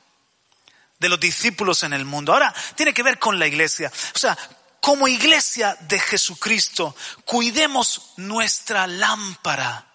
de 1.00 1.10
los 1.10 1.20
discípulos 1.20 1.84
en 1.84 1.94
el 1.94 2.06
mundo. 2.06 2.34
Ahora, 2.34 2.54
tiene 2.76 2.94
que 2.94 3.04
ver 3.04 3.20
con 3.20 3.40
la 3.40 3.48
iglesia. 3.48 3.92
O 4.16 4.20
sea, 4.20 4.38
como 4.82 5.08
iglesia 5.08 5.78
de 5.82 6.00
Jesucristo, 6.00 6.96
cuidemos 7.26 8.14
nuestra 8.18 8.88
lámpara 8.88 9.86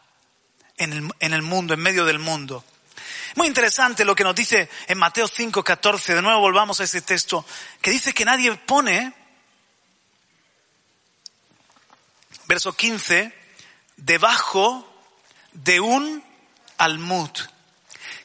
en 0.77 0.93
el, 0.93 1.11
en 1.21 1.35
el 1.35 1.43
mundo, 1.43 1.75
en 1.75 1.81
medio 1.81 2.05
del 2.05 2.19
mundo. 2.19 2.65
Muy 3.37 3.49
interesante 3.49 4.05
lo 4.05 4.15
que 4.15 4.25
nos 4.25 4.35
dice 4.35 4.69
en 4.87 4.99
Mateo 4.99 5.27
5, 5.27 5.65
14. 5.65 6.15
De 6.15 6.23
nuevo 6.23 6.41
volvamos 6.41 6.81
a 6.81 6.85
ese 6.85 7.03
texto 7.03 7.45
que 7.81 7.91
dice 7.91 8.15
que 8.15 8.25
nadie 8.25 8.55
pone, 8.57 9.13
verso 12.47 12.73
15, 12.75 13.35
debajo 13.97 14.94
de 15.55 15.81
un 15.81 16.23
almud. 16.79 17.31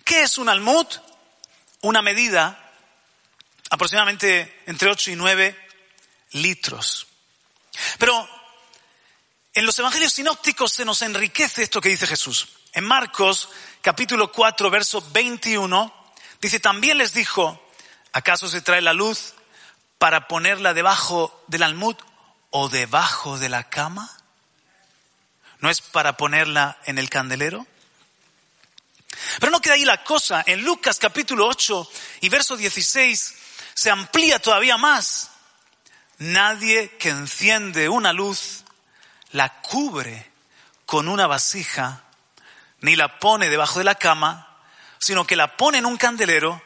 ¿Qué 0.03 0.21
es 0.21 0.37
un 0.37 0.49
almud? 0.49 0.85
Una 1.81 2.01
medida 2.01 2.71
aproximadamente 3.69 4.61
entre 4.65 4.89
8 4.89 5.11
y 5.11 5.15
9 5.15 5.67
litros. 6.31 7.07
Pero 7.97 8.27
en 9.53 9.65
los 9.65 9.77
evangelios 9.79 10.13
sinópticos 10.13 10.73
se 10.73 10.85
nos 10.85 11.01
enriquece 11.01 11.63
esto 11.63 11.81
que 11.81 11.89
dice 11.89 12.07
Jesús. 12.07 12.49
En 12.73 12.83
Marcos 12.83 13.49
capítulo 13.81 14.31
4 14.31 14.69
verso 14.69 15.01
21 15.11 15.93
dice, 16.41 16.59
también 16.59 16.97
les 16.97 17.13
dijo, 17.13 17.61
¿acaso 18.11 18.47
se 18.47 18.61
trae 18.61 18.81
la 18.81 18.93
luz 18.93 19.33
para 19.97 20.27
ponerla 20.27 20.73
debajo 20.73 21.43
del 21.47 21.63
almud 21.63 21.95
o 22.51 22.69
debajo 22.69 23.39
de 23.39 23.49
la 23.49 23.69
cama? 23.69 24.18
¿No 25.59 25.69
es 25.69 25.81
para 25.81 26.17
ponerla 26.17 26.79
en 26.85 26.97
el 26.97 27.09
candelero? 27.09 27.65
Pero 29.39 29.51
no 29.51 29.61
queda 29.61 29.73
ahí 29.73 29.85
la 29.85 30.03
cosa. 30.03 30.43
En 30.45 30.63
Lucas 30.63 30.99
capítulo 30.99 31.47
8 31.47 31.89
y 32.21 32.29
verso 32.29 32.55
16 32.55 33.35
se 33.73 33.89
amplía 33.89 34.39
todavía 34.39 34.77
más. 34.77 35.31
Nadie 36.19 36.97
que 36.97 37.09
enciende 37.09 37.89
una 37.89 38.13
luz 38.13 38.63
la 39.31 39.61
cubre 39.61 40.29
con 40.85 41.07
una 41.07 41.27
vasija, 41.27 42.03
ni 42.81 42.95
la 42.95 43.19
pone 43.19 43.49
debajo 43.49 43.79
de 43.79 43.85
la 43.85 43.95
cama, 43.95 44.57
sino 44.97 45.25
que 45.25 45.35
la 45.35 45.55
pone 45.55 45.77
en 45.77 45.85
un 45.85 45.97
candelero 45.97 46.61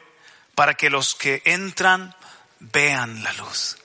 para 0.54 0.74
que 0.74 0.90
los 0.90 1.14
que 1.14 1.42
entran 1.44 2.14
vean 2.58 3.22
la 3.22 3.32
luz. 3.34 3.76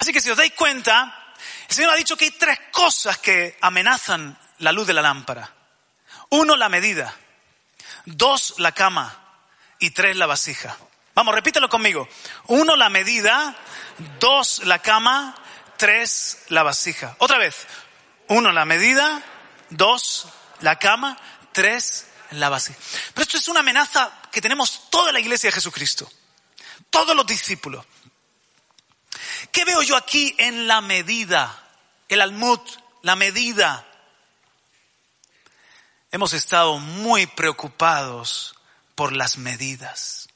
Así 0.00 0.12
que 0.12 0.20
si 0.20 0.30
os 0.30 0.36
dais 0.36 0.52
cuenta, 0.52 1.34
el 1.68 1.74
Señor 1.74 1.90
ha 1.90 1.96
dicho 1.96 2.16
que 2.16 2.24
hay 2.24 2.30
tres 2.32 2.58
cosas 2.70 3.18
que 3.18 3.58
amenazan 3.60 4.38
la 4.62 4.70
luz 4.70 4.86
de 4.86 4.94
la 4.94 5.02
lámpara. 5.02 5.52
Uno, 6.30 6.56
la 6.56 6.68
medida. 6.68 7.14
Dos, 8.06 8.54
la 8.58 8.72
cama. 8.72 9.18
Y 9.80 9.90
tres, 9.90 10.16
la 10.16 10.26
vasija. 10.26 10.76
Vamos, 11.14 11.34
repítelo 11.34 11.68
conmigo. 11.68 12.08
Uno, 12.46 12.76
la 12.76 12.88
medida. 12.88 13.56
Dos, 14.20 14.64
la 14.64 14.78
cama. 14.78 15.34
Tres, 15.76 16.44
la 16.48 16.62
vasija. 16.62 17.16
Otra 17.18 17.38
vez. 17.38 17.66
Uno, 18.28 18.52
la 18.52 18.64
medida. 18.64 19.20
Dos, 19.70 20.28
la 20.60 20.78
cama. 20.78 21.18
Tres, 21.50 22.06
la 22.30 22.48
vasija. 22.48 22.78
Pero 23.14 23.22
esto 23.24 23.38
es 23.38 23.48
una 23.48 23.60
amenaza 23.60 24.12
que 24.30 24.40
tenemos 24.40 24.88
toda 24.90 25.10
la 25.10 25.18
iglesia 25.18 25.48
de 25.48 25.54
Jesucristo. 25.54 26.08
Todos 26.88 27.16
los 27.16 27.26
discípulos. 27.26 27.84
¿Qué 29.50 29.64
veo 29.64 29.82
yo 29.82 29.96
aquí 29.96 30.36
en 30.38 30.68
la 30.68 30.80
medida? 30.80 31.58
El 32.08 32.20
almud, 32.20 32.60
la 33.02 33.16
medida 33.16 33.88
hemos 36.12 36.34
estado 36.34 36.78
muy 36.78 37.26
preocupados 37.26 38.54
por 38.94 39.12
las 39.12 39.38
medidas. 39.38 40.28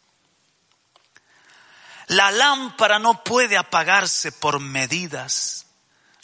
La 2.08 2.30
lámpara 2.30 2.98
no 2.98 3.22
puede 3.22 3.56
apagarse 3.56 4.32
por 4.32 4.58
medidas, 4.58 5.66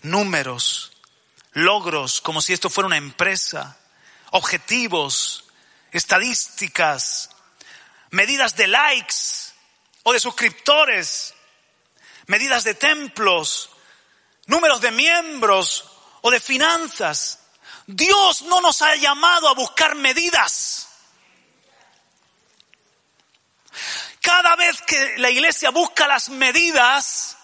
números, 0.01 0.93
logros, 1.53 2.21
como 2.21 2.41
si 2.41 2.53
esto 2.53 2.71
fuera 2.71 2.87
una 2.87 2.97
empresa, 2.97 3.79
objetivos, 4.31 5.45
estadísticas, 5.91 7.31
medidas 8.11 8.57
de 8.57 8.69
likes 8.69 9.53
o 10.03 10.13
de 10.15 10.21
suscriptores, 10.21 11.35
medidas 12.27 12.65
de 12.65 12.75
templos, 12.75 13.71
números 14.47 14.81
de 14.81 14.93
miembros 14.93 15.85
o 16.23 16.31
de 16.31 16.41
finanzas. 16.41 17.41
Dios 17.87 18.43
no 18.43 18.61
nos 18.61 18.83
ha 18.83 18.95
llamado 18.97 19.49
a 19.49 19.55
buscar 19.55 19.95
medidas. 19.95 20.89
Cada 24.21 24.55
vez 24.57 24.81
que 24.83 25.19
la 25.19 25.31
iglesia 25.31 25.71
busca 25.71 26.07
las 26.07 26.29
medidas, 26.29 27.37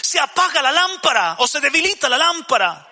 se 0.00 0.20
apaga 0.20 0.62
la 0.62 0.70
lámpara 0.70 1.36
o 1.38 1.48
se 1.48 1.60
debilita 1.60 2.08
la 2.08 2.18
lámpara. 2.18 2.86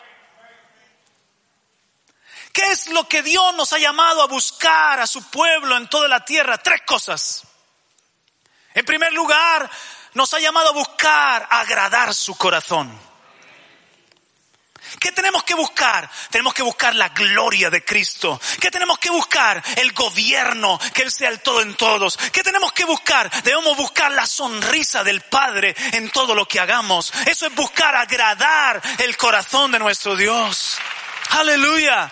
¿Qué 2.52 2.72
es 2.72 2.88
lo 2.88 3.06
que 3.06 3.22
Dios 3.22 3.54
nos 3.54 3.72
ha 3.72 3.78
llamado 3.78 4.22
a 4.22 4.26
buscar 4.26 4.98
a 4.98 5.06
su 5.06 5.22
pueblo 5.30 5.76
en 5.76 5.88
toda 5.88 6.08
la 6.08 6.24
tierra? 6.24 6.58
Tres 6.58 6.82
cosas. 6.84 7.44
En 8.74 8.84
primer 8.84 9.12
lugar, 9.12 9.70
nos 10.14 10.34
ha 10.34 10.40
llamado 10.40 10.70
a 10.70 10.72
buscar 10.72 11.46
agradar 11.48 12.12
su 12.14 12.36
corazón. 12.36 13.07
¿Qué 14.98 15.12
tenemos 15.12 15.44
que 15.44 15.54
buscar? 15.54 16.10
Tenemos 16.30 16.54
que 16.54 16.62
buscar 16.62 16.94
la 16.94 17.10
gloria 17.10 17.70
de 17.70 17.84
Cristo. 17.84 18.40
¿Qué 18.60 18.70
tenemos 18.70 18.98
que 18.98 19.10
buscar? 19.10 19.62
El 19.76 19.92
gobierno, 19.92 20.78
que 20.94 21.02
Él 21.02 21.12
sea 21.12 21.28
el 21.28 21.40
todo 21.40 21.60
en 21.60 21.74
todos. 21.74 22.16
¿Qué 22.32 22.42
tenemos 22.42 22.72
que 22.72 22.84
buscar? 22.84 23.30
Debemos 23.42 23.76
buscar 23.76 24.10
la 24.12 24.26
sonrisa 24.26 25.04
del 25.04 25.20
Padre 25.22 25.74
en 25.92 26.10
todo 26.10 26.34
lo 26.34 26.46
que 26.46 26.60
hagamos. 26.60 27.12
Eso 27.26 27.46
es 27.46 27.54
buscar 27.54 27.94
agradar 27.94 28.80
el 28.98 29.16
corazón 29.16 29.72
de 29.72 29.78
nuestro 29.78 30.16
Dios. 30.16 30.78
Aleluya. 31.30 32.10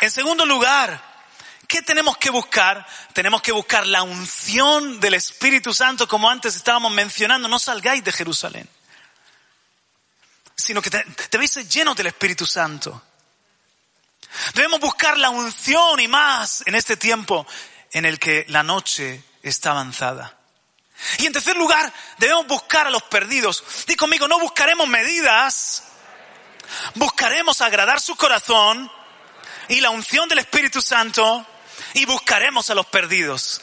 En 0.00 0.10
segundo 0.10 0.44
lugar, 0.44 1.02
¿qué 1.66 1.80
tenemos 1.82 2.18
que 2.18 2.30
buscar? 2.30 2.86
Tenemos 3.14 3.40
que 3.40 3.52
buscar 3.52 3.86
la 3.86 4.02
unción 4.02 5.00
del 5.00 5.14
Espíritu 5.14 5.72
Santo, 5.72 6.06
como 6.06 6.28
antes 6.28 6.54
estábamos 6.54 6.92
mencionando. 6.92 7.48
No 7.48 7.58
salgáis 7.58 8.04
de 8.04 8.12
Jerusalén 8.12 8.68
sino 10.56 10.80
que 10.80 10.90
debéis 11.30 11.52
ser 11.52 11.68
llenos 11.68 11.94
del 11.96 12.06
Espíritu 12.06 12.46
Santo. 12.46 13.02
Debemos 14.54 14.80
buscar 14.80 15.16
la 15.18 15.30
unción 15.30 16.00
y 16.00 16.08
más 16.08 16.62
en 16.66 16.74
este 16.74 16.96
tiempo 16.96 17.46
en 17.92 18.04
el 18.04 18.18
que 18.18 18.44
la 18.48 18.62
noche 18.62 19.22
está 19.42 19.70
avanzada. 19.70 20.36
Y 21.18 21.26
en 21.26 21.32
tercer 21.32 21.56
lugar, 21.56 21.92
debemos 22.18 22.46
buscar 22.46 22.86
a 22.86 22.90
los 22.90 23.02
perdidos. 23.04 23.62
Di 23.86 23.96
conmigo, 23.96 24.26
no 24.26 24.38
buscaremos 24.38 24.88
medidas, 24.88 25.84
buscaremos 26.94 27.60
agradar 27.60 28.00
su 28.00 28.16
corazón 28.16 28.90
y 29.68 29.80
la 29.80 29.90
unción 29.90 30.28
del 30.28 30.38
Espíritu 30.38 30.80
Santo 30.80 31.46
y 31.94 32.06
buscaremos 32.06 32.70
a 32.70 32.74
los 32.74 32.86
perdidos. 32.86 33.60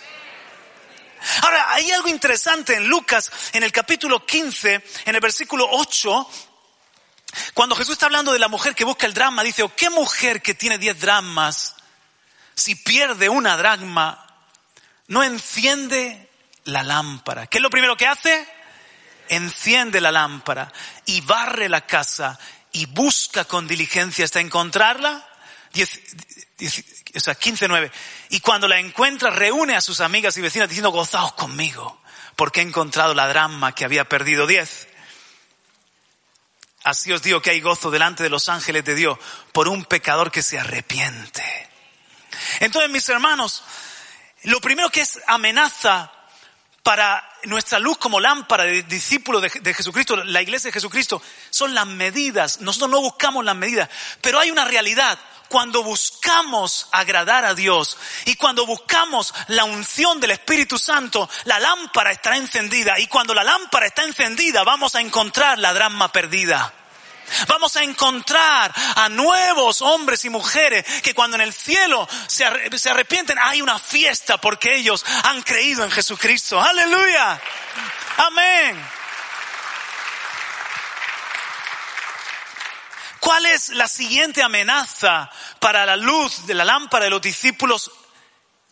Ahora, 1.41 1.71
hay 1.71 1.89
algo 1.91 2.09
interesante 2.09 2.75
en 2.75 2.87
Lucas, 2.87 3.31
en 3.53 3.63
el 3.63 3.71
capítulo 3.71 4.25
15, 4.25 4.83
en 5.05 5.15
el 5.15 5.21
versículo 5.21 5.67
8, 5.71 6.29
cuando 7.53 7.75
Jesús 7.75 7.93
está 7.93 8.05
hablando 8.05 8.33
de 8.33 8.39
la 8.39 8.47
mujer 8.47 8.75
que 8.75 8.83
busca 8.83 9.05
el 9.05 9.13
drama, 9.13 9.43
dice, 9.43 9.63
¿o 9.63 9.75
qué 9.75 9.89
mujer 9.89 10.41
que 10.41 10.53
tiene 10.53 10.77
diez 10.77 10.99
dramas, 10.99 11.75
si 12.55 12.75
pierde 12.75 13.29
una 13.29 13.57
dragma, 13.57 14.25
no 15.07 15.23
enciende 15.23 16.29
la 16.65 16.83
lámpara? 16.83 17.47
¿Qué 17.47 17.57
es 17.57 17.61
lo 17.61 17.69
primero 17.69 17.97
que 17.97 18.07
hace? 18.07 18.47
Enciende 19.29 20.01
la 20.01 20.11
lámpara 20.11 20.71
y 21.05 21.21
barre 21.21 21.69
la 21.69 21.85
casa 21.85 22.39
y 22.71 22.85
busca 22.87 23.45
con 23.45 23.67
diligencia 23.67 24.25
hasta 24.25 24.39
encontrarla. 24.39 25.27
o 25.75 27.19
sea, 27.19 27.35
15, 27.35 27.91
Y 28.29 28.39
cuando 28.41 28.67
la 28.67 28.79
encuentra, 28.79 29.29
reúne 29.29 29.75
a 29.75 29.81
sus 29.81 30.01
amigas 30.01 30.37
y 30.37 30.41
vecinas 30.41 30.69
diciendo, 30.69 30.91
gozaos 30.91 31.33
conmigo, 31.33 32.01
porque 32.35 32.59
he 32.59 32.63
encontrado 32.63 33.13
la 33.13 33.27
drama 33.27 33.73
que 33.73 33.85
había 33.85 34.09
perdido. 34.09 34.45
Diez. 34.47 34.87
Así 36.83 37.11
os 37.13 37.21
digo 37.21 37.41
que 37.41 37.51
hay 37.51 37.61
gozo 37.61 37.91
delante 37.91 38.23
de 38.23 38.29
los 38.29 38.49
ángeles 38.49 38.83
de 38.83 38.95
Dios 38.95 39.17
por 39.51 39.67
un 39.67 39.85
pecador 39.85 40.31
que 40.31 40.43
se 40.43 40.59
arrepiente. 40.59 41.43
Entonces, 42.59 42.91
mis 42.91 43.07
hermanos, 43.09 43.63
lo 44.43 44.59
primero 44.59 44.89
que 44.89 45.01
es 45.01 45.19
amenaza 45.27 46.11
para 46.81 47.23
nuestra 47.43 47.79
luz 47.79 47.97
como 47.97 48.19
lámpara 48.19 48.65
de 48.65 48.83
discípulos 48.83 49.41
de, 49.41 49.49
de, 49.61 49.73
Jesucristo, 49.73 50.17
la 50.17 50.41
iglesia 50.41 50.67
de 50.67 50.73
Jesucristo, 50.73 51.21
son 51.49 51.73
las 51.73 51.87
medidas. 51.87 52.59
Nosotros 52.59 52.91
no 52.91 53.01
buscamos 53.01 53.45
las 53.45 53.55
medidas, 53.55 53.89
pero 54.21 54.39
hay 54.39 54.51
una 54.51 54.65
realidad 54.65 55.17
cuando 55.53 55.83
buscamos 55.83 56.87
agradar 56.91 57.45
a 57.45 57.53
Dios 57.53 57.95
y 58.25 58.37
cuando 58.37 58.65
buscamos 58.65 59.31
la 59.49 59.65
unción 59.65 60.19
del 60.19 60.31
Espíritu 60.31 60.79
Santo, 60.79 61.29
la 61.43 61.59
lámpara 61.59 62.09
estará 62.09 62.37
encendida 62.37 62.97
y 62.97 63.05
cuando 63.05 63.35
la 63.35 63.43
lámpara 63.43 63.85
está 63.85 64.01
encendida 64.01 64.63
vamos 64.63 64.95
a 64.95 65.01
encontrar 65.01 65.59
la 65.59 65.71
drama 65.71 66.11
perdida. 66.11 66.73
Vamos 67.47 67.75
a 67.75 67.83
encontrar 67.83 68.73
a 68.95 69.09
nuevos 69.09 69.83
hombres 69.83 70.25
y 70.25 70.31
mujeres 70.31 70.85
que 71.03 71.13
cuando 71.13 71.35
en 71.35 71.41
el 71.41 71.53
cielo 71.53 72.09
se, 72.25 72.45
arrepienten 72.89 73.37
hay 73.37 73.61
una 73.61 73.77
fiesta 73.77 74.39
porque 74.39 74.75
ellos 74.75 75.05
han 75.21 75.43
creído 75.43 75.83
en 75.83 75.91
Jesucristo. 75.91 76.59
Aleluya. 76.59 77.39
Amén. 78.17 79.02
¿Cuál 83.23 83.45
es 83.45 83.69
la 83.69 83.87
siguiente 83.87 84.43
amenaza 84.43 85.31
para 85.59 85.85
la 85.85 85.95
luz 85.95 86.45
de 86.45 86.53
la 86.53 86.65
lámpara 86.65 87.05
de 87.05 87.09
los 87.09 87.21
discípulos? 87.21 87.89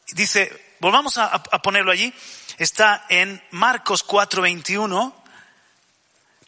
Dice, 0.07 0.75
volvamos 0.81 1.17
a, 1.17 1.41
ponerlo 1.41 1.89
allí. 1.89 2.13
Está 2.57 3.05
en 3.07 3.41
Marcos 3.51 4.05
4:21. 4.05 5.13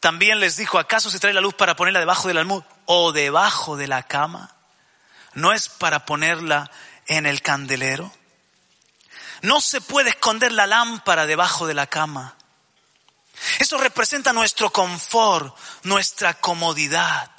También 0.00 0.38
les 0.38 0.58
dijo, 0.58 0.78
¿acaso 0.78 1.08
se 1.08 1.18
trae 1.18 1.32
la 1.32 1.40
luz 1.40 1.54
para 1.54 1.76
ponerla 1.76 1.98
debajo 1.98 2.28
del 2.28 2.36
almud 2.36 2.62
o 2.84 3.12
debajo 3.12 3.78
de 3.78 3.86
la 3.86 4.02
cama? 4.02 4.54
¿No 5.32 5.54
es 5.54 5.70
para 5.70 6.04
ponerla 6.04 6.70
en 7.06 7.24
el 7.24 7.40
candelero? 7.40 8.12
No 9.40 9.62
se 9.62 9.80
puede 9.80 10.10
esconder 10.10 10.52
la 10.52 10.66
lámpara 10.66 11.24
debajo 11.24 11.66
de 11.66 11.72
la 11.72 11.86
cama. 11.86 12.36
Eso 13.60 13.78
representa 13.78 14.34
nuestro 14.34 14.70
confort, 14.70 15.56
nuestra 15.84 16.34
comodidad. 16.34 17.33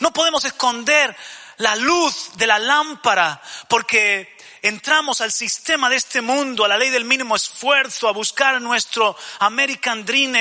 No 0.00 0.12
podemos 0.12 0.44
esconder 0.44 1.16
la 1.58 1.76
luz 1.76 2.30
de 2.34 2.46
la 2.46 2.58
lámpara 2.58 3.40
porque 3.68 4.36
entramos 4.62 5.20
al 5.20 5.32
sistema 5.32 5.90
de 5.90 5.96
este 5.96 6.20
mundo, 6.20 6.64
a 6.64 6.68
la 6.68 6.78
ley 6.78 6.90
del 6.90 7.04
mínimo 7.04 7.34
esfuerzo, 7.34 8.08
a 8.08 8.12
buscar 8.12 8.60
nuestro 8.62 9.16
American 9.40 10.04
Dream, 10.04 10.34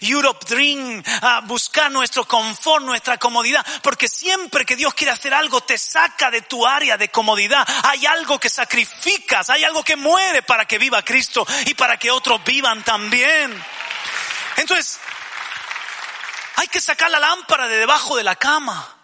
Europe 0.00 0.46
Dream, 0.48 1.02
a 1.20 1.40
buscar 1.40 1.90
nuestro 1.90 2.24
confort, 2.26 2.84
nuestra 2.84 3.18
comodidad, 3.18 3.66
porque 3.82 4.08
siempre 4.08 4.64
que 4.64 4.76
Dios 4.76 4.94
quiere 4.94 5.12
hacer 5.12 5.34
algo 5.34 5.60
te 5.60 5.76
saca 5.76 6.30
de 6.30 6.42
tu 6.42 6.64
área 6.64 6.96
de 6.96 7.08
comodidad. 7.10 7.66
Hay 7.84 8.06
algo 8.06 8.38
que 8.38 8.48
sacrificas, 8.48 9.50
hay 9.50 9.64
algo 9.64 9.82
que 9.82 9.96
muere 9.96 10.42
para 10.42 10.64
que 10.64 10.78
viva 10.78 11.02
Cristo 11.02 11.46
y 11.66 11.74
para 11.74 11.98
que 11.98 12.10
otros 12.10 12.42
vivan 12.44 12.84
también. 12.84 13.52
Entonces, 14.56 15.00
hay 16.56 16.68
que 16.68 16.80
sacar 16.80 17.10
la 17.10 17.18
lámpara 17.18 17.68
de 17.68 17.78
debajo 17.78 18.16
de 18.16 18.24
la 18.24 18.36
cama. 18.36 18.96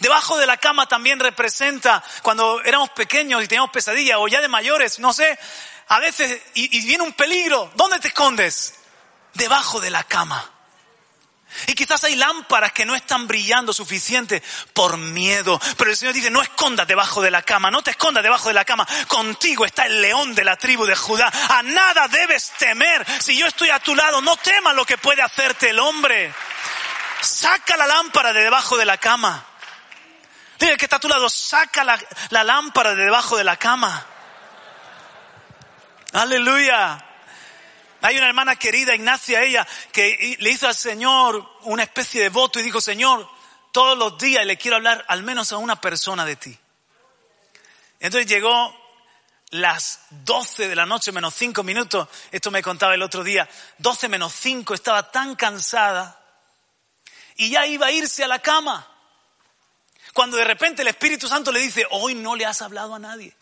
Debajo 0.00 0.38
de 0.38 0.46
la 0.46 0.56
cama 0.56 0.88
también 0.88 1.20
representa 1.20 2.02
cuando 2.22 2.60
éramos 2.62 2.90
pequeños 2.90 3.42
y 3.42 3.48
teníamos 3.48 3.70
pesadillas 3.70 4.18
o 4.18 4.28
ya 4.28 4.40
de 4.40 4.48
mayores, 4.48 4.98
no 4.98 5.12
sé, 5.12 5.38
a 5.88 5.98
veces 6.00 6.40
y, 6.54 6.78
y 6.78 6.86
viene 6.86 7.04
un 7.04 7.12
peligro. 7.12 7.70
¿Dónde 7.74 8.00
te 8.00 8.08
escondes? 8.08 8.74
Debajo 9.34 9.80
de 9.80 9.90
la 9.90 10.04
cama. 10.04 10.53
Y 11.66 11.74
quizás 11.74 12.04
hay 12.04 12.16
lámparas 12.16 12.72
que 12.72 12.84
no 12.84 12.94
están 12.94 13.26
brillando 13.26 13.72
suficiente 13.72 14.42
por 14.72 14.96
miedo. 14.96 15.60
Pero 15.76 15.90
el 15.90 15.96
Señor 15.96 16.14
dice, 16.14 16.30
no 16.30 16.42
escondas 16.42 16.86
debajo 16.86 17.22
de 17.22 17.30
la 17.30 17.42
cama, 17.42 17.70
no 17.70 17.82
te 17.82 17.92
escondas 17.92 18.22
debajo 18.22 18.48
de 18.48 18.54
la 18.54 18.64
cama. 18.64 18.86
Contigo 19.08 19.64
está 19.64 19.86
el 19.86 20.00
león 20.02 20.34
de 20.34 20.44
la 20.44 20.56
tribu 20.56 20.84
de 20.86 20.96
Judá. 20.96 21.32
A 21.50 21.62
nada 21.62 22.08
debes 22.08 22.52
temer. 22.58 23.04
Si 23.20 23.36
yo 23.36 23.46
estoy 23.46 23.70
a 23.70 23.78
tu 23.78 23.94
lado, 23.94 24.20
no 24.20 24.36
temas 24.36 24.74
lo 24.74 24.84
que 24.84 24.98
puede 24.98 25.22
hacerte 25.22 25.70
el 25.70 25.78
hombre. 25.78 26.32
Saca 27.20 27.76
la 27.76 27.86
lámpara 27.86 28.32
de 28.32 28.42
debajo 28.42 28.76
de 28.76 28.84
la 28.84 28.98
cama. 28.98 29.44
Dile 30.58 30.76
que 30.76 30.86
está 30.86 30.96
a 30.96 31.00
tu 31.00 31.08
lado, 31.08 31.28
saca 31.28 31.84
la, 31.84 31.98
la 32.30 32.44
lámpara 32.44 32.94
de 32.94 33.04
debajo 33.04 33.36
de 33.36 33.44
la 33.44 33.56
cama. 33.56 34.06
Aleluya. 36.12 37.13
Hay 38.04 38.18
una 38.18 38.26
hermana 38.26 38.56
querida, 38.56 38.94
Ignacia, 38.94 39.42
ella, 39.42 39.66
que 39.90 40.36
le 40.38 40.50
hizo 40.50 40.68
al 40.68 40.74
Señor 40.74 41.42
una 41.62 41.84
especie 41.84 42.20
de 42.20 42.28
voto 42.28 42.60
y 42.60 42.62
dijo, 42.62 42.78
Señor, 42.78 43.26
todos 43.72 43.96
los 43.96 44.18
días 44.18 44.44
le 44.44 44.58
quiero 44.58 44.76
hablar 44.76 45.06
al 45.08 45.22
menos 45.22 45.52
a 45.52 45.56
una 45.56 45.80
persona 45.80 46.26
de 46.26 46.36
ti. 46.36 46.58
Entonces 48.00 48.30
llegó 48.30 48.76
las 49.52 50.00
12 50.10 50.68
de 50.68 50.76
la 50.76 50.84
noche 50.84 51.12
menos 51.12 51.32
5 51.32 51.62
minutos, 51.62 52.06
esto 52.30 52.50
me 52.50 52.62
contaba 52.62 52.92
el 52.92 53.00
otro 53.00 53.24
día, 53.24 53.48
12 53.78 54.08
menos 54.10 54.34
5, 54.34 54.74
estaba 54.74 55.10
tan 55.10 55.34
cansada 55.34 56.20
y 57.36 57.48
ya 57.48 57.66
iba 57.66 57.86
a 57.86 57.90
irse 57.90 58.22
a 58.22 58.28
la 58.28 58.40
cama. 58.40 58.86
Cuando 60.12 60.36
de 60.36 60.44
repente 60.44 60.82
el 60.82 60.88
Espíritu 60.88 61.26
Santo 61.26 61.50
le 61.50 61.60
dice, 61.60 61.86
hoy 61.90 62.14
no 62.14 62.36
le 62.36 62.44
has 62.44 62.60
hablado 62.60 62.94
a 62.94 62.98
nadie. 62.98 63.34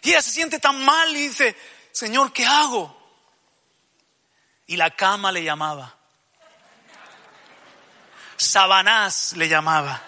Y 0.00 0.08
ella 0.08 0.22
se 0.22 0.30
siente 0.30 0.58
tan 0.58 0.82
mal 0.82 1.14
y 1.14 1.28
dice, 1.28 1.54
Señor, 1.94 2.32
¿qué 2.32 2.44
hago? 2.44 2.92
Y 4.66 4.76
la 4.76 4.90
cama 4.90 5.30
le 5.30 5.44
llamaba. 5.44 5.94
Sabanás 8.36 9.34
le 9.34 9.48
llamaba. 9.48 10.02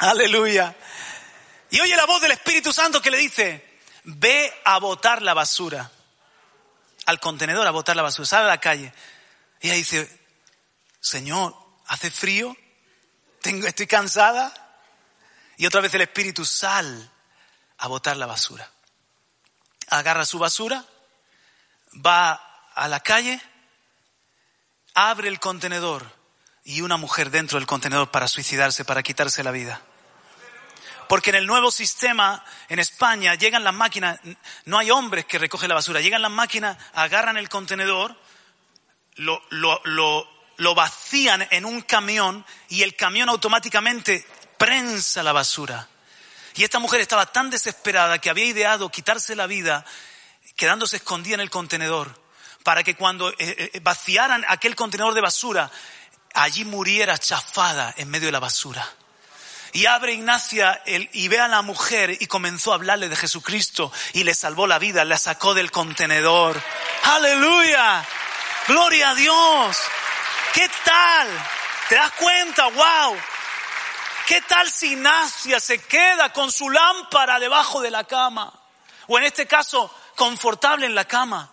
Aleluya. 0.00 0.76
Y 1.70 1.80
oye 1.80 1.96
la 1.96 2.04
voz 2.04 2.20
del 2.20 2.32
Espíritu 2.32 2.74
Santo 2.74 3.00
que 3.00 3.10
le 3.10 3.16
dice, 3.16 3.80
ve 4.04 4.52
a 4.66 4.78
botar 4.80 5.22
la 5.22 5.32
basura, 5.32 5.90
al 7.06 7.18
contenedor 7.18 7.66
a 7.66 7.70
botar 7.70 7.96
la 7.96 8.02
basura, 8.02 8.26
sale 8.26 8.44
a 8.44 8.48
la 8.48 8.60
calle. 8.60 8.92
Y 9.62 9.68
ella 9.68 9.76
dice, 9.76 10.20
Señor, 11.00 11.56
¿hace 11.86 12.10
frío? 12.10 12.54
Estoy 13.42 13.86
cansada. 13.86 14.52
Y 15.56 15.66
otra 15.66 15.80
vez 15.80 15.92
el 15.94 16.02
Espíritu 16.02 16.44
sal 16.44 17.10
a 17.78 17.88
botar 17.88 18.16
la 18.16 18.26
basura. 18.26 18.70
Agarra 19.88 20.24
su 20.24 20.38
basura, 20.38 20.84
va 21.94 22.32
a 22.74 22.88
la 22.88 23.00
calle, 23.00 23.40
abre 24.94 25.28
el 25.28 25.40
contenedor 25.40 26.10
y 26.64 26.82
una 26.82 26.96
mujer 26.96 27.30
dentro 27.30 27.58
del 27.58 27.66
contenedor 27.66 28.10
para 28.10 28.28
suicidarse, 28.28 28.84
para 28.84 29.02
quitarse 29.02 29.42
la 29.42 29.50
vida. 29.50 29.80
Porque 31.08 31.30
en 31.30 31.36
el 31.36 31.46
nuevo 31.46 31.72
sistema, 31.72 32.44
en 32.68 32.78
España, 32.78 33.34
llegan 33.34 33.64
las 33.64 33.74
máquinas, 33.74 34.20
no 34.66 34.78
hay 34.78 34.92
hombres 34.92 35.24
que 35.24 35.38
recogen 35.38 35.68
la 35.68 35.74
basura, 35.74 36.00
llegan 36.00 36.22
las 36.22 36.30
máquinas, 36.30 36.78
agarran 36.94 37.36
el 37.36 37.48
contenedor, 37.48 38.16
lo, 39.16 39.42
lo, 39.50 39.80
lo, 39.84 40.28
lo 40.60 40.74
vacían 40.74 41.48
en 41.50 41.64
un 41.64 41.80
camión 41.80 42.44
y 42.68 42.82
el 42.82 42.94
camión 42.94 43.30
automáticamente 43.30 44.26
prensa 44.58 45.22
la 45.22 45.32
basura. 45.32 45.88
Y 46.54 46.64
esta 46.64 46.78
mujer 46.78 47.00
estaba 47.00 47.24
tan 47.24 47.48
desesperada 47.48 48.18
que 48.18 48.28
había 48.28 48.44
ideado 48.44 48.90
quitarse 48.90 49.34
la 49.34 49.46
vida 49.46 49.86
quedándose 50.56 50.96
escondida 50.96 51.36
en 51.36 51.40
el 51.40 51.48
contenedor 51.48 52.14
para 52.62 52.82
que 52.82 52.94
cuando 52.94 53.30
eh, 53.30 53.36
eh, 53.38 53.80
vaciaran 53.82 54.44
aquel 54.48 54.76
contenedor 54.76 55.14
de 55.14 55.22
basura, 55.22 55.70
allí 56.34 56.66
muriera 56.66 57.16
chafada 57.16 57.94
en 57.96 58.10
medio 58.10 58.26
de 58.26 58.32
la 58.32 58.40
basura. 58.40 58.86
Y 59.72 59.86
abre 59.86 60.12
Ignacia 60.12 60.82
y 60.84 61.28
ve 61.28 61.38
a 61.40 61.48
la 61.48 61.62
mujer 61.62 62.18
y 62.20 62.26
comenzó 62.26 62.72
a 62.72 62.74
hablarle 62.74 63.08
de 63.08 63.16
Jesucristo 63.16 63.90
y 64.12 64.24
le 64.24 64.34
salvó 64.34 64.66
la 64.66 64.78
vida, 64.78 65.06
la 65.06 65.16
sacó 65.16 65.54
del 65.54 65.70
contenedor. 65.70 66.60
Aleluya. 67.04 68.04
Gloria 68.66 69.10
a 69.10 69.14
Dios. 69.14 69.78
¿Qué 70.52 70.68
tal? 70.84 71.28
¿Te 71.88 71.94
das 71.94 72.12
cuenta? 72.12 72.66
¡Wow! 72.68 73.16
¿Qué 74.26 74.42
tal 74.42 74.70
si 74.70 74.92
Ignacia 74.92 75.58
se 75.58 75.78
queda 75.82 76.32
con 76.32 76.50
su 76.52 76.70
lámpara 76.70 77.38
debajo 77.38 77.80
de 77.80 77.90
la 77.90 78.04
cama? 78.04 78.52
O 79.08 79.18
en 79.18 79.24
este 79.24 79.46
caso, 79.46 79.92
confortable 80.14 80.86
en 80.86 80.94
la 80.94 81.04
cama. 81.04 81.50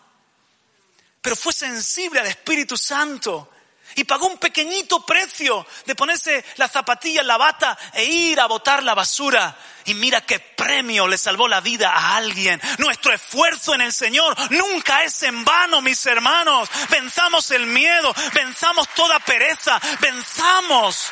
Pero 1.21 1.35
fue 1.35 1.53
sensible 1.53 2.19
al 2.19 2.27
Espíritu 2.27 2.77
Santo 2.77 3.51
y 3.95 4.03
pagó 4.03 4.27
un 4.27 4.37
pequeñito 4.37 5.05
precio 5.05 5.65
de 5.85 5.95
ponerse 5.95 6.43
la 6.57 6.67
zapatilla 6.67 7.21
en 7.21 7.27
la 7.27 7.37
bata 7.37 7.77
e 7.93 8.03
ir 8.05 8.39
a 8.39 8.45
botar 8.45 8.83
la 8.83 8.93
basura. 8.93 9.55
Y 9.85 9.93
mira 9.93 10.21
qué 10.21 10.39
premio 10.39 11.07
le 11.07 11.17
salvó 11.17 11.47
la 11.47 11.61
vida 11.61 11.91
a 11.91 12.17
alguien. 12.17 12.61
Nuestro 12.77 13.13
esfuerzo 13.13 13.73
en 13.73 13.81
el 13.81 13.93
Señor 13.93 14.35
nunca 14.51 15.03
es 15.03 15.23
en 15.23 15.45
vano, 15.45 15.81
mis 15.81 16.05
hermanos. 16.05 16.69
Venzamos 16.89 17.49
el 17.51 17.65
miedo, 17.65 18.13
venzamos 18.33 18.87
toda 18.89 19.19
pereza, 19.19 19.79
venzamos. 19.99 21.11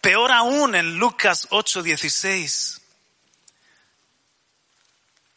Peor 0.00 0.32
aún 0.32 0.74
en 0.74 0.96
Lucas 0.96 1.48
8:16. 1.50 2.79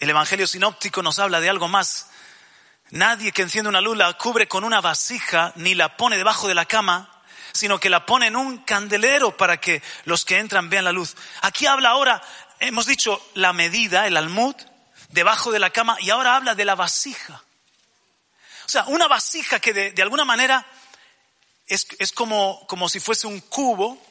El 0.03 0.09
Evangelio 0.09 0.47
sinóptico 0.47 1.01
nos 1.01 1.17
habla 1.17 1.39
de 1.39 1.49
algo 1.49 1.69
más. 1.69 2.07
Nadie 2.89 3.31
que 3.31 3.41
enciende 3.41 3.69
una 3.69 3.79
luz 3.79 3.95
la 3.95 4.11
cubre 4.17 4.49
con 4.49 4.65
una 4.65 4.81
vasija 4.81 5.53
ni 5.55 5.75
la 5.75 5.95
pone 5.95 6.17
debajo 6.17 6.49
de 6.49 6.53
la 6.53 6.65
cama, 6.65 7.23
sino 7.53 7.79
que 7.79 7.89
la 7.89 8.05
pone 8.05 8.27
en 8.27 8.35
un 8.35 8.57
candelero 8.65 9.37
para 9.37 9.61
que 9.61 9.81
los 10.03 10.25
que 10.25 10.39
entran 10.39 10.69
vean 10.69 10.83
la 10.83 10.91
luz. 10.91 11.15
Aquí 11.41 11.67
habla 11.67 11.91
ahora, 11.91 12.21
hemos 12.59 12.85
dicho 12.85 13.25
la 13.35 13.53
medida, 13.53 14.05
el 14.05 14.17
almud, 14.17 14.55
debajo 15.07 15.53
de 15.53 15.59
la 15.59 15.69
cama, 15.69 15.95
y 16.01 16.09
ahora 16.09 16.35
habla 16.35 16.53
de 16.53 16.65
la 16.65 16.75
vasija. 16.75 17.41
O 18.65 18.69
sea, 18.69 18.83
una 18.87 19.07
vasija 19.07 19.61
que 19.61 19.71
de, 19.71 20.01
alguna 20.01 20.25
manera 20.25 20.65
es, 21.65 21.87
es 21.97 22.11
como, 22.11 22.67
como 22.67 22.89
si 22.89 22.99
fuese 22.99 23.25
un 23.25 23.39
cubo 23.39 24.05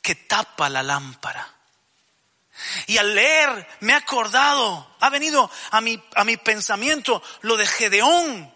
que 0.00 0.14
tapa 0.14 0.68
la 0.68 0.84
lámpara. 0.84 1.55
Y 2.86 2.98
al 2.98 3.14
leer 3.14 3.68
me 3.80 3.92
he 3.92 3.96
acordado, 3.96 4.96
ha 5.00 5.10
venido 5.10 5.50
a 5.70 5.80
mi, 5.80 6.02
a 6.14 6.24
mi 6.24 6.36
pensamiento 6.36 7.22
lo 7.42 7.56
de 7.56 7.66
Gedeón, 7.66 8.54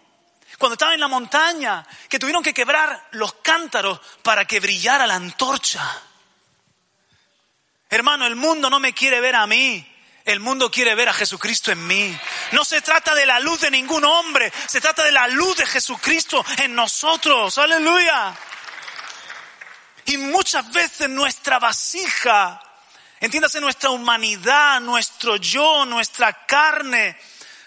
cuando 0.57 0.73
estaba 0.73 0.93
en 0.93 0.99
la 0.99 1.07
montaña, 1.07 1.85
que 2.07 2.19
tuvieron 2.19 2.43
que 2.43 2.53
quebrar 2.53 3.07
los 3.11 3.33
cántaros 3.41 3.99
para 4.21 4.45
que 4.45 4.59
brillara 4.59 5.07
la 5.07 5.15
antorcha. 5.15 5.81
Hermano, 7.89 8.27
el 8.27 8.35
mundo 8.35 8.69
no 8.69 8.79
me 8.79 8.93
quiere 8.93 9.19
ver 9.19 9.35
a 9.35 9.47
mí, 9.47 9.85
el 10.23 10.39
mundo 10.39 10.69
quiere 10.69 10.93
ver 10.95 11.09
a 11.09 11.13
Jesucristo 11.13 11.71
en 11.71 11.85
mí. 11.87 12.17
No 12.51 12.63
se 12.63 12.81
trata 12.81 13.15
de 13.15 13.25
la 13.25 13.39
luz 13.39 13.61
de 13.61 13.71
ningún 13.71 14.05
hombre, 14.05 14.53
se 14.67 14.79
trata 14.79 15.03
de 15.03 15.11
la 15.11 15.27
luz 15.27 15.57
de 15.57 15.65
Jesucristo 15.65 16.45
en 16.57 16.75
nosotros. 16.75 17.57
Aleluya. 17.57 18.33
Y 20.05 20.17
muchas 20.17 20.71
veces 20.71 21.09
nuestra 21.09 21.59
vasija 21.59 22.61
Entiéndase 23.21 23.61
nuestra 23.61 23.91
humanidad, 23.91 24.81
nuestro 24.81 25.35
yo, 25.35 25.85
nuestra 25.85 26.45
carne, 26.47 27.15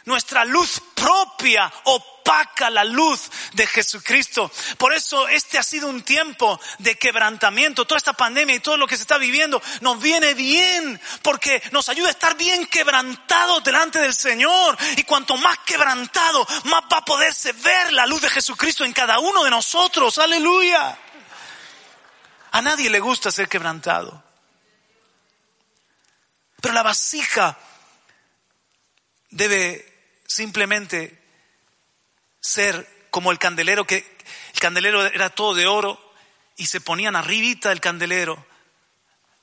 nuestra 0.04 0.44
luz 0.44 0.82
propia 0.94 1.72
opaca 1.84 2.70
la 2.70 2.82
luz 2.82 3.30
de 3.52 3.64
Jesucristo. 3.64 4.50
Por 4.78 4.92
eso 4.92 5.28
este 5.28 5.56
ha 5.56 5.62
sido 5.62 5.88
un 5.88 6.02
tiempo 6.02 6.60
de 6.78 6.98
quebrantamiento. 6.98 7.84
Toda 7.84 7.98
esta 7.98 8.14
pandemia 8.14 8.56
y 8.56 8.60
todo 8.60 8.76
lo 8.76 8.88
que 8.88 8.96
se 8.96 9.02
está 9.02 9.16
viviendo 9.16 9.62
nos 9.80 10.00
viene 10.00 10.34
bien 10.34 11.00
porque 11.22 11.62
nos 11.70 11.88
ayuda 11.88 12.08
a 12.08 12.10
estar 12.10 12.36
bien 12.36 12.66
quebrantados 12.66 13.62
delante 13.62 14.00
del 14.00 14.12
Señor. 14.12 14.76
Y 14.96 15.04
cuanto 15.04 15.36
más 15.36 15.58
quebrantado, 15.58 16.44
más 16.64 16.82
va 16.92 16.98
a 16.98 17.04
poderse 17.04 17.52
ver 17.52 17.92
la 17.92 18.06
luz 18.06 18.22
de 18.22 18.30
Jesucristo 18.30 18.84
en 18.84 18.92
cada 18.92 19.20
uno 19.20 19.44
de 19.44 19.50
nosotros. 19.50 20.18
Aleluya. 20.18 20.98
A 22.50 22.60
nadie 22.60 22.90
le 22.90 22.98
gusta 22.98 23.30
ser 23.30 23.48
quebrantado. 23.48 24.33
Pero 26.64 26.72
la 26.72 26.82
vasija 26.82 27.58
debe 29.28 30.16
simplemente 30.26 31.22
ser 32.40 33.08
como 33.10 33.30
el 33.30 33.38
candelero 33.38 33.86
que 33.86 34.16
el 34.54 34.60
candelero 34.60 35.04
era 35.04 35.28
todo 35.28 35.54
de 35.54 35.66
oro 35.66 36.14
y 36.56 36.64
se 36.64 36.80
ponían 36.80 37.16
arribita 37.16 37.68
del 37.68 37.82
candelero 37.82 38.46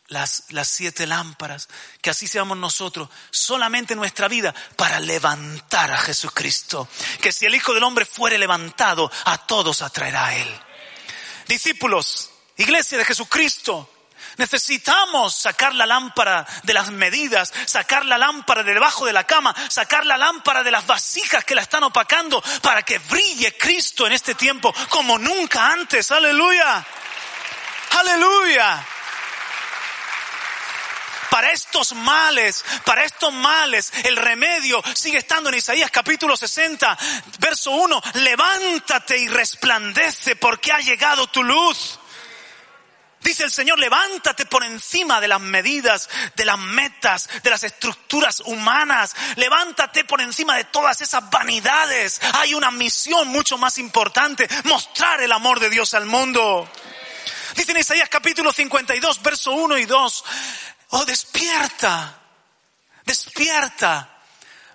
las, 0.08 0.46
las 0.50 0.68
siete 0.68 1.06
lámparas, 1.06 1.70
que 2.02 2.10
así 2.10 2.28
seamos 2.28 2.58
nosotros, 2.58 3.08
solamente 3.30 3.96
nuestra 3.96 4.28
vida 4.28 4.56
para 4.76 5.00
levantar 5.00 5.92
a 5.92 6.00
Jesucristo. 6.00 6.90
Que 7.22 7.32
si 7.32 7.46
el 7.46 7.54
Hijo 7.54 7.76
del 7.76 7.84
Hombre 7.84 8.06
fuere 8.06 8.40
levantado, 8.40 9.12
a 9.26 9.38
todos 9.46 9.84
atraerá 9.84 10.26
a 10.26 10.38
Él. 10.38 10.60
Discípulos, 11.48 12.32
iglesia 12.58 12.98
de 12.98 13.06
Jesucristo, 13.06 13.91
Necesitamos 14.42 15.36
sacar 15.36 15.76
la 15.76 15.86
lámpara 15.86 16.48
de 16.64 16.74
las 16.74 16.90
medidas, 16.90 17.54
sacar 17.68 18.08
la 18.08 18.18
lámpara 18.18 18.64
de 18.64 18.74
debajo 18.74 19.06
de 19.06 19.14
la 19.14 19.24
cama, 19.24 19.56
sacar 19.70 20.04
la 20.04 20.18
lámpara 20.18 20.64
de 20.64 20.72
las 20.72 20.88
vasijas 20.88 21.46
que 21.46 21.54
la 21.54 21.62
están 21.62 21.84
opacando 21.84 22.42
para 22.64 22.82
que 22.82 22.98
brille 22.98 23.56
Cristo 23.56 24.08
en 24.08 24.14
este 24.14 24.34
tiempo 24.34 24.74
como 24.90 25.20
nunca 25.20 25.68
antes. 25.68 26.10
Aleluya. 26.10 26.84
Aleluya. 28.00 28.84
Para 31.30 31.52
estos 31.52 31.94
males, 31.94 32.66
para 32.84 33.04
estos 33.04 33.32
males, 33.32 33.94
el 34.06 34.18
remedio 34.18 34.82
sigue 34.96 35.20
estando 35.20 35.50
en 35.50 35.58
Isaías 35.58 35.92
capítulo 35.92 36.36
60, 36.36 36.98
verso 37.38 37.70
1. 37.70 38.02
Levántate 38.16 39.20
y 39.20 39.28
resplandece 39.28 40.36
porque 40.36 40.72
ha 40.72 40.80
llegado 40.80 41.28
tu 41.28 41.44
luz. 41.44 42.01
Dice 43.22 43.44
el 43.44 43.52
Señor, 43.52 43.78
levántate 43.78 44.48
por 44.48 44.64
encima 44.64 45.22
de 45.22 45.28
las 45.28 45.40
medidas, 45.40 46.10
de 46.36 46.44
las 46.44 46.58
metas, 46.58 47.30
de 47.44 47.52
las 47.52 47.64
estructuras 47.64 48.40
humanas. 48.40 49.16
Levántate 49.36 50.06
por 50.06 50.22
encima 50.22 50.56
de 50.56 50.64
todas 50.66 51.02
esas 51.02 51.30
vanidades. 51.30 52.20
Hay 52.34 52.56
una 52.56 52.72
misión 52.72 53.28
mucho 53.28 53.60
más 53.60 53.78
importante, 53.78 54.50
mostrar 54.64 55.22
el 55.22 55.32
amor 55.32 55.60
de 55.60 55.70
Dios 55.70 55.94
al 55.94 56.08
mundo. 56.08 56.68
Dice 57.56 57.72
en 57.72 57.78
Isaías 57.78 58.10
capítulo 58.10 58.52
52, 58.52 59.22
verso 59.22 59.52
1 59.52 59.78
y 59.78 59.86
2, 59.86 60.26
oh 60.90 61.06
despierta, 61.06 62.20
despierta, 63.06 64.18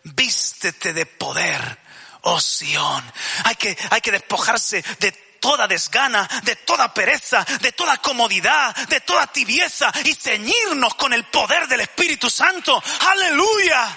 vístete 0.04 0.92
de 0.92 1.06
poder, 1.06 1.78
oh 2.22 2.40
Sión. 2.40 3.02
Hay 3.44 3.56
que, 3.56 3.76
hay 3.90 4.00
que 4.00 4.12
despojarse 4.12 4.84
de 5.00 5.25
toda 5.46 5.68
desgana, 5.68 6.28
de 6.42 6.56
toda 6.56 6.92
pereza, 6.92 7.46
de 7.60 7.70
toda 7.70 7.98
comodidad, 7.98 8.74
de 8.88 9.00
toda 9.00 9.28
tibieza 9.28 9.92
y 10.02 10.12
ceñirnos 10.12 10.96
con 10.96 11.12
el 11.12 11.22
poder 11.26 11.68
del 11.68 11.82
Espíritu 11.82 12.28
Santo. 12.28 12.82
Aleluya. 13.08 13.96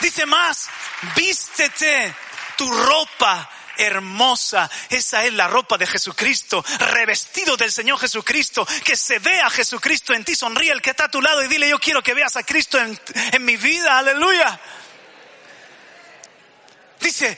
Dice 0.00 0.24
más, 0.24 0.68
vístete 1.16 2.14
tu 2.56 2.70
ropa 2.70 3.50
hermosa. 3.76 4.70
Esa 4.88 5.24
es 5.24 5.32
la 5.32 5.48
ropa 5.48 5.76
de 5.76 5.88
Jesucristo, 5.88 6.64
revestido 6.78 7.56
del 7.56 7.72
Señor 7.72 7.98
Jesucristo. 7.98 8.64
Que 8.84 8.96
se 8.96 9.18
vea 9.18 9.50
Jesucristo 9.50 10.14
en 10.14 10.24
ti. 10.24 10.36
Sonríe 10.36 10.70
el 10.70 10.82
que 10.82 10.90
está 10.90 11.06
a 11.06 11.10
tu 11.10 11.20
lado 11.20 11.42
y 11.42 11.48
dile, 11.48 11.68
yo 11.68 11.80
quiero 11.80 12.00
que 12.00 12.14
veas 12.14 12.36
a 12.36 12.44
Cristo 12.44 12.78
en, 12.78 12.96
en 13.32 13.44
mi 13.44 13.56
vida. 13.56 13.98
Aleluya. 13.98 14.60
Dice, 17.00 17.36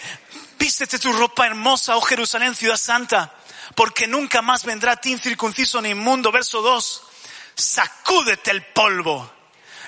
vístete 0.58 0.98
tu 0.98 1.12
ropa 1.12 1.46
hermosa, 1.46 1.96
oh 1.96 2.00
Jerusalén, 2.02 2.54
ciudad 2.54 2.76
santa. 2.76 3.32
porque 3.74 4.06
nunca 4.06 4.42
más 4.42 4.64
vendrá 4.64 4.92
a 4.92 4.96
ti 4.96 5.10
incircunciso 5.10 5.80
ni 5.80 5.90
inmundo. 5.90 6.30
Verso 6.30 6.60
2, 6.62 7.02
sacúdete 7.54 8.50
el 8.50 8.62
polvo 8.62 9.34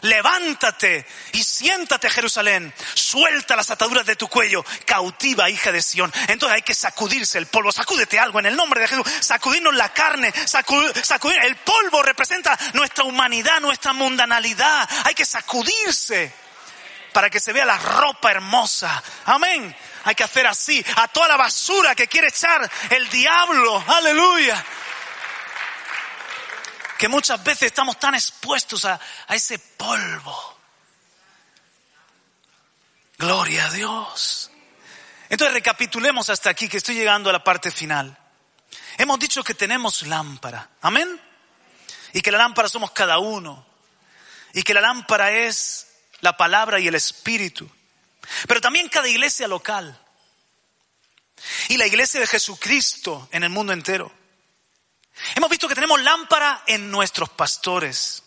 levántate 0.03 1.07
y 1.33 1.43
siéntate 1.43 2.11
Jerusalén, 2.11 2.73
suelta 2.95 3.57
las 3.57 3.71
ataduras 3.71 4.07
de 4.07 4.17
tu 4.17 4.29
cuello, 4.29 4.65
cautiva 4.85 5.51
hija 5.51 5.73
de 5.73 5.83
Sión. 5.83 6.13
Entonces 6.29 6.57
hay 6.57 6.63
que 6.63 6.75
sacudirse 6.75 7.39
el 7.39 7.47
polvo, 7.47 7.73
sacúdete 7.73 8.19
algo 8.19 8.39
en 8.39 8.47
el 8.47 8.57
nombre 8.57 8.81
de 8.81 8.89
Jesús, 8.89 9.07
sacudirnos 9.21 9.75
la 9.75 9.93
carne, 9.93 10.33
sacudir, 10.47 11.39
el 11.43 11.57
polvo 11.57 12.03
representa 12.03 12.59
nuestra 12.75 13.05
humanidad, 13.05 13.61
nuestra 13.61 13.93
mundanalidad, 13.93 14.89
hay 15.05 15.15
que 15.15 15.25
sacudirse 15.25 16.33
para 17.17 17.31
que 17.31 17.41
se 17.41 17.55
vea 17.55 17.65
la 17.65 17.79
ropa 17.79 18.31
hermosa. 18.31 19.03
Amén. 19.25 19.75
Hay 20.05 20.15
que 20.15 20.23
hacer 20.23 20.47
así 20.47 20.85
a 20.97 21.09
toda 21.09 21.29
la 21.29 21.39
basura 21.39 21.95
que 21.95 22.09
quiere 22.09 22.29
echar 22.29 22.71
el 22.91 23.09
diablo. 23.09 23.83
Aleluya 23.89 24.63
que 26.99 27.09
muchas 27.09 27.43
veces 27.43 27.63
estamos 27.63 27.99
tan 27.99 28.15
expuestos 28.15 28.85
a, 28.85 29.01
ese 29.31 29.59
polvo. 29.59 30.59
Gloria 33.17 33.65
a 33.65 33.71
Dios. 33.71 34.51
Entonces 35.31 35.55
recapitulemos 35.55 36.29
hasta 36.29 36.51
aquí, 36.51 36.69
que 36.69 36.77
estoy 36.77 36.97
llegando 36.97 37.31
a 37.31 37.33
la 37.33 37.43
parte 37.43 37.71
final. 37.71 38.15
Hemos 38.99 39.19
dicho 39.19 39.43
que 39.43 39.55
tenemos 39.55 40.03
lámpara. 40.03 40.69
Amén. 40.83 41.19
Y 42.13 42.21
que 42.21 42.31
la 42.31 42.37
lámpara 42.37 42.69
somos 42.69 42.91
cada 42.91 43.17
uno. 43.21 43.67
Y 44.53 44.63
que 44.63 44.75
la 44.75 44.83
lámpara 44.83 45.31
es 45.33 45.86
la 46.21 46.37
palabra 46.37 46.79
y 46.81 46.89
el 46.89 46.95
espíritu. 46.95 47.71
Pero 48.47 48.61
también 48.61 48.89
cada 48.89 49.09
iglesia 49.09 49.49
local. 49.49 50.01
Y 51.69 51.77
la 51.77 51.87
iglesia 51.87 52.21
de 52.21 52.27
Jesucristo 52.27 53.29
en 53.31 53.45
el 53.45 53.51
mundo 53.51 53.73
entero. 53.73 54.13
Hemos 55.35 55.51
visto 55.51 55.69
que 55.69 55.75
tenemos 55.75 56.03
lámpara 56.03 56.63
en 56.67 56.91
nuestros 56.91 57.31
pastores. 57.31 58.23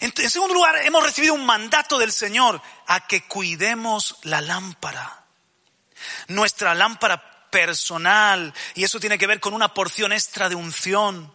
En, 0.00 0.12
segundo 0.30 0.54
lugar, 0.54 0.76
hemos 0.84 1.02
recibido 1.02 1.34
un 1.34 1.46
mandato 1.46 1.98
del 1.98 2.12
Señor 2.12 2.60
a 2.86 3.06
que 3.06 3.26
cuidemos 3.26 4.16
la 4.22 4.40
lámpara. 4.40 5.24
Nuestra 6.28 6.74
lámpara 6.74 7.48
personal, 7.50 8.52
y 8.74 8.84
eso 8.84 8.98
tiene 8.98 9.18
que 9.18 9.26
ver 9.26 9.38
con 9.38 9.54
una 9.54 9.74
porción 9.74 10.12
extra 10.12 10.48
de 10.48 10.54
unción. 10.54 11.34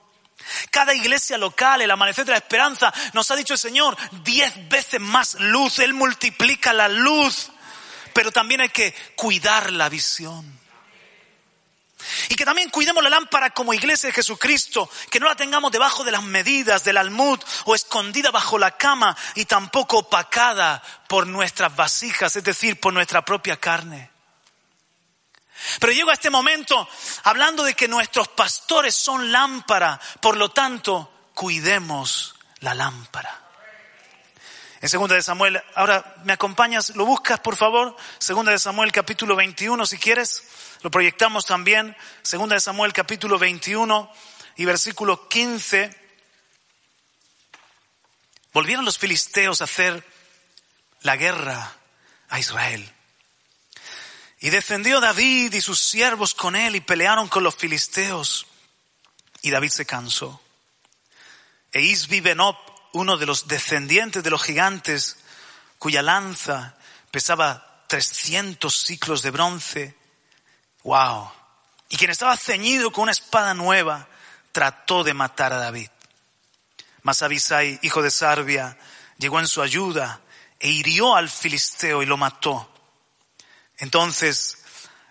Cada 0.71 0.93
iglesia 0.93 1.37
local, 1.37 1.81
el 1.81 1.91
amanecer 1.91 2.25
de 2.25 2.31
la 2.31 2.37
esperanza, 2.37 2.93
nos 3.13 3.29
ha 3.31 3.35
dicho 3.35 3.53
el 3.53 3.59
Señor, 3.59 3.97
diez 4.23 4.53
veces 4.69 4.99
más 4.99 5.35
luz, 5.35 5.79
Él 5.79 5.93
multiplica 5.93 6.73
la 6.73 6.87
luz, 6.87 7.49
pero 8.13 8.31
también 8.31 8.61
hay 8.61 8.69
que 8.69 8.93
cuidar 9.15 9.71
la 9.71 9.89
visión. 9.89 10.57
Y 12.29 12.35
que 12.35 12.45
también 12.45 12.69
cuidemos 12.69 13.03
la 13.03 13.09
lámpara 13.09 13.49
como 13.49 13.73
iglesia 13.73 14.07
de 14.07 14.13
Jesucristo, 14.13 14.89
que 15.09 15.19
no 15.19 15.27
la 15.27 15.35
tengamos 15.35 15.71
debajo 15.71 16.03
de 16.03 16.11
las 16.11 16.23
medidas 16.23 16.83
del 16.83 16.97
almud 16.97 17.39
o 17.65 17.75
escondida 17.75 18.31
bajo 18.31 18.57
la 18.57 18.77
cama 18.77 19.17
y 19.35 19.45
tampoco 19.45 19.99
opacada 19.99 20.81
por 21.07 21.25
nuestras 21.27 21.75
vasijas, 21.75 22.35
es 22.35 22.43
decir, 22.43 22.79
por 22.79 22.93
nuestra 22.93 23.25
propia 23.25 23.57
carne. 23.57 24.16
Pero 25.79 25.93
llego 25.93 26.09
a 26.09 26.13
este 26.13 26.29
momento 26.29 26.87
hablando 27.23 27.63
de 27.63 27.73
que 27.73 27.87
nuestros 27.87 28.27
pastores 28.29 28.95
son 28.95 29.31
lámpara, 29.31 29.99
por 30.21 30.37
lo 30.37 30.49
tanto, 30.49 31.29
cuidemos 31.33 32.35
la 32.59 32.73
lámpara. 32.73 33.43
En 34.79 34.89
segunda 34.89 35.15
de 35.15 35.23
Samuel, 35.23 35.61
ahora 35.73 36.15
me 36.23 36.33
acompañas, 36.33 36.95
lo 36.95 37.05
buscas 37.05 37.39
por 37.39 37.55
favor, 37.55 37.95
segunda 38.19 38.51
de 38.51 38.59
Samuel 38.59 38.91
capítulo 38.91 39.35
21 39.35 39.85
si 39.85 39.97
quieres. 39.97 40.43
Lo 40.81 40.91
proyectamos 40.91 41.45
también, 41.45 41.97
segunda 42.21 42.53
de 42.53 42.61
Samuel 42.61 42.93
capítulo 42.93 43.39
21 43.39 44.11
y 44.57 44.65
versículo 44.65 45.27
15. 45.27 46.07
Volvieron 48.53 48.85
los 48.85 48.99
filisteos 48.99 49.61
a 49.61 49.63
hacer 49.63 50.03
la 51.01 51.15
guerra 51.15 51.75
a 52.29 52.39
Israel. 52.39 52.93
Y 54.47 54.49
descendió 54.49 55.01
David 55.01 55.53
y 55.55 55.59
sus 55.59 55.77
siervos 55.77 56.33
con 56.33 56.55
él 56.55 56.77
y 56.77 56.79
pelearon 56.79 57.27
con 57.27 57.43
los 57.43 57.53
filisteos. 57.53 58.47
Y 59.41 59.51
David 59.51 59.71
se 59.71 59.85
cansó. 59.85 60.41
E 61.69 61.81
Isbi 61.81 62.21
Benob, 62.21 62.55
uno 62.93 63.17
de 63.17 63.25
los 63.25 63.49
descendientes 63.49 64.23
de 64.23 64.29
los 64.29 64.41
gigantes, 64.41 65.17
cuya 65.77 66.01
lanza 66.01 66.77
pesaba 67.11 67.83
300 67.87 68.73
ciclos 68.73 69.21
de 69.21 69.31
bronce, 69.31 69.97
Wow. 70.83 71.29
Y 71.89 71.97
quien 71.97 72.11
estaba 72.11 72.37
ceñido 72.37 72.93
con 72.93 73.03
una 73.03 73.11
espada 73.11 73.53
nueva 73.53 74.07
trató 74.53 75.03
de 75.03 75.13
matar 75.13 75.51
a 75.51 75.57
David. 75.57 75.89
Mas 77.01 77.21
Abisai, 77.21 77.79
hijo 77.81 78.01
de 78.01 78.11
Sarbia, 78.11 78.77
llegó 79.17 79.41
en 79.41 79.47
su 79.49 79.61
ayuda 79.61 80.21
e 80.57 80.69
hirió 80.69 81.17
al 81.17 81.27
filisteo 81.27 82.01
y 82.01 82.05
lo 82.05 82.15
mató. 82.15 82.71
Entonces 83.77 84.57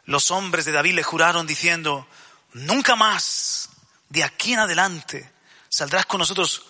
los 0.05 0.31
hombres 0.31 0.65
de 0.65 0.73
David 0.73 0.95
le 0.95 1.03
juraron 1.03 1.47
diciendo, 1.47 2.07
nunca 2.53 2.97
más, 2.97 3.71
de 4.09 4.25
aquí 4.25 4.53
en 4.53 4.61
adelante, 4.61 5.33
saldrás 5.69 6.07
con 6.07 6.21
nosotros 6.21 6.65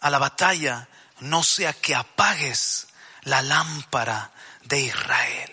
a 0.00 0.10
la 0.10 0.18
batalla, 0.18 0.88
no 1.20 1.42
sea 1.42 1.72
que 1.72 1.94
apagues 1.94 2.88
la 3.22 3.42
lámpara 3.42 4.32
de 4.62 4.80
Israel. 4.80 5.52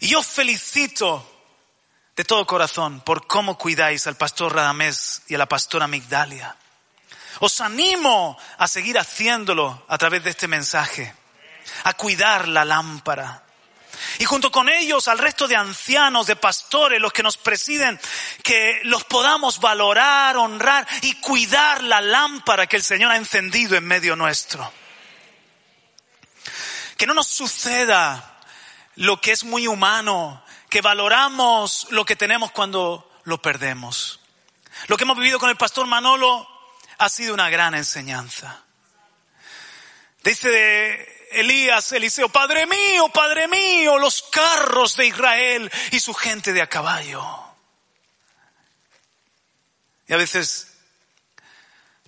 Y 0.00 0.08
yo 0.08 0.22
felicito 0.22 1.32
de 2.14 2.24
todo 2.24 2.46
corazón 2.46 3.00
por 3.00 3.26
cómo 3.26 3.58
cuidáis 3.58 4.06
al 4.06 4.16
pastor 4.16 4.54
Radamés 4.54 5.22
y 5.28 5.34
a 5.34 5.38
la 5.38 5.46
pastora 5.46 5.86
Migdalia. 5.86 6.56
Os 7.40 7.60
animo 7.60 8.38
a 8.58 8.66
seguir 8.66 8.98
haciéndolo 8.98 9.84
a 9.88 9.98
través 9.98 10.24
de 10.24 10.30
este 10.30 10.48
mensaje, 10.48 11.14
a 11.84 11.94
cuidar 11.94 12.48
la 12.48 12.64
lámpara. 12.64 13.42
Y 14.18 14.24
junto 14.24 14.50
con 14.50 14.68
ellos 14.68 15.08
al 15.08 15.18
resto 15.18 15.48
de 15.48 15.56
ancianos, 15.56 16.26
de 16.26 16.36
pastores, 16.36 17.00
los 17.00 17.12
que 17.12 17.22
nos 17.22 17.36
presiden, 17.36 17.98
que 18.42 18.80
los 18.84 19.04
podamos 19.04 19.60
valorar, 19.60 20.36
honrar 20.36 20.86
y 21.02 21.14
cuidar 21.14 21.82
la 21.82 22.00
lámpara 22.00 22.66
que 22.66 22.76
el 22.76 22.82
Señor 22.82 23.12
ha 23.12 23.16
encendido 23.16 23.76
en 23.76 23.84
medio 23.84 24.16
nuestro. 24.16 24.70
Que 26.96 27.06
no 27.06 27.14
nos 27.14 27.26
suceda 27.26 28.38
lo 28.96 29.20
que 29.20 29.32
es 29.32 29.44
muy 29.44 29.66
humano, 29.66 30.42
que 30.70 30.80
valoramos 30.80 31.86
lo 31.90 32.04
que 32.04 32.16
tenemos 32.16 32.50
cuando 32.52 33.10
lo 33.24 33.40
perdemos. 33.40 34.20
Lo 34.88 34.96
que 34.96 35.04
hemos 35.04 35.16
vivido 35.16 35.38
con 35.38 35.50
el 35.50 35.56
pastor 35.56 35.86
Manolo 35.86 36.48
ha 36.98 37.08
sido 37.08 37.34
una 37.34 37.50
gran 37.50 37.74
enseñanza. 37.74 38.62
Dice 40.22 41.15
Elías, 41.30 41.92
Eliseo, 41.92 42.28
Padre 42.28 42.66
mío, 42.66 43.08
Padre 43.08 43.48
mío, 43.48 43.98
los 43.98 44.22
carros 44.22 44.96
de 44.96 45.06
Israel 45.06 45.70
y 45.90 46.00
su 46.00 46.14
gente 46.14 46.52
de 46.52 46.62
a 46.62 46.68
caballo. 46.68 47.24
Y 50.08 50.12
a 50.12 50.16
veces 50.16 50.76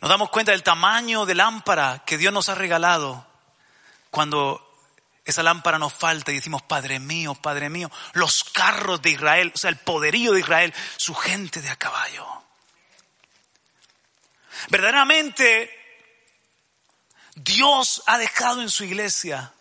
nos 0.00 0.08
damos 0.08 0.30
cuenta 0.30 0.52
del 0.52 0.62
tamaño 0.62 1.26
de 1.26 1.34
lámpara 1.34 2.02
que 2.06 2.18
Dios 2.18 2.32
nos 2.32 2.48
ha 2.48 2.54
regalado 2.54 3.26
cuando 4.10 4.64
esa 5.24 5.42
lámpara 5.42 5.78
nos 5.78 5.92
falta 5.92 6.32
y 6.32 6.36
decimos, 6.36 6.62
Padre 6.62 6.98
mío, 7.00 7.34
Padre 7.34 7.68
mío, 7.68 7.90
los 8.14 8.44
carros 8.44 9.02
de 9.02 9.10
Israel, 9.10 9.52
o 9.54 9.58
sea, 9.58 9.70
el 9.70 9.76
poderío 9.76 10.32
de 10.32 10.40
Israel, 10.40 10.74
su 10.96 11.14
gente 11.14 11.60
de 11.60 11.68
a 11.68 11.76
caballo. 11.76 12.26
Verdaderamente, 14.70 15.77
Dios 17.40 18.02
ha 18.06 18.18
dejado 18.18 18.62
en 18.62 18.70
su 18.70 18.84
iglesia 18.84 19.52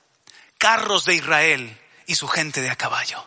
carros 0.58 1.06
de 1.06 1.16
Israel 1.16 1.80
y 2.08 2.16
su 2.16 2.28
gente 2.28 2.62
de 2.62 2.72
a 2.72 2.76
caballo. 2.76 3.24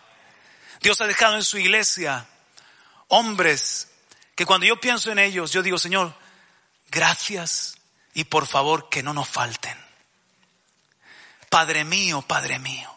Dios 0.81 1.01
ha 1.01 1.07
dejado 1.07 1.37
en 1.37 1.45
su 1.45 1.59
iglesia 1.59 2.27
hombres 3.09 3.89
que 4.35 4.47
cuando 4.47 4.67
yo 4.67 4.81
pienso 4.81 5.13
en 5.13 5.19
ellos, 5.19 5.53
yo 5.53 5.63
digo, 5.63 5.79
Señor, 5.79 6.15
gracias 6.91 7.77
y 8.15 8.25
por 8.25 8.47
favor 8.47 8.89
que 8.89 9.03
no 9.03 9.13
nos 9.13 9.29
falten. 9.29 9.79
Padre 11.49 11.85
mío, 11.85 12.23
Padre 12.23 12.59
mío. 12.59 12.93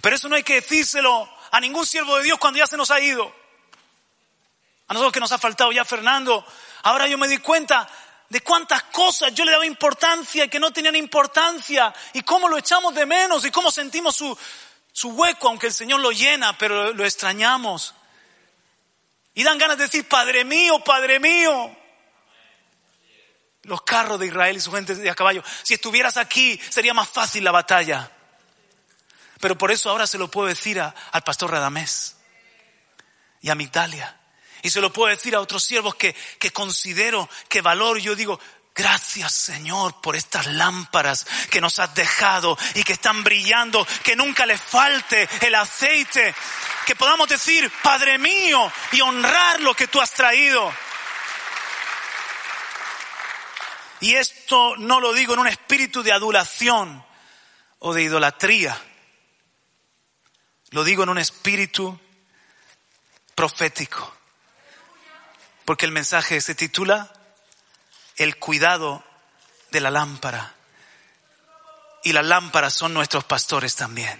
Pero 0.00 0.16
eso 0.16 0.28
no 0.28 0.36
hay 0.36 0.42
que 0.42 0.56
decírselo 0.56 1.28
a 1.50 1.60
ningún 1.60 1.84
siervo 1.84 2.16
de 2.16 2.24
Dios 2.24 2.38
cuando 2.38 2.58
ya 2.58 2.66
se 2.66 2.76
nos 2.76 2.90
ha 2.90 3.00
ido. 3.00 3.34
A 4.86 4.94
nosotros 4.94 5.12
que 5.12 5.20
nos 5.20 5.32
ha 5.32 5.38
faltado 5.38 5.70
ya 5.70 5.84
Fernando. 5.84 6.46
Ahora 6.82 7.06
yo 7.08 7.18
me 7.18 7.28
di 7.28 7.38
cuenta 7.38 7.88
de 8.28 8.40
cuántas 8.40 8.84
cosas 8.84 9.32
yo 9.34 9.44
le 9.44 9.52
daba 9.52 9.66
importancia 9.66 10.44
y 10.44 10.48
que 10.48 10.60
no 10.60 10.72
tenían 10.72 10.96
importancia 10.96 11.94
y 12.12 12.22
cómo 12.22 12.48
lo 12.48 12.58
echamos 12.58 12.94
de 12.94 13.06
menos 13.06 13.44
y 13.44 13.50
cómo 13.50 13.70
sentimos 13.70 14.16
su, 14.16 14.36
su 14.92 15.10
hueco, 15.10 15.48
aunque 15.48 15.68
el 15.68 15.72
Señor 15.72 16.00
lo 16.00 16.10
llena, 16.10 16.56
pero 16.58 16.92
lo 16.92 17.04
extrañamos. 17.04 17.94
Y 19.34 19.44
dan 19.44 19.58
ganas 19.58 19.78
de 19.78 19.84
decir, 19.84 20.06
Padre 20.08 20.44
mío, 20.44 20.82
Padre 20.84 21.20
mío 21.20 21.76
los 23.68 23.82
carros 23.82 24.18
de 24.18 24.26
Israel 24.26 24.56
y 24.56 24.60
su 24.60 24.72
gente 24.72 24.94
de 24.94 25.10
a 25.10 25.14
caballo. 25.14 25.42
Si 25.62 25.74
estuvieras 25.74 26.16
aquí 26.16 26.58
sería 26.70 26.94
más 26.94 27.08
fácil 27.08 27.44
la 27.44 27.52
batalla. 27.52 28.10
Pero 29.40 29.56
por 29.56 29.70
eso 29.70 29.90
ahora 29.90 30.06
se 30.06 30.18
lo 30.18 30.30
puedo 30.30 30.48
decir 30.48 30.80
al 30.80 31.22
pastor 31.22 31.52
Radamés. 31.52 32.16
y 33.40 33.50
Amigdalia. 33.50 34.18
Y 34.62 34.70
se 34.70 34.80
lo 34.80 34.92
puedo 34.92 35.08
decir 35.14 35.34
a 35.34 35.40
otros 35.40 35.64
siervos 35.64 35.94
que, 35.94 36.14
que 36.38 36.50
considero, 36.50 37.28
que 37.48 37.60
valoro. 37.60 37.98
Yo 37.98 38.14
digo, 38.14 38.38
Gracias 38.78 39.32
Señor 39.34 40.00
por 40.00 40.14
estas 40.14 40.46
lámparas 40.46 41.26
que 41.50 41.60
nos 41.60 41.80
has 41.80 41.92
dejado 41.96 42.56
y 42.76 42.84
que 42.84 42.92
están 42.92 43.24
brillando, 43.24 43.84
que 44.04 44.14
nunca 44.14 44.46
les 44.46 44.60
falte 44.60 45.28
el 45.40 45.56
aceite, 45.56 46.32
que 46.86 46.94
podamos 46.94 47.28
decir, 47.28 47.68
Padre 47.82 48.18
mío, 48.18 48.70
y 48.92 49.00
honrar 49.00 49.60
lo 49.62 49.74
que 49.74 49.88
tú 49.88 50.00
has 50.00 50.12
traído. 50.12 50.72
Y 53.98 54.14
esto 54.14 54.76
no 54.76 55.00
lo 55.00 55.12
digo 55.12 55.34
en 55.34 55.40
un 55.40 55.48
espíritu 55.48 56.04
de 56.04 56.12
adulación 56.12 57.04
o 57.80 57.92
de 57.92 58.04
idolatría, 58.04 58.80
lo 60.70 60.84
digo 60.84 61.02
en 61.02 61.08
un 61.08 61.18
espíritu 61.18 61.98
profético, 63.34 64.17
porque 65.68 65.84
el 65.84 65.92
mensaje 65.92 66.40
se 66.40 66.54
titula 66.54 67.12
el 68.16 68.38
cuidado 68.38 69.04
de 69.70 69.82
la 69.82 69.90
lámpara. 69.90 70.54
Y 72.02 72.14
las 72.14 72.24
lámparas 72.24 72.72
son 72.72 72.94
nuestros 72.94 73.24
pastores 73.24 73.76
también. 73.76 74.18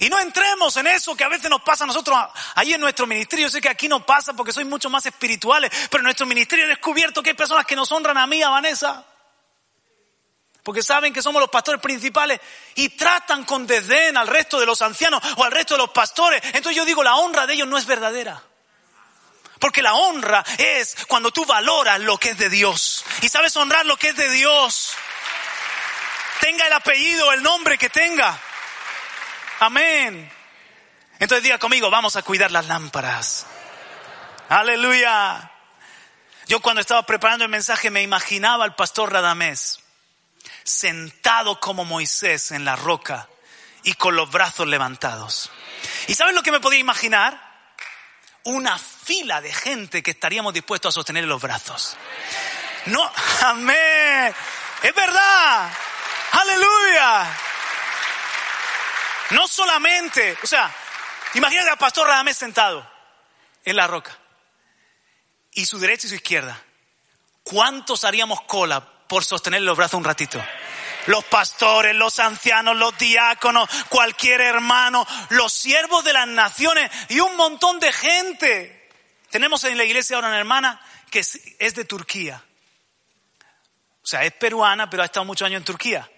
Y 0.00 0.08
no 0.08 0.18
entremos 0.18 0.76
en 0.78 0.88
eso 0.88 1.14
que 1.14 1.22
a 1.22 1.28
veces 1.28 1.48
nos 1.48 1.62
pasa 1.62 1.84
a 1.84 1.86
nosotros 1.86 2.18
ahí 2.56 2.74
en 2.74 2.80
nuestro 2.80 3.06
ministerio. 3.06 3.46
Yo 3.46 3.50
sé 3.50 3.60
que 3.60 3.68
aquí 3.68 3.86
no 3.86 4.04
pasa 4.04 4.32
porque 4.32 4.52
soy 4.52 4.64
mucho 4.64 4.90
más 4.90 5.06
espirituales, 5.06 5.70
pero 5.88 6.00
en 6.00 6.06
nuestro 6.06 6.26
ministerio 6.26 6.64
he 6.64 6.68
descubierto 6.70 7.22
que 7.22 7.30
hay 7.30 7.36
personas 7.36 7.64
que 7.64 7.76
nos 7.76 7.92
honran 7.92 8.18
a 8.18 8.26
mí, 8.26 8.42
a 8.42 8.48
Vanessa. 8.48 9.06
Porque 10.64 10.82
saben 10.82 11.12
que 11.12 11.22
somos 11.22 11.40
los 11.40 11.50
pastores 11.50 11.80
principales 11.80 12.40
y 12.74 12.88
tratan 12.88 13.44
con 13.44 13.64
desdén 13.64 14.16
al 14.16 14.26
resto 14.26 14.58
de 14.58 14.66
los 14.66 14.82
ancianos 14.82 15.22
o 15.36 15.44
al 15.44 15.52
resto 15.52 15.74
de 15.74 15.78
los 15.78 15.90
pastores. 15.90 16.42
Entonces 16.46 16.74
yo 16.74 16.84
digo, 16.84 17.04
la 17.04 17.14
honra 17.14 17.46
de 17.46 17.54
ellos 17.54 17.68
no 17.68 17.78
es 17.78 17.86
verdadera. 17.86 18.42
Porque 19.66 19.82
la 19.82 19.94
honra 19.94 20.44
es 20.58 20.96
cuando 21.08 21.32
tú 21.32 21.44
valoras 21.44 21.98
lo 21.98 22.18
que 22.18 22.30
es 22.30 22.38
de 22.38 22.48
Dios. 22.48 23.04
Y 23.20 23.28
sabes 23.28 23.56
honrar 23.56 23.84
lo 23.84 23.96
que 23.96 24.10
es 24.10 24.16
de 24.16 24.30
Dios. 24.30 24.94
Tenga 26.40 26.68
el 26.68 26.72
apellido, 26.72 27.32
el 27.32 27.42
nombre 27.42 27.76
que 27.76 27.90
tenga. 27.90 28.38
Amén. 29.58 30.30
Entonces 31.18 31.42
diga 31.42 31.58
conmigo, 31.58 31.90
vamos 31.90 32.14
a 32.14 32.22
cuidar 32.22 32.52
las 32.52 32.66
lámparas. 32.66 33.44
Aleluya. 34.48 35.50
Yo 36.46 36.60
cuando 36.60 36.80
estaba 36.80 37.02
preparando 37.04 37.44
el 37.44 37.50
mensaje 37.50 37.90
me 37.90 38.02
imaginaba 38.02 38.62
al 38.62 38.76
pastor 38.76 39.12
Radamés 39.12 39.80
sentado 40.62 41.58
como 41.58 41.84
Moisés 41.84 42.52
en 42.52 42.64
la 42.64 42.76
roca 42.76 43.28
y 43.82 43.94
con 43.94 44.14
los 44.14 44.30
brazos 44.30 44.68
levantados. 44.68 45.50
¿Y 46.06 46.14
sabes 46.14 46.36
lo 46.36 46.44
que 46.44 46.52
me 46.52 46.60
podía 46.60 46.78
imaginar? 46.78 47.45
Una 48.46 48.78
fila 48.78 49.40
de 49.40 49.52
gente 49.52 50.02
que 50.02 50.12
estaríamos 50.12 50.54
dispuestos 50.54 50.92
a 50.92 50.94
sostener 50.94 51.24
los 51.24 51.42
brazos. 51.42 51.96
No, 52.86 53.10
amén. 53.42 54.34
Es 54.82 54.94
verdad. 54.94 55.70
Aleluya. 56.32 57.26
No 59.30 59.48
solamente, 59.48 60.38
o 60.42 60.46
sea, 60.46 60.72
imagínate 61.34 61.70
al 61.70 61.78
pastor 61.78 62.06
Radamés 62.06 62.36
sentado 62.36 62.88
en 63.64 63.74
la 63.74 63.88
roca 63.88 64.16
y 65.50 65.66
su 65.66 65.78
derecha 65.78 66.06
y 66.06 66.10
su 66.10 66.16
izquierda. 66.16 66.62
¿Cuántos 67.42 68.04
haríamos 68.04 68.42
cola 68.42 68.80
por 68.80 69.24
sostener 69.24 69.62
los 69.62 69.76
brazos 69.76 69.98
un 69.98 70.04
ratito? 70.04 70.40
Los 71.06 71.24
pastores, 71.24 71.94
los 71.94 72.18
ancianos, 72.18 72.76
los 72.76 72.96
diáconos, 72.98 73.68
cualquier 73.88 74.40
hermano, 74.40 75.06
los 75.30 75.52
siervos 75.52 76.04
de 76.04 76.12
las 76.12 76.28
naciones 76.28 76.90
y 77.08 77.20
un 77.20 77.36
montón 77.36 77.80
de 77.80 77.92
gente. 77.92 78.90
Tenemos 79.30 79.64
en 79.64 79.76
la 79.76 79.84
iglesia 79.84 80.16
ahora 80.16 80.28
una 80.28 80.38
hermana 80.38 80.80
que 81.10 81.20
es 81.20 81.74
de 81.74 81.84
Turquía. 81.84 82.42
O 84.02 84.06
sea, 84.06 84.24
es 84.24 84.32
peruana, 84.32 84.88
pero 84.88 85.02
ha 85.02 85.06
estado 85.06 85.26
muchos 85.26 85.46
años 85.46 85.58
en 85.58 85.64
Turquía. 85.64 86.08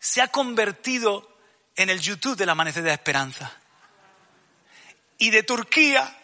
Se 0.00 0.20
ha 0.20 0.28
convertido 0.28 1.38
en 1.76 1.88
el 1.88 2.00
YouTube 2.00 2.36
del 2.36 2.48
Amanecer 2.48 2.82
de 2.82 2.92
Esperanza. 2.92 3.52
Y 5.18 5.30
de 5.30 5.44
Turquía, 5.44 6.16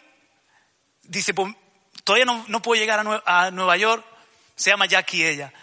dice, 1.03 1.33
pues, 1.33 1.55
todavía 2.03 2.25
no, 2.25 2.43
no 2.49 2.61
puedo 2.61 2.79
llegar 2.79 3.05
a, 3.25 3.51
Nueva 3.51 3.77
York, 3.77 4.05
se 4.55 4.69
llama 4.69 4.85
Jackie 4.85 5.25
ella 5.25 5.53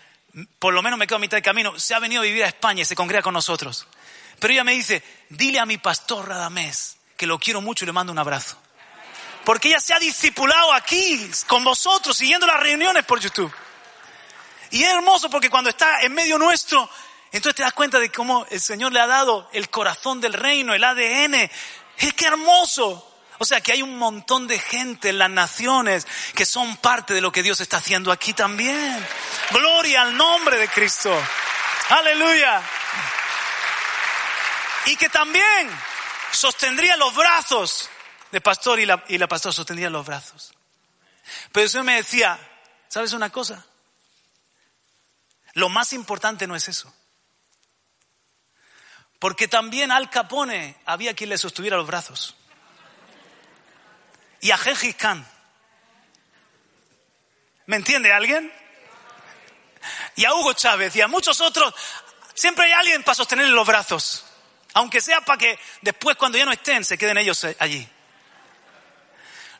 por 0.58 0.72
lo 0.72 0.82
menos 0.82 0.98
me 0.98 1.06
quedo 1.06 1.16
a 1.16 1.20
mitad 1.20 1.36
de 1.36 1.42
camino, 1.42 1.78
se 1.78 1.94
ha 1.94 1.98
venido 1.98 2.22
a 2.22 2.24
vivir 2.24 2.44
a 2.44 2.48
España 2.48 2.82
y 2.82 2.84
se 2.84 2.94
congrega 2.94 3.22
con 3.22 3.34
nosotros. 3.34 3.86
Pero 4.38 4.52
ella 4.52 4.64
me 4.64 4.72
dice, 4.72 5.02
dile 5.28 5.58
a 5.58 5.66
mi 5.66 5.78
pastor 5.78 6.28
Radamés 6.28 6.96
que 7.16 7.26
lo 7.26 7.38
quiero 7.38 7.60
mucho 7.60 7.84
y 7.84 7.86
le 7.86 7.92
mando 7.92 8.12
un 8.12 8.18
abrazo. 8.18 8.56
Porque 9.44 9.68
ella 9.68 9.80
se 9.80 9.94
ha 9.94 9.98
discipulado 9.98 10.72
aquí 10.72 11.30
con 11.46 11.62
vosotros, 11.62 12.16
siguiendo 12.16 12.46
las 12.46 12.60
reuniones 12.60 13.04
por 13.04 13.20
YouTube. 13.20 13.52
Y 14.70 14.82
es 14.82 14.88
hermoso 14.92 15.28
porque 15.30 15.50
cuando 15.50 15.70
está 15.70 16.00
en 16.00 16.14
medio 16.14 16.38
nuestro, 16.38 16.88
entonces 17.30 17.56
te 17.56 17.62
das 17.62 17.72
cuenta 17.72 18.00
de 18.00 18.10
cómo 18.10 18.46
el 18.50 18.60
Señor 18.60 18.92
le 18.92 19.00
ha 19.00 19.06
dado 19.06 19.48
el 19.52 19.68
corazón 19.68 20.20
del 20.20 20.32
reino, 20.32 20.74
el 20.74 20.82
ADN. 20.82 21.50
Es 21.98 22.14
que 22.14 22.26
hermoso. 22.26 23.11
O 23.42 23.44
sea 23.44 23.60
que 23.60 23.72
hay 23.72 23.82
un 23.82 23.98
montón 23.98 24.46
de 24.46 24.56
gente 24.56 25.08
en 25.08 25.18
las 25.18 25.28
naciones 25.28 26.06
que 26.32 26.46
son 26.46 26.76
parte 26.76 27.12
de 27.12 27.20
lo 27.20 27.32
que 27.32 27.42
Dios 27.42 27.60
está 27.60 27.78
haciendo 27.78 28.12
aquí 28.12 28.34
también. 28.34 29.04
Gloria 29.50 30.02
al 30.02 30.16
nombre 30.16 30.60
de 30.60 30.68
Cristo. 30.68 31.12
Aleluya. 31.88 32.62
Y 34.86 34.94
que 34.94 35.08
también 35.08 35.68
sostendría 36.30 36.96
los 36.96 37.12
brazos 37.16 37.90
de 38.30 38.40
pastor 38.40 38.78
y 38.78 38.86
la, 38.86 39.02
y 39.08 39.18
la 39.18 39.26
pastora 39.26 39.52
sostendría 39.52 39.90
los 39.90 40.06
brazos. 40.06 40.54
Pero 41.50 41.68
el 41.68 41.84
me 41.84 41.96
decía, 41.96 42.38
¿sabes 42.86 43.12
una 43.12 43.30
cosa? 43.30 43.66
Lo 45.54 45.68
más 45.68 45.92
importante 45.92 46.46
no 46.46 46.54
es 46.54 46.68
eso. 46.68 46.94
Porque 49.18 49.48
también 49.48 49.90
al 49.90 50.10
Capone 50.10 50.76
había 50.86 51.16
quien 51.16 51.30
le 51.30 51.38
sostuviera 51.38 51.76
los 51.76 51.88
brazos 51.88 52.36
y 54.42 54.50
a 54.50 54.58
Gengis 54.58 54.96
Khan. 54.96 55.26
¿Me 57.66 57.76
entiende 57.76 58.12
alguien? 58.12 58.52
Y 60.16 60.24
a 60.24 60.34
Hugo 60.34 60.52
Chávez 60.52 60.94
y 60.96 61.00
a 61.00 61.08
muchos 61.08 61.40
otros. 61.40 61.72
Siempre 62.34 62.66
hay 62.66 62.72
alguien 62.72 63.02
para 63.02 63.14
sostener 63.14 63.48
los 63.48 63.66
brazos. 63.66 64.26
Aunque 64.74 65.00
sea 65.00 65.20
para 65.20 65.38
que 65.38 65.58
después 65.80 66.16
cuando 66.16 66.36
ya 66.36 66.44
no 66.44 66.52
estén 66.52 66.84
se 66.84 66.98
queden 66.98 67.18
ellos 67.18 67.46
allí. 67.58 67.88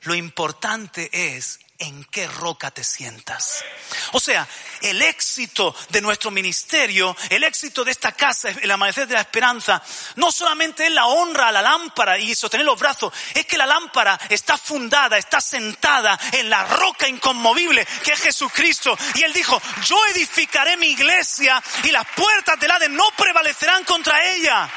Lo 0.02 0.14
importante 0.16 1.08
es 1.12 1.60
en 1.82 2.04
qué 2.04 2.28
roca 2.28 2.70
te 2.70 2.84
sientas. 2.84 3.64
O 4.12 4.20
sea, 4.20 4.46
el 4.82 5.02
éxito 5.02 5.74
de 5.88 6.00
nuestro 6.00 6.30
ministerio, 6.30 7.16
el 7.28 7.42
éxito 7.42 7.84
de 7.84 7.90
esta 7.90 8.12
casa, 8.12 8.50
el 8.50 8.70
amanecer 8.70 9.08
de 9.08 9.14
la 9.14 9.22
esperanza, 9.22 9.82
no 10.14 10.30
solamente 10.30 10.86
es 10.86 10.92
la 10.92 11.06
honra 11.06 11.48
a 11.48 11.52
la 11.52 11.60
lámpara 11.60 12.18
y 12.18 12.34
sostener 12.36 12.64
los 12.64 12.78
brazos, 12.78 13.12
es 13.34 13.46
que 13.46 13.58
la 13.58 13.66
lámpara 13.66 14.18
está 14.28 14.56
fundada, 14.56 15.18
está 15.18 15.40
sentada 15.40 16.18
en 16.30 16.48
la 16.48 16.64
roca 16.66 17.08
inconmovible 17.08 17.84
que 18.04 18.12
es 18.12 18.20
Jesucristo. 18.20 18.96
Y 19.16 19.24
Él 19.24 19.32
dijo, 19.32 19.60
yo 19.84 19.96
edificaré 20.14 20.76
mi 20.76 20.88
iglesia 20.88 21.60
y 21.82 21.90
las 21.90 22.06
puertas 22.14 22.60
del 22.60 22.70
Hades 22.70 22.90
no 22.90 23.10
prevalecerán 23.16 23.82
contra 23.84 24.24
ella. 24.32 24.70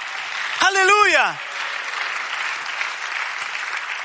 Aleluya 0.61 1.39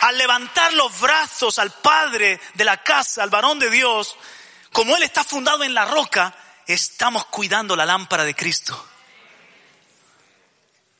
al 0.00 0.16
levantar 0.16 0.72
los 0.72 0.98
brazos 1.00 1.58
al 1.58 1.70
Padre 1.70 2.40
de 2.54 2.64
la 2.64 2.82
casa, 2.82 3.22
al 3.22 3.30
varón 3.30 3.58
de 3.58 3.70
Dios, 3.70 4.16
como 4.72 4.96
Él 4.96 5.02
está 5.02 5.24
fundado 5.24 5.62
en 5.62 5.74
la 5.74 5.84
roca, 5.84 6.34
estamos 6.66 7.26
cuidando 7.26 7.76
la 7.76 7.86
lámpara 7.86 8.24
de 8.24 8.34
Cristo. 8.34 8.86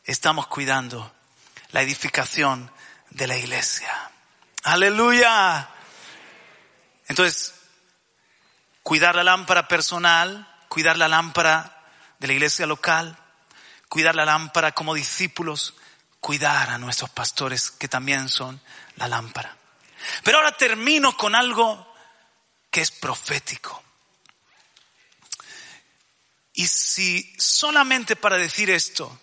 Estamos 0.05 0.47
cuidando 0.49 1.15
la 1.71 1.83
edificación 1.83 2.71
de 3.11 3.27
la 3.27 3.37
iglesia. 3.37 4.11
Aleluya. 4.65 5.69
Entonces, 7.09 7.55
cuidar 8.83 9.15
la 9.15 9.25
lámpara 9.25 9.67
personal, 9.69 10.47
cuidar 10.69 10.99
la 10.99 11.09
lámpara 11.09 11.85
de 12.19 12.27
la 12.27 12.33
iglesia 12.35 12.67
local, 12.67 13.17
cuidar 13.89 14.15
la 14.15 14.25
lámpara 14.25 14.73
como 14.73 14.95
discípulos, 14.95 15.75
cuidar 16.21 16.71
a 16.71 16.79
nuestros 16.79 17.11
pastores 17.11 17.71
que 17.71 17.89
también 17.89 18.29
son 18.29 18.61
la 19.01 19.09
lámpara. 19.09 19.57
Pero 20.23 20.39
ahora 20.39 20.57
termino 20.57 21.17
con 21.17 21.35
algo 21.35 21.93
que 22.71 22.83
es 22.83 22.91
profético. 22.91 23.83
Y 26.53 26.67
si 26.67 27.35
solamente 27.39 28.17
para 28.17 28.37
decir 28.37 28.71
esto 28.71 29.19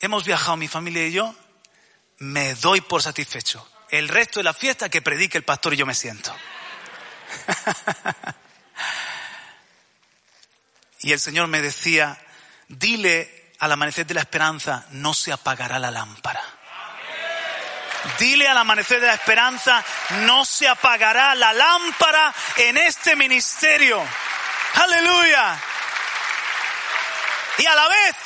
hemos 0.00 0.24
viajado 0.24 0.56
mi 0.56 0.68
familia 0.68 1.06
y 1.06 1.12
yo, 1.12 1.34
me 2.18 2.54
doy 2.54 2.80
por 2.80 3.02
satisfecho. 3.02 3.66
El 3.90 4.08
resto 4.08 4.40
de 4.40 4.44
la 4.44 4.54
fiesta 4.54 4.88
que 4.88 5.02
predique 5.02 5.38
el 5.38 5.44
pastor 5.44 5.74
y 5.74 5.76
yo 5.76 5.86
me 5.86 5.94
siento. 5.94 6.34
y 11.00 11.12
el 11.12 11.20
Señor 11.20 11.46
me 11.46 11.62
decía, 11.62 12.18
dile 12.68 13.52
al 13.60 13.72
amanecer 13.72 14.06
de 14.06 14.14
la 14.14 14.20
esperanza, 14.20 14.86
no 14.90 15.14
se 15.14 15.32
apagará 15.32 15.78
la 15.78 15.90
lámpara. 15.90 16.57
Dile 18.18 18.48
al 18.48 18.58
amanecer 18.58 19.00
de 19.00 19.06
la 19.06 19.14
esperanza, 19.14 19.84
no 20.20 20.44
se 20.44 20.68
apagará 20.68 21.34
la 21.34 21.52
lámpara 21.52 22.34
en 22.56 22.76
este 22.76 23.16
ministerio. 23.16 24.02
Aleluya. 24.74 25.60
Y 27.58 27.66
a 27.66 27.74
la 27.74 27.88
vez, 27.88 28.16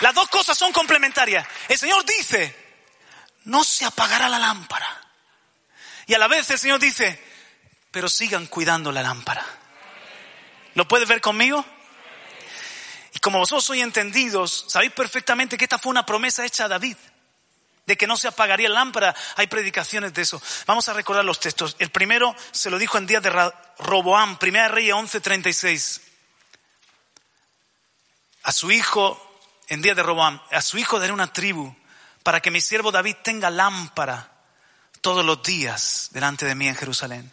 las 0.00 0.14
dos 0.14 0.28
cosas 0.28 0.56
son 0.56 0.72
complementarias. 0.72 1.46
El 1.68 1.78
Señor 1.78 2.04
dice, 2.04 2.54
no 3.44 3.64
se 3.64 3.84
apagará 3.84 4.28
la 4.28 4.38
lámpara. 4.38 5.00
Y 6.06 6.14
a 6.14 6.18
la 6.18 6.28
vez 6.28 6.48
el 6.50 6.58
Señor 6.58 6.78
dice, 6.78 7.22
pero 7.90 8.08
sigan 8.08 8.46
cuidando 8.46 8.92
la 8.92 9.02
lámpara. 9.02 9.44
¿Lo 10.74 10.86
puedes 10.86 11.08
ver 11.08 11.20
conmigo? 11.20 11.64
Y 13.12 13.18
como 13.18 13.40
vosotros 13.40 13.64
sois 13.64 13.82
entendidos, 13.82 14.66
sabéis 14.68 14.92
perfectamente 14.92 15.58
que 15.58 15.64
esta 15.64 15.78
fue 15.78 15.90
una 15.90 16.06
promesa 16.06 16.44
hecha 16.46 16.66
a 16.66 16.68
David, 16.68 16.96
de 17.88 17.96
que 17.96 18.06
no 18.06 18.18
se 18.18 18.28
apagaría 18.28 18.68
lámpara. 18.68 19.16
Hay 19.36 19.46
predicaciones 19.46 20.12
de 20.12 20.20
eso. 20.20 20.40
Vamos 20.66 20.86
a 20.90 20.92
recordar 20.92 21.24
los 21.24 21.40
textos. 21.40 21.74
El 21.78 21.88
primero 21.88 22.36
se 22.52 22.68
lo 22.68 22.78
dijo 22.78 22.98
en 22.98 23.06
días 23.06 23.22
de 23.22 23.30
Roboam, 23.78 24.38
primera 24.38 24.68
Reyes 24.68 24.94
11:36. 24.94 26.02
A 28.42 28.52
su 28.52 28.70
hijo, 28.70 29.40
en 29.68 29.80
días 29.80 29.96
de 29.96 30.02
Roboam, 30.02 30.38
a 30.50 30.60
su 30.60 30.76
hijo 30.76 31.00
daré 31.00 31.14
una 31.14 31.32
tribu 31.32 31.74
para 32.22 32.40
que 32.40 32.50
mi 32.50 32.60
siervo 32.60 32.92
David 32.92 33.16
tenga 33.24 33.48
lámpara 33.48 34.32
todos 35.00 35.24
los 35.24 35.42
días 35.42 36.08
delante 36.10 36.44
de 36.44 36.54
mí 36.54 36.68
en 36.68 36.76
Jerusalén, 36.76 37.32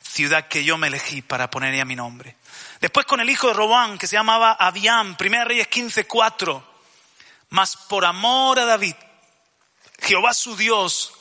ciudad 0.00 0.46
que 0.46 0.62
yo 0.62 0.78
me 0.78 0.86
elegí 0.86 1.20
para 1.20 1.50
poner 1.50 1.80
a 1.80 1.84
mi 1.84 1.96
nombre. 1.96 2.36
Después 2.80 3.06
con 3.06 3.18
el 3.18 3.28
hijo 3.28 3.48
de 3.48 3.54
Robán, 3.54 3.98
que 3.98 4.06
se 4.06 4.14
llamaba 4.14 4.52
Abiam, 4.52 5.16
Primera 5.16 5.44
Reyes 5.44 5.66
15:4. 5.66 6.62
Mas 7.48 7.76
por 7.76 8.04
amor 8.04 8.58
a 8.58 8.64
David, 8.64 8.94
Jehová 10.00 10.34
su 10.34 10.56
Dios 10.56 11.12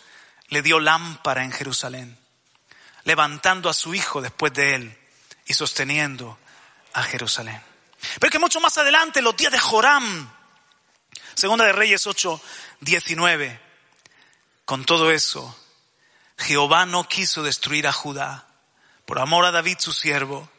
le 0.50 0.62
dio 0.62 0.80
lámpara 0.80 1.44
en 1.44 1.52
Jerusalén, 1.52 2.18
levantando 3.04 3.70
a 3.70 3.74
su 3.74 3.94
hijo 3.94 4.22
después 4.22 4.54
de 4.54 4.76
él 4.76 4.98
y 5.46 5.54
sosteniendo 5.54 6.38
a 6.94 7.04
Jerusalén. 7.04 7.62
Pero 8.20 8.32
que 8.32 8.40
mucho 8.40 8.60
más 8.60 8.78
adelante, 8.78 9.22
los 9.22 9.36
días 9.36 9.52
de 9.52 9.60
Joram, 9.60 10.32
Segunda 11.34 11.66
de 11.66 11.74
Reyes 11.74 12.08
8, 12.08 12.42
19, 12.82 13.60
con 14.64 14.86
todo 14.86 15.12
eso, 15.12 15.58
Jehová 16.38 16.86
no 16.86 17.08
quiso 17.08 17.44
destruir 17.44 17.88
a 17.88 17.94
Judá 17.94 18.48
por 19.06 19.20
amor 19.20 19.46
a 19.46 19.52
David 19.52 19.78
su 19.80 19.94
siervo, 19.94 20.50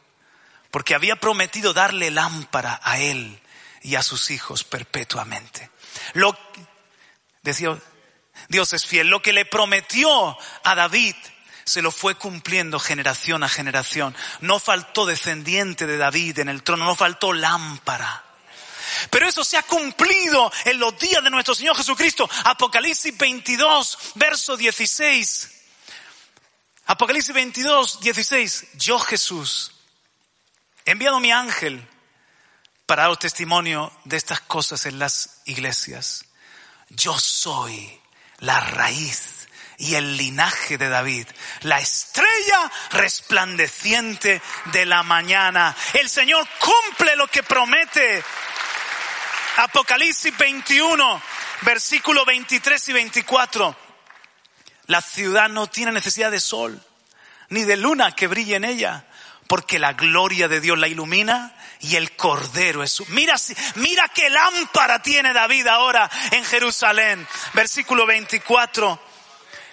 porque 0.71 0.95
había 0.95 1.15
prometido 1.17 1.73
darle 1.73 2.11
lámpara 2.11 2.79
a 2.83 2.99
él 2.99 3.41
y 3.81 3.95
a 3.95 4.03
sus 4.03 4.31
hijos 4.31 4.63
perpetuamente. 4.63 5.69
Lo, 6.13 6.37
decía, 7.41 7.77
Dios 8.47 8.73
es 8.73 8.85
fiel, 8.85 9.07
lo 9.07 9.21
que 9.21 9.33
le 9.33 9.45
prometió 9.45 10.37
a 10.63 10.75
David 10.75 11.15
se 11.65 11.81
lo 11.81 11.91
fue 11.91 12.15
cumpliendo 12.15 12.79
generación 12.79 13.43
a 13.43 13.49
generación. 13.49 14.15
No 14.39 14.59
faltó 14.59 15.05
descendiente 15.05 15.85
de 15.85 15.97
David 15.97 16.39
en 16.39 16.49
el 16.49 16.63
trono, 16.63 16.85
no 16.85 16.95
faltó 16.95 17.33
lámpara. 17.33 18.23
Pero 19.09 19.27
eso 19.27 19.43
se 19.43 19.57
ha 19.57 19.63
cumplido 19.63 20.51
en 20.63 20.79
los 20.79 20.97
días 20.97 21.21
de 21.23 21.29
nuestro 21.29 21.53
Señor 21.53 21.75
Jesucristo. 21.75 22.29
Apocalipsis 22.45 23.17
22, 23.17 23.97
verso 24.15 24.55
16. 24.55 25.51
Apocalipsis 26.85 27.33
22, 27.33 27.99
16. 27.99 28.67
Yo 28.75 28.97
Jesús 28.99 29.73
He 30.87 30.91
enviado 30.91 31.19
mi 31.19 31.33
ángel 31.33 31.85
para 32.85 33.09
dar 33.09 33.17
testimonio 33.17 33.91
de 34.05 34.15
estas 34.15 34.39
cosas 34.39 34.85
en 34.85 34.99
las 34.99 35.41
iglesias. 35.43 36.23
Yo 36.87 37.19
soy 37.19 37.99
la 38.39 38.59
raíz 38.59 39.47
y 39.77 39.95
el 39.95 40.17
linaje 40.17 40.77
de 40.77 40.89
David, 40.89 41.27
la 41.61 41.79
estrella 41.79 42.71
resplandeciente 42.91 44.41
de 44.65 44.85
la 44.85 45.03
mañana. 45.03 45.75
El 45.93 46.09
Señor 46.09 46.47
cumple 46.59 47.15
lo 47.15 47.27
que 47.27 47.43
promete. 47.43 48.23
Apocalipsis 49.57 50.35
21, 50.37 51.21
versículo 51.61 52.25
23 52.25 52.89
y 52.89 52.93
24. 52.93 53.75
La 54.87 55.01
ciudad 55.01 55.49
no 55.49 55.67
tiene 55.67 55.91
necesidad 55.91 56.31
de 56.31 56.39
sol, 56.39 56.81
ni 57.49 57.63
de 57.63 57.77
luna 57.77 58.15
que 58.15 58.27
brille 58.27 58.55
en 58.55 58.65
ella 58.65 59.05
porque 59.47 59.79
la 59.79 59.93
gloria 59.93 60.47
de 60.47 60.61
Dios 60.61 60.77
la 60.77 60.87
ilumina 60.87 61.55
y 61.81 61.95
el 61.95 62.15
cordero 62.15 62.83
es 62.83 62.91
su. 62.91 63.05
Mira, 63.07 63.35
mira 63.75 64.09
qué 64.09 64.29
lámpara 64.29 65.01
tiene 65.01 65.33
David 65.33 65.67
ahora 65.67 66.09
en 66.31 66.43
Jerusalén. 66.43 67.27
Versículo 67.53 68.05
24. 68.05 68.99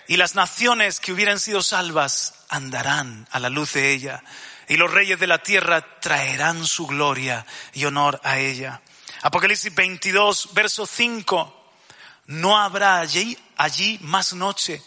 Y 0.09 0.17
las 0.17 0.35
naciones 0.35 1.01
que 1.01 1.13
hubieran 1.13 1.41
sido 1.41 1.63
salvas 1.63 2.35
andarán 2.49 3.27
a 3.31 3.41
la 3.41 3.49
luz 3.49 3.73
de 3.73 3.93
ella. 3.93 4.23
Y 4.69 4.77
los 4.77 4.91
reyes 4.91 5.19
de 5.19 5.27
la 5.27 5.39
tierra 5.39 6.01
traerán 6.01 6.65
su 6.67 6.87
gloria 6.87 7.45
y 7.73 7.85
honor 7.85 8.21
a 8.23 8.39
ella. 8.39 8.81
Apocalipsis 9.23 9.75
22, 9.75 10.51
verso 10.53 10.87
5. 10.87 11.71
No 12.27 12.59
habrá 12.59 13.01
allí, 13.01 13.37
allí 13.57 13.99
más 14.03 14.33
noche. 14.33 14.83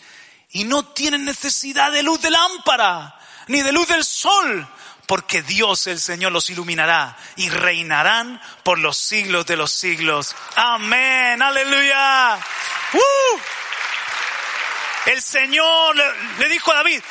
Y 0.51 0.63
no 0.63 0.85
tienen 0.85 1.25
necesidad 1.25 1.91
de 1.91 2.03
luz 2.03 2.21
de 2.21 2.31
lámpara, 2.31 3.19
ni 3.47 3.61
de 3.61 3.71
luz 3.71 3.87
del 3.87 4.03
sol, 4.03 4.67
porque 5.07 5.41
Dios 5.41 5.87
el 5.87 5.99
Señor 5.99 6.33
los 6.33 6.49
iluminará 6.49 7.17
y 7.37 7.49
reinarán 7.49 8.39
por 8.63 8.77
los 8.77 8.97
siglos 8.97 9.45
de 9.45 9.55
los 9.55 9.71
siglos. 9.71 10.35
Amén, 10.55 11.41
aleluya. 11.41 12.35
¡Uh! 12.93 13.39
El 15.07 15.21
Señor 15.21 15.95
le, 15.95 16.49
dijo 16.49 16.71
a 16.73 16.75
David, 16.75 17.01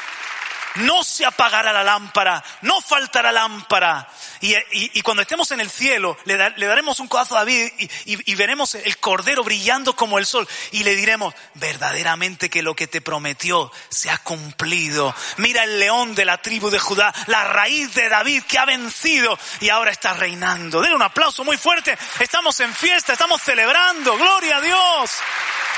no 0.77 1.05
se 1.05 1.25
apagará 1.25 1.73
la 1.73 1.85
lámpara, 1.85 2.43
no 2.63 2.81
faltará 2.81 3.33
lámpara. 3.33 4.09
Y, 4.41 5.03
cuando 5.03 5.23
estemos 5.23 5.51
en 5.51 5.61
el 5.61 5.71
cielo, 5.71 6.17
le, 6.25 6.37
daremos 6.37 7.01
un 7.01 7.09
codazo 7.09 7.37
a 7.37 7.41
David 7.41 7.73
y, 8.05 8.35
veremos 8.35 8.75
el 8.75 8.99
cordero 8.99 9.45
brillando 9.45 9.97
como 9.97 10.19
el 10.19 10.27
sol. 10.27 10.47
Y 10.73 10.85
le 10.85 10.95
diremos, 10.95 11.35
verdaderamente 11.55 12.51
que 12.51 12.63
lo 12.63 12.75
que 12.75 12.87
te 12.87 13.01
prometió 13.01 13.73
se 13.89 14.11
ha 14.11 14.19
cumplido. 14.19 15.15
Mira 15.39 15.65
el 15.65 15.79
león 15.79 16.15
de 16.15 16.25
la 16.25 16.39
tribu 16.39 16.71
de 16.71 16.79
Judá, 16.79 17.15
la 17.27 17.45
raíz 17.45 17.95
de 17.95 18.09
David 18.09 18.43
que 18.45 18.59
ha 18.59 18.65
vencido 18.65 19.39
y 19.61 19.69
ahora 19.69 19.91
está 19.91 20.15
reinando. 20.15 20.81
Denle 20.81 20.97
un 20.97 21.03
aplauso 21.03 21.45
muy 21.45 21.57
fuerte. 21.57 21.97
Estamos 22.21 22.59
en 22.61 22.73
fiesta, 22.75 23.13
estamos 23.13 23.43
celebrando. 23.43 24.17
Gloria 24.17 24.57
a 24.57 24.61
Dios. 24.61 25.11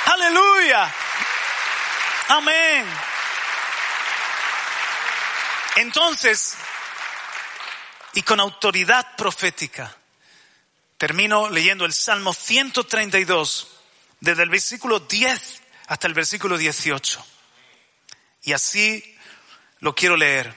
Aleluya. 0.07 0.93
Amén. 2.29 3.18
Entonces, 5.79 6.57
y 8.15 8.23
con 8.23 8.41
autoridad 8.41 9.15
profética, 9.17 9.97
termino 10.97 11.49
leyendo 11.49 11.85
el 11.85 11.93
Salmo 11.93 12.33
132, 12.33 13.69
desde 14.19 14.43
el 14.43 14.51
versículo 14.51 14.99
10 14.99 15.63
hasta 15.87 16.09
el 16.09 16.15
versículo 16.15 16.59
18. 16.59 17.25
Y 18.43 18.55
así 18.55 19.17
lo 19.79 19.95
quiero 19.95 20.17
leer, 20.17 20.53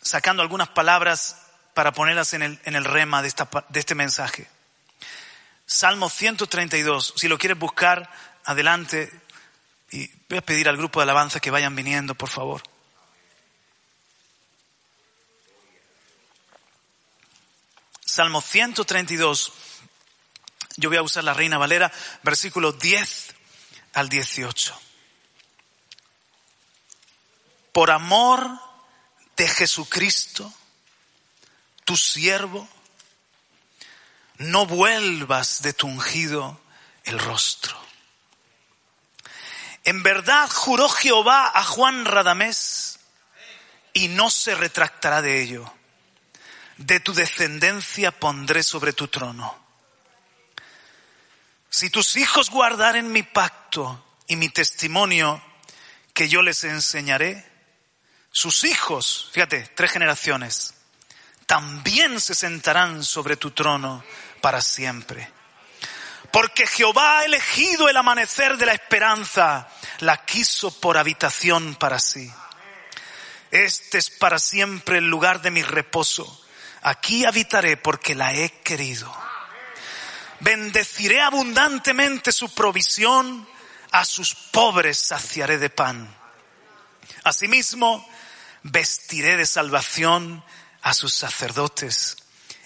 sacando 0.00 0.42
algunas 0.42 0.68
palabras 0.68 1.36
para 1.74 1.90
ponerlas 1.90 2.34
en 2.34 2.42
el, 2.42 2.60
en 2.64 2.76
el 2.76 2.84
rema 2.84 3.20
de, 3.20 3.26
esta, 3.26 3.48
de 3.68 3.80
este 3.80 3.96
mensaje. 3.96 4.48
Salmo 5.66 6.08
132, 6.08 7.14
si 7.16 7.26
lo 7.26 7.36
quieres 7.36 7.58
buscar, 7.58 8.12
adelante. 8.44 9.10
Y 9.90 10.08
voy 10.28 10.38
a 10.38 10.42
pedir 10.42 10.68
al 10.68 10.76
grupo 10.76 11.00
de 11.00 11.02
alabanza 11.02 11.40
que 11.40 11.50
vayan 11.50 11.74
viniendo, 11.74 12.14
por 12.14 12.28
favor. 12.28 12.62
Salmo 18.10 18.40
132. 18.40 19.52
Yo 20.76 20.90
voy 20.90 20.98
a 20.98 21.02
usar 21.02 21.22
la 21.22 21.32
Reina 21.32 21.58
Valera, 21.58 21.92
versículo 22.22 22.72
10 22.72 23.34
al 23.94 24.08
18. 24.08 24.78
Por 27.72 27.90
amor 27.92 28.50
de 29.36 29.46
Jesucristo, 29.46 30.52
tu 31.84 31.96
siervo, 31.96 32.68
no 34.38 34.66
vuelvas 34.66 35.62
de 35.62 35.72
tu 35.72 35.86
ungido 35.86 36.60
el 37.04 37.18
rostro. 37.18 37.78
En 39.84 40.02
verdad 40.02 40.50
juró 40.50 40.88
Jehová 40.88 41.52
a 41.54 41.62
Juan 41.62 42.04
Radamés 42.04 42.98
y 43.92 44.08
no 44.08 44.30
se 44.30 44.56
retractará 44.56 45.22
de 45.22 45.42
ello 45.42 45.72
de 46.80 46.98
tu 46.98 47.12
descendencia 47.12 48.10
pondré 48.10 48.62
sobre 48.62 48.94
tu 48.94 49.08
trono. 49.08 49.66
Si 51.68 51.90
tus 51.90 52.16
hijos 52.16 52.50
guardaren 52.50 53.12
mi 53.12 53.22
pacto 53.22 54.16
y 54.26 54.36
mi 54.36 54.48
testimonio 54.48 55.42
que 56.14 56.28
yo 56.28 56.42
les 56.42 56.64
enseñaré, 56.64 57.46
sus 58.32 58.64
hijos, 58.64 59.28
fíjate, 59.32 59.70
tres 59.74 59.92
generaciones, 59.92 60.74
también 61.46 62.18
se 62.20 62.34
sentarán 62.34 63.04
sobre 63.04 63.36
tu 63.36 63.50
trono 63.50 64.02
para 64.40 64.62
siempre. 64.62 65.30
Porque 66.32 66.66
Jehová 66.66 67.18
ha 67.18 67.24
elegido 67.24 67.88
el 67.88 67.96
amanecer 67.96 68.56
de 68.56 68.66
la 68.66 68.72
esperanza, 68.72 69.68
la 69.98 70.24
quiso 70.24 70.80
por 70.80 70.96
habitación 70.96 71.74
para 71.74 71.98
sí. 71.98 72.32
Este 73.50 73.98
es 73.98 74.10
para 74.10 74.38
siempre 74.38 74.98
el 74.98 75.08
lugar 75.08 75.42
de 75.42 75.50
mi 75.50 75.62
reposo. 75.62 76.39
Aquí 76.82 77.24
habitaré 77.24 77.76
porque 77.76 78.14
la 78.14 78.32
he 78.32 78.50
querido. 78.62 79.12
Bendeciré 80.40 81.20
abundantemente 81.20 82.32
su 82.32 82.52
provisión, 82.54 83.46
a 83.92 84.04
sus 84.04 84.34
pobres 84.34 84.98
saciaré 84.98 85.58
de 85.58 85.68
pan. 85.68 86.16
Asimismo, 87.24 88.08
vestiré 88.62 89.36
de 89.36 89.46
salvación 89.46 90.42
a 90.82 90.94
sus 90.94 91.12
sacerdotes 91.12 92.16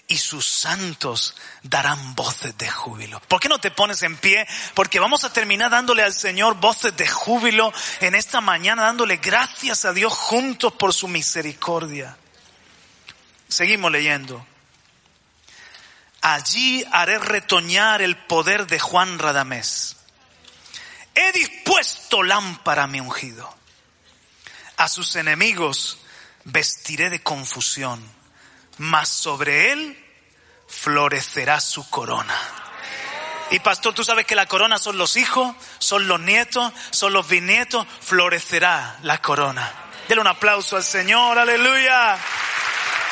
y 0.06 0.18
sus 0.18 0.46
santos 0.46 1.34
darán 1.62 2.14
voces 2.14 2.56
de 2.58 2.68
júbilo. 2.68 3.20
¿Por 3.20 3.40
qué 3.40 3.48
no 3.48 3.58
te 3.58 3.70
pones 3.70 4.02
en 4.02 4.16
pie? 4.16 4.46
Porque 4.74 5.00
vamos 5.00 5.24
a 5.24 5.32
terminar 5.32 5.70
dándole 5.70 6.02
al 6.02 6.12
Señor 6.12 6.54
voces 6.56 6.96
de 6.96 7.08
júbilo 7.08 7.72
en 8.00 8.14
esta 8.14 8.40
mañana, 8.40 8.82
dándole 8.82 9.16
gracias 9.16 9.84
a 9.84 9.92
Dios 9.92 10.12
juntos 10.12 10.74
por 10.74 10.92
su 10.92 11.08
misericordia. 11.08 12.16
Seguimos 13.48 13.90
leyendo. 13.92 14.46
Allí 16.20 16.84
haré 16.90 17.18
retoñar 17.18 18.00
el 18.00 18.16
poder 18.16 18.66
de 18.66 18.78
Juan 18.78 19.18
Radamés. 19.18 19.96
He 21.14 21.32
dispuesto 21.32 22.22
lámpara 22.22 22.84
a 22.84 22.86
mi 22.86 23.00
ungido. 23.00 23.54
A 24.76 24.88
sus 24.88 25.14
enemigos 25.16 25.98
vestiré 26.44 27.10
de 27.10 27.22
confusión, 27.22 28.02
mas 28.78 29.08
sobre 29.08 29.72
él 29.72 30.04
florecerá 30.66 31.60
su 31.60 31.88
corona. 31.88 32.36
Y 33.50 33.60
pastor, 33.60 33.94
tú 33.94 34.02
sabes 34.02 34.26
que 34.26 34.34
la 34.34 34.46
corona 34.46 34.78
son 34.78 34.98
los 34.98 35.16
hijos, 35.16 35.54
son 35.78 36.08
los 36.08 36.18
nietos, 36.18 36.72
son 36.90 37.12
los 37.12 37.28
bisnietos, 37.28 37.86
florecerá 38.00 38.98
la 39.02 39.20
corona. 39.20 39.72
Denle 40.08 40.22
un 40.22 40.26
aplauso 40.26 40.76
al 40.76 40.84
Señor, 40.84 41.38
aleluya. 41.38 42.18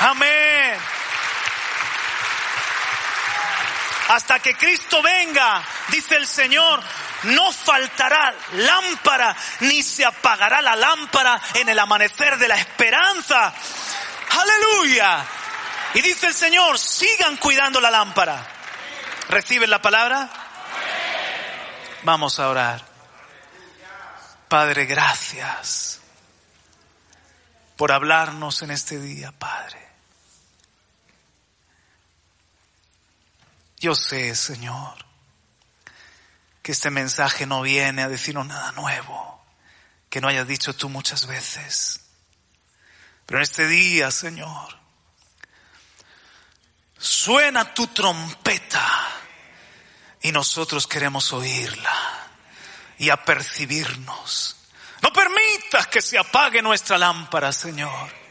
Amén. 0.03 0.79
Hasta 4.09 4.41
que 4.41 4.57
Cristo 4.57 5.01
venga, 5.01 5.63
dice 5.89 6.17
el 6.17 6.27
Señor, 6.27 6.83
no 7.23 7.53
faltará 7.53 8.35
lámpara, 8.55 9.35
ni 9.61 9.83
se 9.83 10.05
apagará 10.05 10.61
la 10.61 10.75
lámpara 10.75 11.41
en 11.55 11.69
el 11.69 11.79
amanecer 11.79 12.37
de 12.37 12.49
la 12.49 12.57
esperanza. 12.57 13.55
Aleluya. 14.31 15.25
Y 15.95 16.03
dice 16.03 16.27
el 16.27 16.35
Señor, 16.35 16.79
sigan 16.79 17.37
cuidando 17.37 17.81
la 17.81 17.91
lámpara. 17.91 18.45
¿Reciben 19.29 19.71
la 19.71 19.81
palabra? 19.81 20.29
Vamos 22.03 22.41
a 22.41 22.49
orar. 22.49 22.85
Padre, 24.49 24.85
gracias 24.85 26.01
por 27.77 27.93
hablarnos 27.93 28.63
en 28.63 28.73
este 28.73 28.99
día, 28.99 29.33
Padre. 29.39 29.92
Yo 33.83 33.97
sé, 33.97 34.37
Señor, 34.37 34.95
que 36.63 36.71
este 36.71 36.89
mensaje 36.89 37.47
no 37.47 37.63
viene 37.63 38.03
a 38.03 38.09
decirnos 38.09 38.47
nada 38.47 38.71
nuevo, 38.71 39.45
que 40.09 40.21
no 40.21 40.29
hayas 40.29 40.47
dicho 40.47 40.73
tú 40.73 40.89
muchas 40.89 41.27
veces. 41.27 42.01
Pero 43.27 43.41
en 43.41 43.43
este 43.43 43.67
día, 43.67 44.13
Señor, 44.13 44.79
suena 46.97 47.75
tu 47.75 47.89
trompeta 47.89 48.89
y 50.21 50.31
nosotros 50.31 50.87
queremos 50.87 51.33
oírla 51.33 52.31
y 52.99 53.11
apercibirnos. 53.11 54.59
No 55.01 55.13
permitas 55.13 55.89
que 55.89 56.01
se 56.01 56.17
apague 56.17 56.63
nuestra 56.63 56.99
lámpara, 56.99 57.53
Señor. 57.53 58.22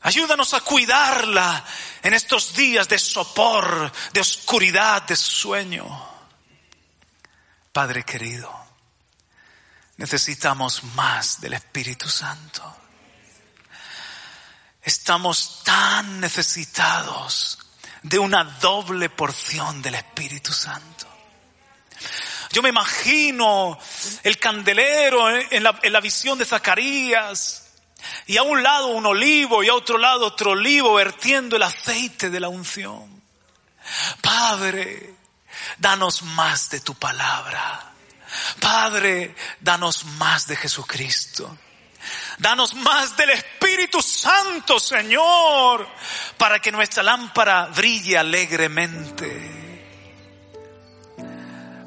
Ayúdanos 0.00 0.54
a 0.54 0.60
cuidarla 0.60 1.64
en 2.02 2.14
estos 2.14 2.54
días 2.54 2.88
de 2.88 2.98
sopor, 2.98 3.90
de 4.12 4.20
oscuridad, 4.20 5.02
de 5.02 5.16
sueño. 5.16 6.08
Padre 7.72 8.04
querido, 8.04 8.52
necesitamos 9.96 10.84
más 10.84 11.40
del 11.40 11.54
Espíritu 11.54 12.08
Santo. 12.08 12.76
Estamos 14.80 15.62
tan 15.64 16.20
necesitados 16.20 17.58
de 18.02 18.18
una 18.18 18.44
doble 18.44 19.10
porción 19.10 19.82
del 19.82 19.96
Espíritu 19.96 20.52
Santo. 20.52 21.06
Yo 22.52 22.62
me 22.62 22.68
imagino 22.68 23.78
el 24.22 24.38
candelero 24.38 25.28
en 25.28 25.62
la, 25.62 25.78
en 25.82 25.92
la 25.92 26.00
visión 26.00 26.38
de 26.38 26.46
Zacarías, 26.46 27.67
y 28.26 28.36
a 28.36 28.42
un 28.42 28.62
lado 28.62 28.88
un 28.88 29.06
olivo 29.06 29.62
y 29.62 29.68
a 29.68 29.74
otro 29.74 29.98
lado 29.98 30.26
otro 30.26 30.52
olivo 30.52 30.94
vertiendo 30.94 31.56
el 31.56 31.62
aceite 31.62 32.30
de 32.30 32.40
la 32.40 32.48
unción. 32.48 33.22
Padre, 34.20 35.14
danos 35.78 36.22
más 36.22 36.70
de 36.70 36.80
tu 36.80 36.94
palabra. 36.94 37.92
Padre, 38.60 39.34
danos 39.60 40.04
más 40.04 40.46
de 40.46 40.56
Jesucristo. 40.56 41.58
Danos 42.38 42.74
más 42.74 43.16
del 43.16 43.30
Espíritu 43.30 44.00
Santo, 44.00 44.78
Señor, 44.78 45.88
para 46.36 46.60
que 46.60 46.70
nuestra 46.70 47.02
lámpara 47.02 47.66
brille 47.66 48.16
alegremente. 48.16 49.58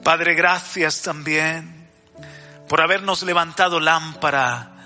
Padre, 0.04 0.34
gracias 0.34 1.02
también 1.02 1.90
por 2.68 2.82
habernos 2.82 3.22
levantado 3.24 3.80
lámpara 3.80 4.81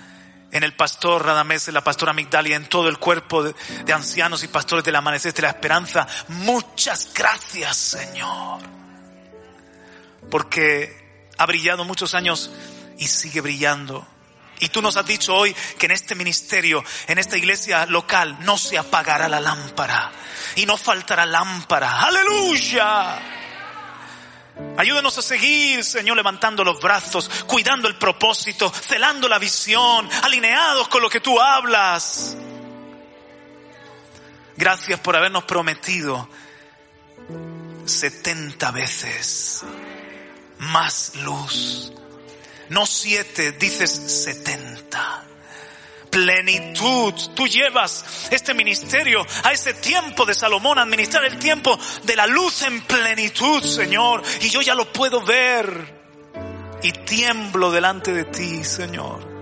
en 0.56 0.64
el 0.64 0.72
pastor 0.72 1.24
Radamés, 1.24 1.68
en 1.68 1.74
la 1.74 1.84
pastora 1.84 2.12
Migdalia, 2.12 2.56
en 2.56 2.68
todo 2.68 2.88
el 2.88 2.98
cuerpo 2.98 3.42
de, 3.42 3.54
ancianos 3.92 4.42
y 4.42 4.48
pastores 4.48 4.84
del 4.84 4.96
amanecer 4.96 5.34
de 5.34 5.42
la 5.42 5.48
esperanza. 5.48 6.06
Muchas 6.28 7.12
gracias, 7.12 7.76
Señor. 7.76 8.60
Porque 10.30 11.30
ha 11.36 11.46
brillado 11.46 11.84
muchos 11.84 12.14
años 12.14 12.50
y 12.98 13.06
sigue 13.06 13.42
brillando. 13.42 14.06
Y 14.58 14.70
tú 14.70 14.80
nos 14.80 14.96
has 14.96 15.06
dicho 15.06 15.34
hoy 15.34 15.54
que 15.78 15.84
en 15.84 15.92
este 15.92 16.14
ministerio, 16.14 16.82
en 17.06 17.18
esta 17.18 17.36
iglesia 17.36 17.84
local, 17.84 18.38
no 18.40 18.56
se 18.56 18.78
apagará 18.78 19.28
la 19.28 19.40
lámpara 19.40 20.10
y 20.54 20.64
no 20.64 20.78
faltará 20.78 21.26
lámpara. 21.26 22.00
Aleluya. 22.00 23.35
Ayúdanos 24.78 25.18
a 25.18 25.22
seguir, 25.22 25.84
Señor, 25.84 26.16
levantando 26.16 26.64
los 26.64 26.80
brazos, 26.80 27.28
cuidando 27.46 27.88
el 27.88 27.96
propósito, 27.96 28.72
celando 28.72 29.28
la 29.28 29.38
visión, 29.38 30.08
alineados 30.22 30.88
con 30.88 31.02
lo 31.02 31.10
que 31.10 31.20
tú 31.20 31.40
hablas. 31.40 32.36
Gracias 34.56 34.98
por 35.00 35.16
habernos 35.16 35.44
prometido 35.44 36.28
setenta 37.84 38.70
veces 38.70 39.62
más 40.58 41.14
luz. 41.16 41.92
No 42.70 42.86
siete, 42.86 43.52
dices 43.52 43.90
setenta 43.90 45.25
plenitud. 46.16 47.12
Tú 47.34 47.46
llevas 47.46 48.28
este 48.30 48.54
ministerio 48.54 49.20
a 49.44 49.52
ese 49.52 49.74
tiempo 49.74 50.24
de 50.24 50.32
Salomón, 50.32 50.78
administrar 50.78 51.26
el 51.26 51.38
tiempo 51.38 51.78
de 52.04 52.16
la 52.16 52.26
luz 52.26 52.62
en 52.62 52.80
plenitud, 52.82 53.62
Señor. 53.62 54.22
Y 54.40 54.48
yo 54.48 54.62
ya 54.62 54.74
lo 54.74 54.90
puedo 54.90 55.22
ver. 55.22 55.94
Y 56.82 56.90
tiemblo 56.92 57.70
delante 57.70 58.14
de 58.14 58.24
ti, 58.24 58.64
Señor. 58.64 59.36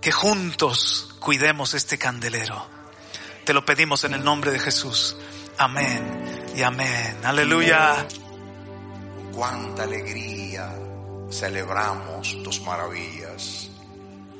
Que 0.00 0.12
juntos 0.12 1.16
cuidemos 1.18 1.74
este 1.74 1.98
candelero. 1.98 2.64
Te 3.44 3.52
lo 3.54 3.64
pedimos 3.64 4.04
en 4.04 4.14
el 4.14 4.22
nombre 4.22 4.52
de 4.52 4.60
Jesús. 4.60 5.16
Amén 5.58 6.52
y 6.54 6.62
amén. 6.62 7.18
Aleluya. 7.24 8.06
Cuánta 9.32 9.82
alegría 9.82 10.87
celebramos 11.30 12.42
tus 12.42 12.60
maravillas. 12.62 13.68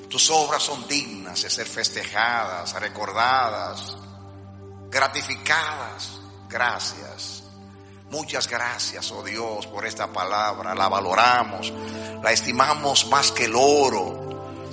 Tus 0.08 0.30
obras 0.30 0.62
son 0.62 0.86
dignas 0.88 1.42
de 1.42 1.50
ser 1.50 1.66
festejadas, 1.66 2.72
recordadas, 2.80 3.96
gratificadas. 4.90 6.20
Gracias. 6.48 7.44
Muchas 8.10 8.48
gracias, 8.48 9.12
oh 9.12 9.22
Dios, 9.22 9.66
por 9.66 9.84
esta 9.84 10.10
palabra. 10.10 10.74
La 10.74 10.88
valoramos, 10.88 11.72
la 12.22 12.32
estimamos 12.32 13.06
más 13.08 13.32
que 13.32 13.44
el 13.44 13.54
oro. 13.54 14.26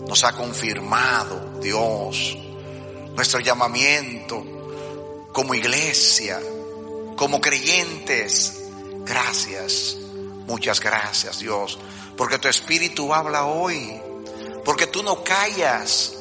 Nos 0.07 0.23
ha 0.23 0.31
confirmado, 0.33 1.59
Dios, 1.59 2.37
nuestro 3.13 3.41
llamamiento 3.41 4.45
como 5.33 5.53
iglesia, 5.53 6.39
como 7.17 7.41
creyentes. 7.41 8.61
Gracias, 9.03 9.97
muchas 10.47 10.79
gracias, 10.79 11.39
Dios 11.39 11.77
porque 12.17 12.39
tu 12.39 12.47
espíritu 12.47 13.13
habla 13.13 13.45
hoy, 13.45 13.99
porque 14.63 14.87
tú 14.87 15.03
no 15.03 15.23
callas. 15.23 16.13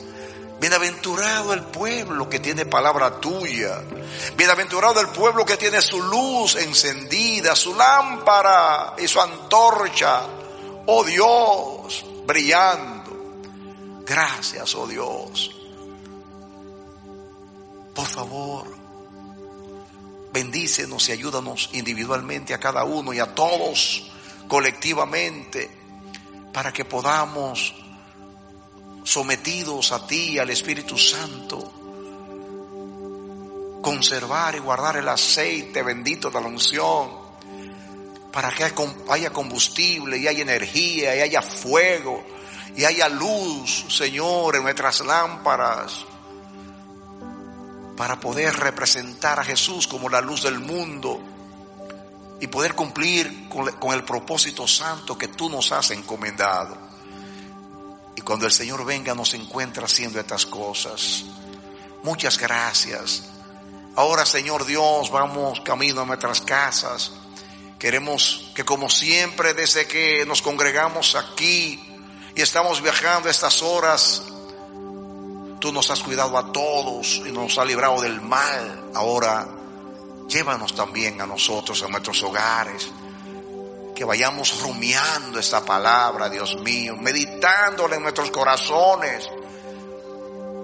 Bienaventurado 0.61 1.53
el 1.53 1.63
pueblo 1.65 2.29
que 2.29 2.39
tiene 2.39 2.65
palabra 2.65 3.21
tuya. 3.21 3.83
Bienaventurado 4.37 5.01
el 5.01 5.09
pueblo 5.09 5.45
que 5.45 5.57
tiene 5.57 5.83
su 5.83 6.01
luz 6.03 6.57
encendida, 6.57 7.55
su 7.55 7.75
lámpara 7.75 8.95
y 8.97 9.07
su 9.07 9.21
antorcha. 9.21 10.23
Oh 10.87 11.05
Dios, 11.05 12.05
brillando. 12.27 13.05
Gracias, 14.07 14.75
oh 14.75 14.87
Dios. 14.87 15.51
Por 17.95 18.07
favor, 18.07 18.67
bendícenos 20.33 21.09
y 21.09 21.13
ayúdanos 21.13 21.71
individualmente 21.75 22.55
a 22.55 22.59
cada 22.59 22.85
uno 22.85 23.13
y 23.13 23.19
a 23.19 23.35
todos 23.35 24.11
colectivamente 24.49 25.84
para 26.55 26.73
que 26.73 26.85
podamos 26.85 27.75
sometidos 29.03 29.91
a 29.91 30.07
ti, 30.07 30.39
al 30.39 30.49
Espíritu 30.51 30.97
Santo, 30.97 31.73
conservar 33.83 34.55
y 34.55 34.61
guardar 34.61 34.97
el 34.99 35.09
aceite 35.09 35.83
bendito 35.83 36.31
de 36.31 36.41
la 36.41 36.47
unción, 36.47 37.11
para 38.33 38.53
que 38.53 38.73
haya 39.11 39.31
combustible 39.33 40.17
y 40.17 40.29
haya 40.29 40.43
energía 40.43 41.17
y 41.17 41.21
haya 41.23 41.43
fuego 41.43 42.25
y 42.77 42.85
haya 42.85 43.09
luz, 43.09 43.87
Señor, 43.89 44.55
en 44.55 44.63
nuestras 44.63 45.01
lámparas, 45.01 46.07
para 47.97 48.21
poder 48.21 48.55
representar 48.55 49.41
a 49.41 49.45
Jesús 49.45 49.89
como 49.89 50.09
la 50.09 50.21
luz 50.21 50.45
del 50.45 50.61
mundo 50.61 51.34
y 52.41 52.47
poder 52.47 52.75
cumplir 52.75 53.49
con, 53.49 53.93
el 53.95 54.05
propósito 54.05 54.67
santo 54.67 55.17
que 55.17 55.29
tú 55.29 55.49
nos 55.49 55.73
has 55.73 55.91
encomendado. 55.91 56.77
Y 58.17 58.21
cuando 58.21 58.47
el 58.47 58.53
Señor 58.53 58.85
venga 58.85 59.15
nos 59.15 59.35
encuentra 59.35 59.85
haciendo 59.87 60.21
estas 60.21 60.47
cosas. 60.47 61.25
Muchas 62.03 62.39
gracias. 62.39 63.25
Ahora, 63.97 64.27
Señor 64.27 64.67
Dios, 64.67 65.11
vamos 65.11 65.61
camino 65.61 66.03
a 66.03 66.05
nuestras 66.05 66.41
casas. 66.41 67.13
Queremos 67.79 68.51
que 68.55 68.65
como 68.65 68.89
siempre, 68.89 69.55
desde 69.55 69.87
que 69.87 70.25
nos 70.27 70.43
congregamos 70.43 71.15
aquí 71.17 71.81
y 72.35 72.43
estamos 72.43 72.83
viajando 72.83 73.29
estas 73.29 73.63
horas, 73.63 74.23
tú 75.61 75.73
nos 75.73 75.91
has 75.91 76.01
cuidado 76.03 76.37
a 76.37 76.53
todos 76.53 77.23
y 77.25 77.31
nos 77.31 77.57
has 77.59 77.67
librado 77.67 78.01
del 78.01 78.21
mal. 78.21 78.91
Ahora, 78.95 79.47
llévanos 80.29 80.75
también 80.75 81.21
a 81.21 81.27
nosotros, 81.27 81.83
a 81.83 81.89
nuestros 81.89 82.23
hogares 82.23 82.91
que 83.95 84.05
vayamos 84.05 84.61
rumiando 84.61 85.39
esta 85.39 85.65
palabra, 85.65 86.29
Dios 86.29 86.59
mío, 86.61 86.97
meditándola 86.97 87.97
en 87.97 88.03
nuestros 88.03 88.31
corazones, 88.31 89.29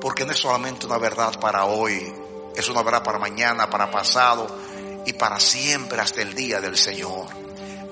porque 0.01 0.25
no 0.25 0.33
es 0.33 0.39
solamente 0.39 0.87
una 0.87 0.99
verdad 0.99 1.39
para 1.39 1.65
hoy, 1.65 2.13
es 2.57 2.69
una 2.69 2.83
verdad 2.83 3.05
para 3.05 3.19
mañana, 3.19 3.71
para 3.71 3.91
pasado 3.91 4.49
y 5.07 5.13
para 5.13 5.39
siempre 5.39 6.01
hasta 6.01 6.23
el 6.23 6.35
día 6.35 6.61
del 6.61 6.77
Señor. 6.77 7.29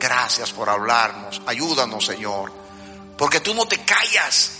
Gracias 0.01 0.53
por 0.53 0.69
hablarnos, 0.69 1.41
ayúdanos 1.47 2.05
Señor, 2.05 2.53
porque 3.17 3.41
tú 3.41 3.55
no 3.55 3.67
te 3.67 3.85
callas 3.85 4.53